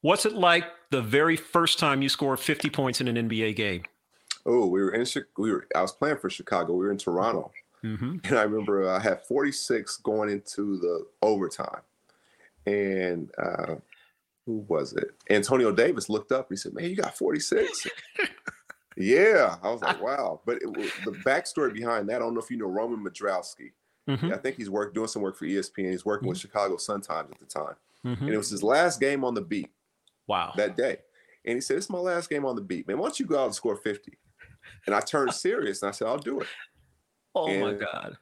What's 0.00 0.26
it 0.26 0.34
like 0.34 0.64
the 0.90 1.00
very 1.00 1.36
first 1.36 1.78
time 1.78 2.02
you 2.02 2.08
scored 2.08 2.38
50 2.38 2.68
points 2.70 3.00
in 3.00 3.08
an 3.08 3.28
NBA 3.28 3.56
game? 3.56 3.84
Oh, 4.46 4.66
we 4.66 4.82
were 4.82 4.90
in 4.90 5.06
we 5.38 5.52
were 5.52 5.66
I 5.74 5.80
was 5.80 5.92
playing 5.92 6.18
for 6.18 6.28
Chicago. 6.28 6.74
We 6.74 6.84
were 6.84 6.92
in 6.92 6.98
Toronto, 6.98 7.50
mm-hmm. 7.82 8.16
and 8.24 8.38
I 8.38 8.42
remember 8.42 8.88
I 8.90 9.00
had 9.00 9.24
46 9.24 9.96
going 9.98 10.28
into 10.28 10.76
the 10.78 11.06
overtime, 11.22 11.80
and 12.66 13.30
uh, 13.38 13.76
who 14.44 14.64
was 14.68 14.92
it? 14.92 15.12
Antonio 15.30 15.72
Davis 15.72 16.08
looked 16.08 16.32
up. 16.32 16.50
And 16.50 16.58
he 16.58 16.60
said, 16.60 16.74
"Man, 16.74 16.90
you 16.90 16.96
got 16.96 17.16
46." 17.16 17.86
yeah, 18.96 19.56
I 19.62 19.70
was 19.70 19.82
like, 19.82 20.02
"Wow!" 20.02 20.40
But 20.46 20.56
it, 20.56 20.72
the 21.04 21.12
backstory 21.24 21.72
behind 21.72 22.08
that, 22.08 22.16
I 22.16 22.18
don't 22.20 22.34
know 22.34 22.40
if 22.40 22.50
you 22.50 22.56
know 22.56 22.66
Roman 22.66 23.04
Modrowski. 23.04 23.72
Mm-hmm. 24.08 24.32
I 24.32 24.36
think 24.36 24.56
he's 24.56 24.70
work 24.70 24.94
doing 24.94 25.08
some 25.08 25.22
work 25.22 25.36
for 25.36 25.46
ESPN. 25.46 25.90
He's 25.90 26.04
working 26.04 26.24
mm-hmm. 26.24 26.30
with 26.30 26.38
Chicago 26.38 26.76
Sun 26.76 27.00
Times 27.00 27.30
at 27.32 27.38
the 27.38 27.46
time, 27.46 27.74
mm-hmm. 28.04 28.24
and 28.24 28.34
it 28.34 28.38
was 28.38 28.50
his 28.50 28.62
last 28.62 29.00
game 29.00 29.24
on 29.24 29.34
the 29.34 29.40
beat. 29.40 29.70
Wow! 30.26 30.52
That 30.56 30.76
day, 30.76 30.98
and 31.44 31.56
he 31.56 31.60
said, 31.60 31.76
"It's 31.78 31.90
my 31.90 31.98
last 31.98 32.28
game 32.30 32.44
on 32.44 32.56
the 32.56 32.62
beat, 32.62 32.86
man. 32.86 32.98
Why 32.98 33.06
don't 33.06 33.18
you 33.18 33.26
go 33.26 33.40
out 33.40 33.46
and 33.46 33.54
score 33.54 33.76
50?" 33.76 34.18
And 34.86 34.94
I 34.94 35.00
turned 35.00 35.32
serious 35.34 35.82
and 35.82 35.88
I 35.88 35.92
said, 35.92 36.08
I'll 36.08 36.18
do 36.18 36.40
it. 36.40 36.46
Oh 37.34 37.48
and 37.48 37.60
my 37.60 37.72
God. 37.84 38.16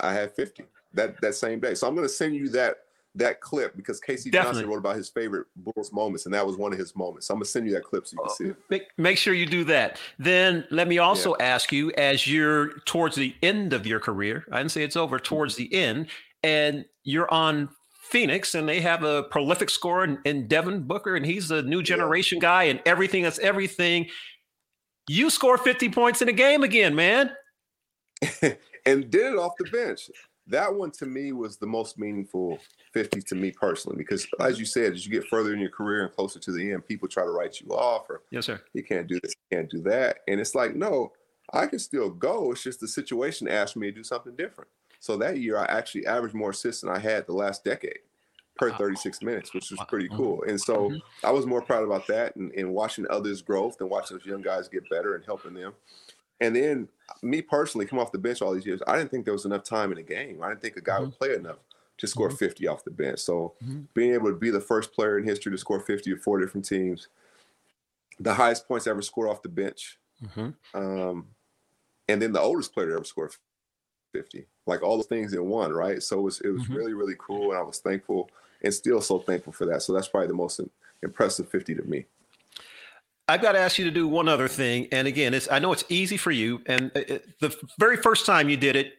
I 0.00 0.12
had 0.12 0.32
50 0.32 0.64
that 0.94 1.20
that 1.20 1.34
same 1.34 1.60
day. 1.60 1.74
So 1.74 1.86
I'm 1.86 1.94
gonna 1.94 2.08
send 2.08 2.34
you 2.34 2.48
that 2.50 2.76
that 3.14 3.40
clip 3.40 3.76
because 3.76 4.00
K.C. 4.00 4.30
Johnson 4.30 4.66
wrote 4.68 4.78
about 4.78 4.96
his 4.96 5.08
favorite 5.08 5.46
Bulls 5.56 5.92
moments, 5.92 6.24
and 6.24 6.34
that 6.34 6.46
was 6.46 6.56
one 6.56 6.72
of 6.72 6.78
his 6.78 6.96
moments. 6.96 7.26
So 7.26 7.34
I'm 7.34 7.38
gonna 7.38 7.46
send 7.46 7.66
you 7.66 7.72
that 7.74 7.84
clip 7.84 8.06
so 8.06 8.14
you 8.14 8.18
can 8.18 8.28
oh, 8.30 8.34
see 8.34 8.44
it. 8.46 8.56
Make, 8.70 8.82
make 8.96 9.18
sure 9.18 9.34
you 9.34 9.46
do 9.46 9.64
that. 9.64 9.98
Then 10.18 10.64
let 10.70 10.88
me 10.88 10.98
also 10.98 11.34
yeah. 11.38 11.46
ask 11.46 11.72
you, 11.72 11.92
as 11.92 12.26
you're 12.26 12.78
towards 12.80 13.16
the 13.16 13.34
end 13.42 13.72
of 13.72 13.86
your 13.86 14.00
career, 14.00 14.46
I 14.50 14.58
didn't 14.58 14.72
say 14.72 14.82
it's 14.82 14.96
over, 14.96 15.18
towards 15.18 15.56
the 15.56 15.72
end, 15.74 16.06
and 16.42 16.84
you're 17.04 17.32
on 17.32 17.68
Phoenix, 18.04 18.54
and 18.54 18.68
they 18.68 18.80
have 18.80 19.04
a 19.04 19.24
prolific 19.24 19.70
scorer 19.70 20.04
in, 20.04 20.18
in 20.24 20.48
Devin 20.48 20.82
Booker, 20.82 21.16
and 21.16 21.26
he's 21.26 21.50
a 21.50 21.62
new 21.62 21.82
generation 21.82 22.36
yeah. 22.36 22.42
guy, 22.42 22.62
and 22.64 22.80
everything 22.86 23.22
that's 23.22 23.38
everything 23.38 24.06
you 25.08 25.30
score 25.30 25.58
50 25.58 25.88
points 25.90 26.22
in 26.22 26.28
a 26.28 26.32
game 26.32 26.62
again, 26.62 26.94
man. 26.94 27.32
and 28.86 29.10
did 29.10 29.32
it 29.32 29.38
off 29.38 29.52
the 29.58 29.68
bench. 29.70 30.10
That 30.48 30.74
one 30.74 30.90
to 30.92 31.06
me 31.06 31.32
was 31.32 31.56
the 31.56 31.66
most 31.66 31.98
meaningful 31.98 32.58
50 32.92 33.22
to 33.22 33.34
me 33.34 33.52
personally, 33.52 33.96
because 33.96 34.26
as 34.40 34.58
you 34.58 34.64
said, 34.64 34.92
as 34.92 35.06
you 35.06 35.12
get 35.12 35.28
further 35.28 35.54
in 35.54 35.60
your 35.60 35.70
career 35.70 36.04
and 36.04 36.12
closer 36.12 36.40
to 36.40 36.52
the 36.52 36.72
end, 36.72 36.86
people 36.86 37.08
try 37.08 37.24
to 37.24 37.30
write 37.30 37.60
you 37.60 37.68
off 37.68 38.10
or 38.10 38.22
yes, 38.30 38.46
sir. 38.46 38.60
You 38.74 38.82
can't 38.82 39.06
do 39.06 39.20
this, 39.22 39.34
you 39.50 39.56
can't 39.56 39.70
do 39.70 39.80
that. 39.82 40.18
And 40.26 40.40
it's 40.40 40.54
like, 40.54 40.74
no, 40.74 41.12
I 41.52 41.66
can 41.66 41.78
still 41.78 42.10
go. 42.10 42.52
It's 42.52 42.62
just 42.62 42.80
the 42.80 42.88
situation 42.88 43.48
asked 43.48 43.76
me 43.76 43.88
to 43.88 43.92
do 43.92 44.04
something 44.04 44.34
different. 44.36 44.68
So 45.00 45.16
that 45.16 45.38
year 45.38 45.58
I 45.58 45.64
actually 45.64 46.06
averaged 46.06 46.34
more 46.34 46.50
assists 46.50 46.82
than 46.82 46.90
I 46.90 46.98
had 46.98 47.26
the 47.26 47.32
last 47.32 47.64
decade 47.64 47.98
per 48.56 48.70
36 48.72 49.22
minutes, 49.22 49.54
which 49.54 49.70
was 49.70 49.80
pretty 49.88 50.06
mm-hmm. 50.06 50.16
cool. 50.16 50.44
And 50.46 50.60
so 50.60 50.90
mm-hmm. 50.90 51.26
I 51.26 51.30
was 51.30 51.46
more 51.46 51.62
proud 51.62 51.84
about 51.84 52.06
that 52.08 52.36
and, 52.36 52.52
and 52.52 52.72
watching 52.72 53.06
others' 53.10 53.42
growth 53.42 53.80
and 53.80 53.90
watching 53.90 54.16
those 54.16 54.26
young 54.26 54.42
guys 54.42 54.68
get 54.68 54.88
better 54.90 55.14
and 55.14 55.24
helping 55.24 55.54
them. 55.54 55.72
And 56.42 56.56
then 56.56 56.88
me 57.22 57.40
personally, 57.40 57.86
come 57.86 58.00
off 58.00 58.10
the 58.10 58.18
bench 58.18 58.42
all 58.42 58.52
these 58.52 58.66
years, 58.66 58.82
I 58.86 58.98
didn't 58.98 59.12
think 59.12 59.24
there 59.24 59.32
was 59.32 59.44
enough 59.44 59.62
time 59.62 59.92
in 59.92 59.96
the 59.96 60.02
game. 60.02 60.42
I 60.42 60.48
didn't 60.48 60.60
think 60.60 60.76
a 60.76 60.80
guy 60.80 60.94
mm-hmm. 60.94 61.04
would 61.04 61.18
play 61.18 61.34
enough 61.34 61.58
to 61.98 62.06
score 62.08 62.28
mm-hmm. 62.28 62.36
50 62.36 62.66
off 62.66 62.84
the 62.84 62.90
bench. 62.90 63.20
So 63.20 63.54
mm-hmm. 63.64 63.82
being 63.94 64.12
able 64.12 64.28
to 64.28 64.36
be 64.36 64.50
the 64.50 64.60
first 64.60 64.92
player 64.92 65.18
in 65.18 65.24
history 65.24 65.52
to 65.52 65.58
score 65.58 65.78
50 65.78 66.12
with 66.12 66.22
four 66.22 66.40
different 66.40 66.66
teams, 66.66 67.08
the 68.18 68.34
highest 68.34 68.66
points 68.66 68.88
ever 68.88 69.02
scored 69.02 69.30
off 69.30 69.42
the 69.42 69.48
bench, 69.48 69.98
mm-hmm. 70.22 70.50
um, 70.74 71.26
and 72.08 72.20
then 72.20 72.32
the 72.32 72.40
oldest 72.40 72.74
player 72.74 72.88
to 72.88 72.94
ever 72.96 73.04
score 73.04 73.30
50. 74.12 74.44
Like 74.66 74.82
all 74.82 74.98
the 74.98 75.04
things 75.04 75.32
in 75.32 75.44
one, 75.46 75.72
right? 75.72 76.02
So 76.02 76.18
it 76.18 76.22
was 76.22 76.40
it 76.40 76.50
was 76.50 76.68
really 76.68 76.92
really 76.92 77.16
cool, 77.18 77.50
and 77.50 77.58
I 77.58 77.62
was 77.62 77.78
thankful 77.78 78.30
and 78.62 78.72
still 78.72 79.00
so 79.00 79.18
thankful 79.18 79.52
for 79.52 79.64
that. 79.66 79.82
So 79.82 79.92
that's 79.92 80.08
probably 80.08 80.28
the 80.28 80.34
most 80.34 80.60
impressive 81.02 81.48
50 81.48 81.76
to 81.76 81.82
me. 81.82 82.06
I've 83.28 83.40
got 83.42 83.52
to 83.52 83.58
ask 83.58 83.78
you 83.78 83.84
to 83.84 83.90
do 83.90 84.08
one 84.08 84.28
other 84.28 84.48
thing. 84.48 84.88
And 84.92 85.06
again, 85.06 85.34
it's 85.34 85.50
I 85.50 85.58
know 85.58 85.72
it's 85.72 85.84
easy 85.88 86.16
for 86.16 86.30
you. 86.30 86.60
And 86.66 86.90
it, 86.94 87.24
the 87.40 87.56
very 87.78 87.96
first 87.96 88.26
time 88.26 88.48
you 88.48 88.56
did 88.56 88.76
it, 88.76 88.94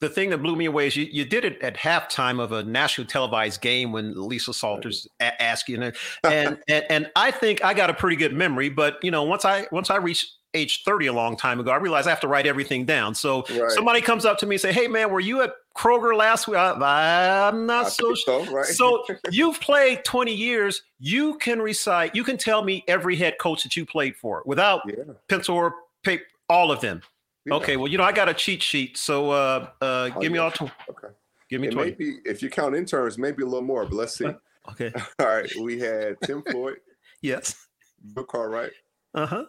the 0.00 0.08
thing 0.08 0.30
that 0.30 0.38
blew 0.38 0.56
me 0.56 0.64
away 0.64 0.86
is 0.86 0.96
you, 0.96 1.06
you 1.10 1.24
did 1.24 1.44
it 1.44 1.60
at 1.60 1.76
halftime 1.76 2.40
of 2.40 2.52
a 2.52 2.62
national 2.62 3.06
televised 3.06 3.60
game 3.60 3.92
when 3.92 4.14
Lisa 4.16 4.54
Salters 4.54 5.06
a- 5.20 5.42
asked 5.42 5.68
you. 5.68 5.82
And, 5.82 5.94
and, 6.24 6.58
and 6.68 6.84
and 6.88 7.10
I 7.16 7.30
think 7.30 7.62
I 7.62 7.74
got 7.74 7.90
a 7.90 7.94
pretty 7.94 8.16
good 8.16 8.32
memory. 8.32 8.70
But 8.70 8.98
you 9.02 9.10
know, 9.10 9.24
once 9.24 9.44
I 9.44 9.66
once 9.70 9.90
I 9.90 9.96
reached 9.96 10.32
age 10.54 10.82
30 10.84 11.06
a 11.06 11.12
long 11.12 11.36
time 11.36 11.60
ago, 11.60 11.70
I 11.70 11.76
realized 11.76 12.06
I 12.06 12.10
have 12.10 12.20
to 12.20 12.28
write 12.28 12.46
everything 12.46 12.84
down. 12.84 13.14
So 13.14 13.44
right. 13.50 13.70
somebody 13.70 14.00
comes 14.00 14.24
up 14.24 14.38
to 14.38 14.46
me 14.46 14.56
and 14.56 14.60
say, 14.60 14.72
Hey 14.72 14.88
man, 14.88 15.10
were 15.10 15.20
you 15.20 15.42
at 15.42 15.52
Kroger 15.76 16.16
last 16.16 16.48
week? 16.48 16.56
I, 16.56 17.48
am 17.48 17.66
not 17.66 17.86
I 17.86 17.88
so 17.88 18.14
sure. 18.14 18.44
So, 18.44 18.52
right? 18.52 18.66
so 18.66 19.04
you've 19.30 19.60
played 19.60 20.04
20 20.04 20.34
years. 20.34 20.82
You 20.98 21.38
can 21.38 21.60
recite, 21.60 22.14
you 22.14 22.24
can 22.24 22.36
tell 22.36 22.62
me 22.62 22.84
every 22.88 23.16
head 23.16 23.38
coach 23.38 23.62
that 23.62 23.76
you 23.76 23.86
played 23.86 24.16
for 24.16 24.42
without 24.46 24.82
yeah. 24.86 25.14
pencil 25.28 25.56
or 25.56 25.74
paper, 26.02 26.24
all 26.48 26.70
of 26.72 26.80
them. 26.80 27.02
Yeah. 27.46 27.54
Okay. 27.54 27.76
Well, 27.76 27.88
you 27.88 27.98
know, 27.98 28.04
I 28.04 28.12
got 28.12 28.28
a 28.28 28.34
cheat 28.34 28.62
sheet. 28.62 28.96
So 28.96 29.30
uh, 29.30 29.68
uh, 29.80 30.10
oh, 30.14 30.20
give 30.20 30.32
me 30.32 30.38
all 30.38 30.50
two. 30.50 30.70
Okay. 30.88 31.08
Give 31.48 31.60
me 31.60 31.68
it 31.68 31.72
20. 31.72 31.90
Maybe 31.90 32.18
if 32.24 32.42
you 32.42 32.50
count 32.50 32.76
interns, 32.76 33.18
maybe 33.18 33.42
a 33.42 33.46
little 33.46 33.62
more, 33.62 33.84
but 33.84 33.94
let's 33.94 34.16
see. 34.16 34.26
Okay. 34.68 34.92
all 35.18 35.26
right. 35.26 35.50
We 35.62 35.80
had 35.80 36.16
Tim 36.22 36.42
Floyd. 36.42 36.76
yes. 37.22 37.66
Bill 38.14 38.24
Cartwright. 38.24 38.72
Uh 39.14 39.26
huh. 39.26 39.44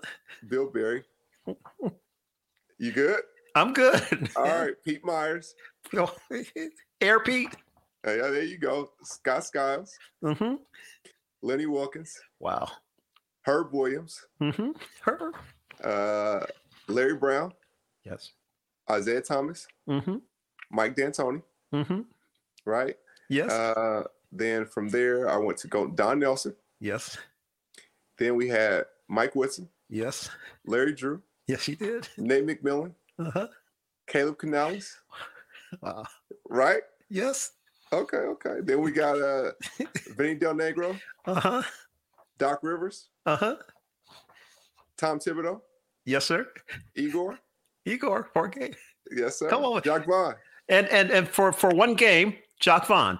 Bill 0.47 0.69
Berry. 0.69 1.03
You 2.77 2.91
good? 2.91 3.21
I'm 3.55 3.73
good. 3.73 4.29
All 4.35 4.43
right, 4.43 4.73
Pete 4.83 5.03
Myers. 5.03 5.53
Air 7.01 7.19
Pete. 7.19 7.55
Hey, 8.03 8.17
there 8.17 8.43
you 8.43 8.57
go. 8.57 8.89
Scott 9.03 9.43
Skiles. 9.45 9.95
Mm-hmm. 10.23 10.55
Lenny 11.43 11.65
Wilkens. 11.65 12.19
Wow. 12.39 12.69
Herb 13.43 13.73
Williams. 13.73 14.25
Mm-hmm. 14.41 14.71
Herb. 15.01 15.35
Uh, 15.83 16.45
Larry 16.87 17.15
Brown. 17.15 17.53
Yes. 18.03 18.31
Isiah 18.91 19.21
Thomas. 19.21 19.67
Mm-hmm. 19.87 20.17
Mike 20.71 20.95
D'Antoni. 20.95 21.43
Mm-hmm. 21.73 22.01
Right. 22.65 22.95
Yes. 23.29 23.51
Uh, 23.51 24.03
then 24.31 24.65
from 24.65 24.89
there, 24.89 25.29
I 25.29 25.37
went 25.37 25.57
to 25.59 25.67
go 25.67 25.87
Don 25.87 26.19
Nelson. 26.19 26.55
Yes. 26.79 27.17
Then 28.17 28.35
we 28.35 28.47
had 28.47 28.85
Mike 29.11 29.35
Woodson. 29.35 29.67
Yes. 29.89 30.29
Larry 30.65 30.93
Drew. 30.93 31.21
Yes, 31.45 31.65
he 31.65 31.75
did. 31.75 32.07
Nate 32.17 32.47
McMillan. 32.47 32.93
Uh-huh. 33.19 33.47
Caleb 34.07 34.39
Canales. 34.39 34.97
Wow. 35.81 36.03
Right? 36.49 36.81
Yes. 37.09 37.53
Okay, 37.93 38.17
okay. 38.17 38.55
Then 38.61 38.81
we 38.81 38.91
got 38.91 39.17
uh 39.21 39.51
Vinny 40.17 40.35
Del 40.35 40.53
Negro. 40.53 40.99
Uh-huh. 41.23 41.61
Doc 42.37 42.59
Rivers. 42.61 43.07
Uh-huh. 43.25 43.55
Tom 44.97 45.17
Thibodeau. 45.19 45.61
Yes, 46.03 46.25
sir. 46.25 46.45
Igor. 46.95 47.39
Igor, 47.85 48.29
Jorge. 48.33 48.71
Yes, 49.15 49.39
sir. 49.39 49.47
Come 49.47 49.63
on. 49.63 49.81
Jack 49.81 50.05
Vaughn. 50.05 50.35
And 50.67 50.87
and 50.89 51.09
and 51.09 51.25
for 51.25 51.53
for 51.53 51.69
one 51.69 51.93
game, 51.93 52.35
Jacque 52.59 52.87
Vaughn. 52.87 53.17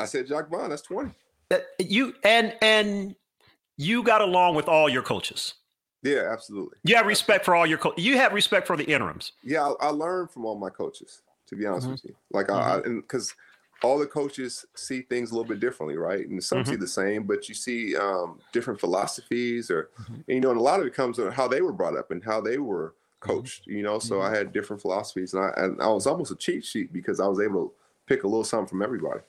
I 0.00 0.06
said 0.06 0.26
Jacque 0.26 0.50
Vaughn, 0.50 0.70
that's 0.70 0.82
20. 0.82 1.12
Uh, 1.52 1.58
you 1.78 2.14
and 2.24 2.52
and 2.62 3.14
you 3.80 4.02
got 4.02 4.20
along 4.20 4.54
with 4.54 4.68
all 4.68 4.88
your 4.88 5.02
coaches. 5.02 5.54
Yeah, 6.02 6.28
absolutely. 6.30 6.78
You 6.82 6.96
have 6.96 7.06
respect 7.06 7.44
for 7.44 7.54
all 7.54 7.66
your 7.66 7.78
co- 7.78 7.94
you 7.96 8.16
have 8.18 8.32
respect 8.32 8.66
for 8.66 8.76
the 8.76 8.84
interims. 8.84 9.32
Yeah, 9.42 9.72
I, 9.80 9.86
I 9.86 9.88
learned 9.88 10.30
from 10.30 10.44
all 10.44 10.56
my 10.56 10.70
coaches. 10.70 11.22
To 11.48 11.56
be 11.56 11.66
honest 11.66 11.86
mm-hmm. 11.86 11.92
with 11.92 12.04
you, 12.04 12.14
like 12.30 12.46
mm-hmm. 12.46 12.88
I, 12.88 13.00
because 13.00 13.34
all 13.82 13.98
the 13.98 14.06
coaches 14.06 14.64
see 14.76 15.02
things 15.02 15.30
a 15.30 15.34
little 15.34 15.48
bit 15.48 15.58
differently, 15.58 15.96
right? 15.96 16.28
And 16.28 16.42
some 16.42 16.58
mm-hmm. 16.58 16.70
see 16.70 16.76
the 16.76 16.86
same, 16.86 17.24
but 17.24 17.48
you 17.48 17.56
see 17.56 17.96
um, 17.96 18.38
different 18.52 18.78
philosophies, 18.78 19.68
or 19.68 19.90
mm-hmm. 20.00 20.14
and, 20.14 20.24
you 20.28 20.40
know, 20.40 20.50
and 20.50 20.60
a 20.60 20.62
lot 20.62 20.78
of 20.78 20.86
it 20.86 20.94
comes 20.94 21.18
on 21.18 21.32
how 21.32 21.48
they 21.48 21.60
were 21.60 21.72
brought 21.72 21.96
up 21.96 22.12
and 22.12 22.22
how 22.22 22.40
they 22.40 22.58
were 22.58 22.94
mm-hmm. 23.22 23.32
coached. 23.32 23.66
You 23.66 23.82
know, 23.82 23.98
so 23.98 24.22
I 24.22 24.30
had 24.30 24.52
different 24.52 24.80
philosophies, 24.80 25.34
and 25.34 25.42
I 25.42 25.52
and 25.56 25.82
I 25.82 25.88
was 25.88 26.06
almost 26.06 26.30
a 26.30 26.36
cheat 26.36 26.64
sheet 26.64 26.92
because 26.92 27.18
I 27.18 27.26
was 27.26 27.40
able 27.40 27.66
to 27.66 27.72
pick 28.06 28.22
a 28.22 28.28
little 28.28 28.44
something 28.44 28.68
from 28.68 28.82
everybody. 28.82 29.20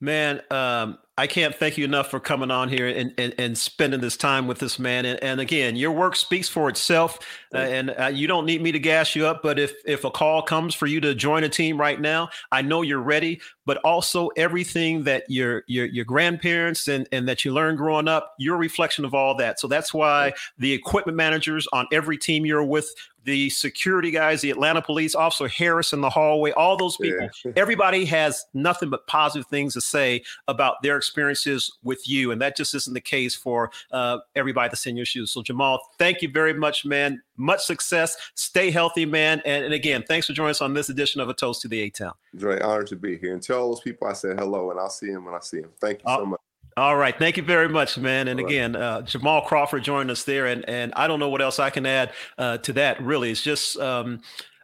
Man, 0.00 0.42
um, 0.50 0.98
I 1.18 1.26
can't 1.26 1.54
thank 1.54 1.76
you 1.76 1.84
enough 1.84 2.10
for 2.10 2.18
coming 2.18 2.50
on 2.50 2.70
here 2.70 2.88
and, 2.88 3.12
and, 3.18 3.34
and 3.36 3.58
spending 3.58 4.00
this 4.00 4.16
time 4.16 4.46
with 4.46 4.58
this 4.58 4.78
man. 4.78 5.04
And, 5.04 5.22
and 5.22 5.38
again, 5.38 5.76
your 5.76 5.92
work 5.92 6.16
speaks 6.16 6.48
for 6.48 6.68
itself. 6.70 7.18
Uh, 7.54 7.58
and 7.58 7.94
uh, 7.98 8.06
you 8.06 8.26
don't 8.26 8.46
need 8.46 8.62
me 8.62 8.72
to 8.72 8.78
gas 8.78 9.14
you 9.14 9.26
up. 9.26 9.42
But 9.42 9.58
if 9.58 9.74
if 9.84 10.04
a 10.04 10.10
call 10.10 10.40
comes 10.40 10.74
for 10.74 10.86
you 10.86 11.00
to 11.00 11.14
join 11.14 11.44
a 11.44 11.48
team 11.48 11.78
right 11.78 12.00
now, 12.00 12.30
I 12.52 12.62
know 12.62 12.80
you're 12.82 13.02
ready. 13.02 13.40
But 13.66 13.76
also 13.78 14.28
everything 14.28 15.04
that 15.04 15.24
your 15.28 15.62
your 15.66 15.86
your 15.86 16.04
grandparents 16.04 16.88
and 16.88 17.06
and 17.12 17.28
that 17.28 17.44
you 17.44 17.52
learned 17.52 17.78
growing 17.78 18.08
up, 18.08 18.34
you're 18.38 18.56
a 18.56 18.58
reflection 18.58 19.04
of 19.04 19.12
all 19.12 19.36
that. 19.36 19.60
So 19.60 19.68
that's 19.68 19.92
why 19.92 20.32
the 20.58 20.72
equipment 20.72 21.16
managers 21.16 21.68
on 21.72 21.86
every 21.92 22.16
team 22.16 22.46
you're 22.46 22.64
with 22.64 22.90
the 23.24 23.50
security 23.50 24.10
guys, 24.10 24.40
the 24.40 24.50
Atlanta 24.50 24.80
police, 24.80 25.14
Officer 25.14 25.46
Harris 25.46 25.92
in 25.92 26.00
the 26.00 26.08
hallway, 26.08 26.52
all 26.52 26.76
those 26.76 26.96
people, 26.96 27.28
yeah. 27.44 27.52
everybody 27.54 28.04
has 28.06 28.46
nothing 28.54 28.88
but 28.88 29.06
positive 29.06 29.46
things 29.48 29.74
to 29.74 29.80
say 29.80 30.22
about 30.48 30.82
their 30.82 30.96
experience 30.96 31.09
experiences 31.10 31.76
with 31.82 32.08
you, 32.08 32.30
and 32.30 32.40
that 32.40 32.56
just 32.56 32.74
isn't 32.74 32.94
the 32.94 33.00
case 33.00 33.34
for 33.34 33.70
uh, 33.90 34.18
everybody 34.36 34.68
that's 34.68 34.86
in 34.86 34.96
your 34.96 35.06
shoes. 35.06 35.32
So, 35.32 35.42
Jamal, 35.42 35.80
thank 35.98 36.22
you 36.22 36.30
very 36.30 36.54
much, 36.54 36.84
man. 36.84 37.20
Much 37.36 37.64
success. 37.64 38.16
Stay 38.34 38.70
healthy, 38.70 39.04
man. 39.04 39.42
And, 39.44 39.64
and 39.64 39.74
again, 39.74 40.04
thanks 40.06 40.26
for 40.26 40.32
joining 40.32 40.50
us 40.50 40.60
on 40.60 40.72
this 40.72 40.88
edition 40.88 41.20
of 41.20 41.28
A 41.28 41.34
Toast 41.34 41.62
to 41.62 41.68
the 41.68 41.80
A 41.80 41.90
Town. 41.90 42.12
Dre, 42.36 42.60
honored 42.60 42.86
to 42.88 42.96
be 42.96 43.18
here. 43.18 43.34
And 43.34 43.42
tell 43.42 43.68
those 43.68 43.80
people 43.80 44.06
I 44.06 44.12
said 44.12 44.38
hello, 44.38 44.70
and 44.70 44.78
I'll 44.78 44.90
see 44.90 45.10
them 45.10 45.24
when 45.24 45.34
I 45.34 45.40
see 45.40 45.60
them. 45.60 45.70
Thank 45.80 45.98
you 45.98 46.04
so 46.06 46.26
much. 46.26 46.40
All 46.76 46.96
right, 46.96 47.18
thank 47.18 47.36
you 47.36 47.42
very 47.42 47.68
much, 47.68 47.98
man. 47.98 48.28
And 48.28 48.38
again, 48.38 48.76
uh, 48.76 49.02
Jamal 49.02 49.42
Crawford 49.42 49.82
joined 49.82 50.10
us 50.10 50.22
there, 50.24 50.46
and 50.46 50.66
and 50.68 50.92
I 50.94 51.08
don't 51.08 51.18
know 51.18 51.28
what 51.28 51.42
else 51.42 51.58
I 51.58 51.68
can 51.68 51.84
add 51.84 52.12
uh, 52.38 52.58
to 52.58 52.72
that. 52.74 53.02
Really, 53.02 53.32
it's 53.32 53.42
just 53.42 53.76
um, 53.78 54.20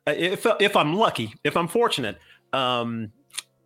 if 0.07 0.47
if 0.61 0.77
I'm 0.77 0.95
lucky, 0.95 1.35
if 1.43 1.57
I'm 1.57 1.67
fortunate, 1.67 2.19
um, 2.53 3.13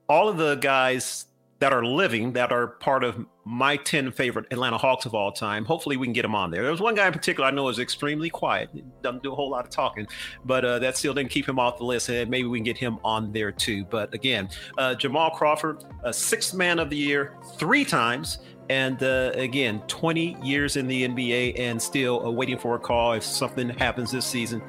all 0.09 0.29
of 0.29 0.39
the 0.39 0.57
guys 0.57 1.27
that 1.61 1.75
are 1.75 1.85
living 1.85 2.33
that 2.33 2.53
are 2.53 2.67
part 2.67 3.05
of 3.05 3.25
my 3.45 3.77
10 3.77 4.13
favorite 4.13 4.47
Atlanta 4.51 4.79
Hawks 4.79 5.05
of 5.05 5.15
all 5.15 5.31
time. 5.31 5.65
Hopefully, 5.67 5.97
we 5.97 6.07
can 6.07 6.15
get 6.15 6.23
them 6.23 6.35
on 6.35 6.51
there. 6.51 6.63
There's 6.63 6.81
one 6.81 6.95
guy 6.95 7.07
in 7.07 7.13
particular 7.13 7.47
I 7.49 7.51
know 7.51 7.69
is 7.69 7.79
extremely 7.79 8.31
quiet, 8.31 8.71
doesn't 9.03 9.23
do 9.23 9.33
a 9.33 9.35
whole 9.35 9.51
lot 9.51 9.65
of 9.65 9.71
talking, 9.71 10.07
but 10.45 10.65
uh, 10.65 10.79
that 10.79 10.97
still 10.97 11.13
didn't 11.13 11.31
keep 11.31 11.47
him 11.47 11.59
off 11.59 11.77
the 11.77 11.85
list. 11.85 12.09
And 12.09 12.31
maybe 12.31 12.49
we 12.49 12.59
can 12.59 12.65
get 12.65 12.79
him 12.79 12.99
on 13.05 13.31
there 13.33 13.53
too. 13.53 13.85
But 13.85 14.13
again, 14.15 14.49
uh, 14.79 14.95
Jamal 14.95 15.31
Crawford, 15.31 15.85
a 16.03 16.13
sixth 16.13 16.55
man 16.55 16.79
of 16.79 16.91
the 16.91 16.97
year 16.97 17.37
three 17.57 17.85
times. 17.85 18.39
And 18.71 19.03
uh, 19.03 19.33
again, 19.35 19.83
20 19.89 20.37
years 20.45 20.77
in 20.77 20.87
the 20.87 21.07
NBA 21.09 21.59
and 21.59 21.83
still 21.83 22.25
uh, 22.25 22.31
waiting 22.31 22.57
for 22.57 22.77
a 22.77 22.79
call 22.79 23.15
if 23.15 23.25
something 23.25 23.69
happens 23.69 24.13
this 24.13 24.25
season 24.25 24.63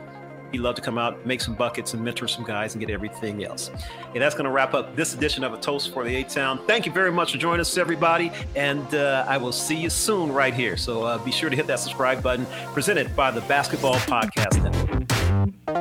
He'd 0.51 0.59
love 0.59 0.75
to 0.75 0.81
come 0.81 0.97
out, 0.97 1.25
make 1.25 1.41
some 1.41 1.53
buckets, 1.53 1.93
and 1.93 2.03
mentor 2.03 2.27
some 2.27 2.43
guys 2.43 2.73
and 2.73 2.79
get 2.79 2.89
everything 2.89 3.43
else. 3.43 3.71
And 4.13 4.21
that's 4.21 4.35
going 4.35 4.45
to 4.45 4.51
wrap 4.51 4.73
up 4.73 4.95
this 4.95 5.13
edition 5.13 5.43
of 5.43 5.53
A 5.53 5.57
Toast 5.57 5.93
for 5.93 6.03
the 6.03 6.15
A 6.15 6.23
Town. 6.23 6.59
Thank 6.67 6.85
you 6.85 6.91
very 6.91 7.11
much 7.11 7.31
for 7.31 7.37
joining 7.37 7.61
us, 7.61 7.77
everybody. 7.77 8.31
And 8.55 8.93
uh, 8.93 9.25
I 9.27 9.37
will 9.37 9.51
see 9.51 9.75
you 9.75 9.89
soon 9.89 10.31
right 10.31 10.53
here. 10.53 10.77
So 10.77 11.03
uh, 11.03 11.17
be 11.19 11.31
sure 11.31 11.49
to 11.49 11.55
hit 11.55 11.67
that 11.67 11.79
subscribe 11.79 12.21
button 12.21 12.45
presented 12.73 13.15
by 13.15 13.31
the 13.31 13.41
Basketball 13.41 13.95
Podcast 13.95 14.61
Network. 14.61 15.80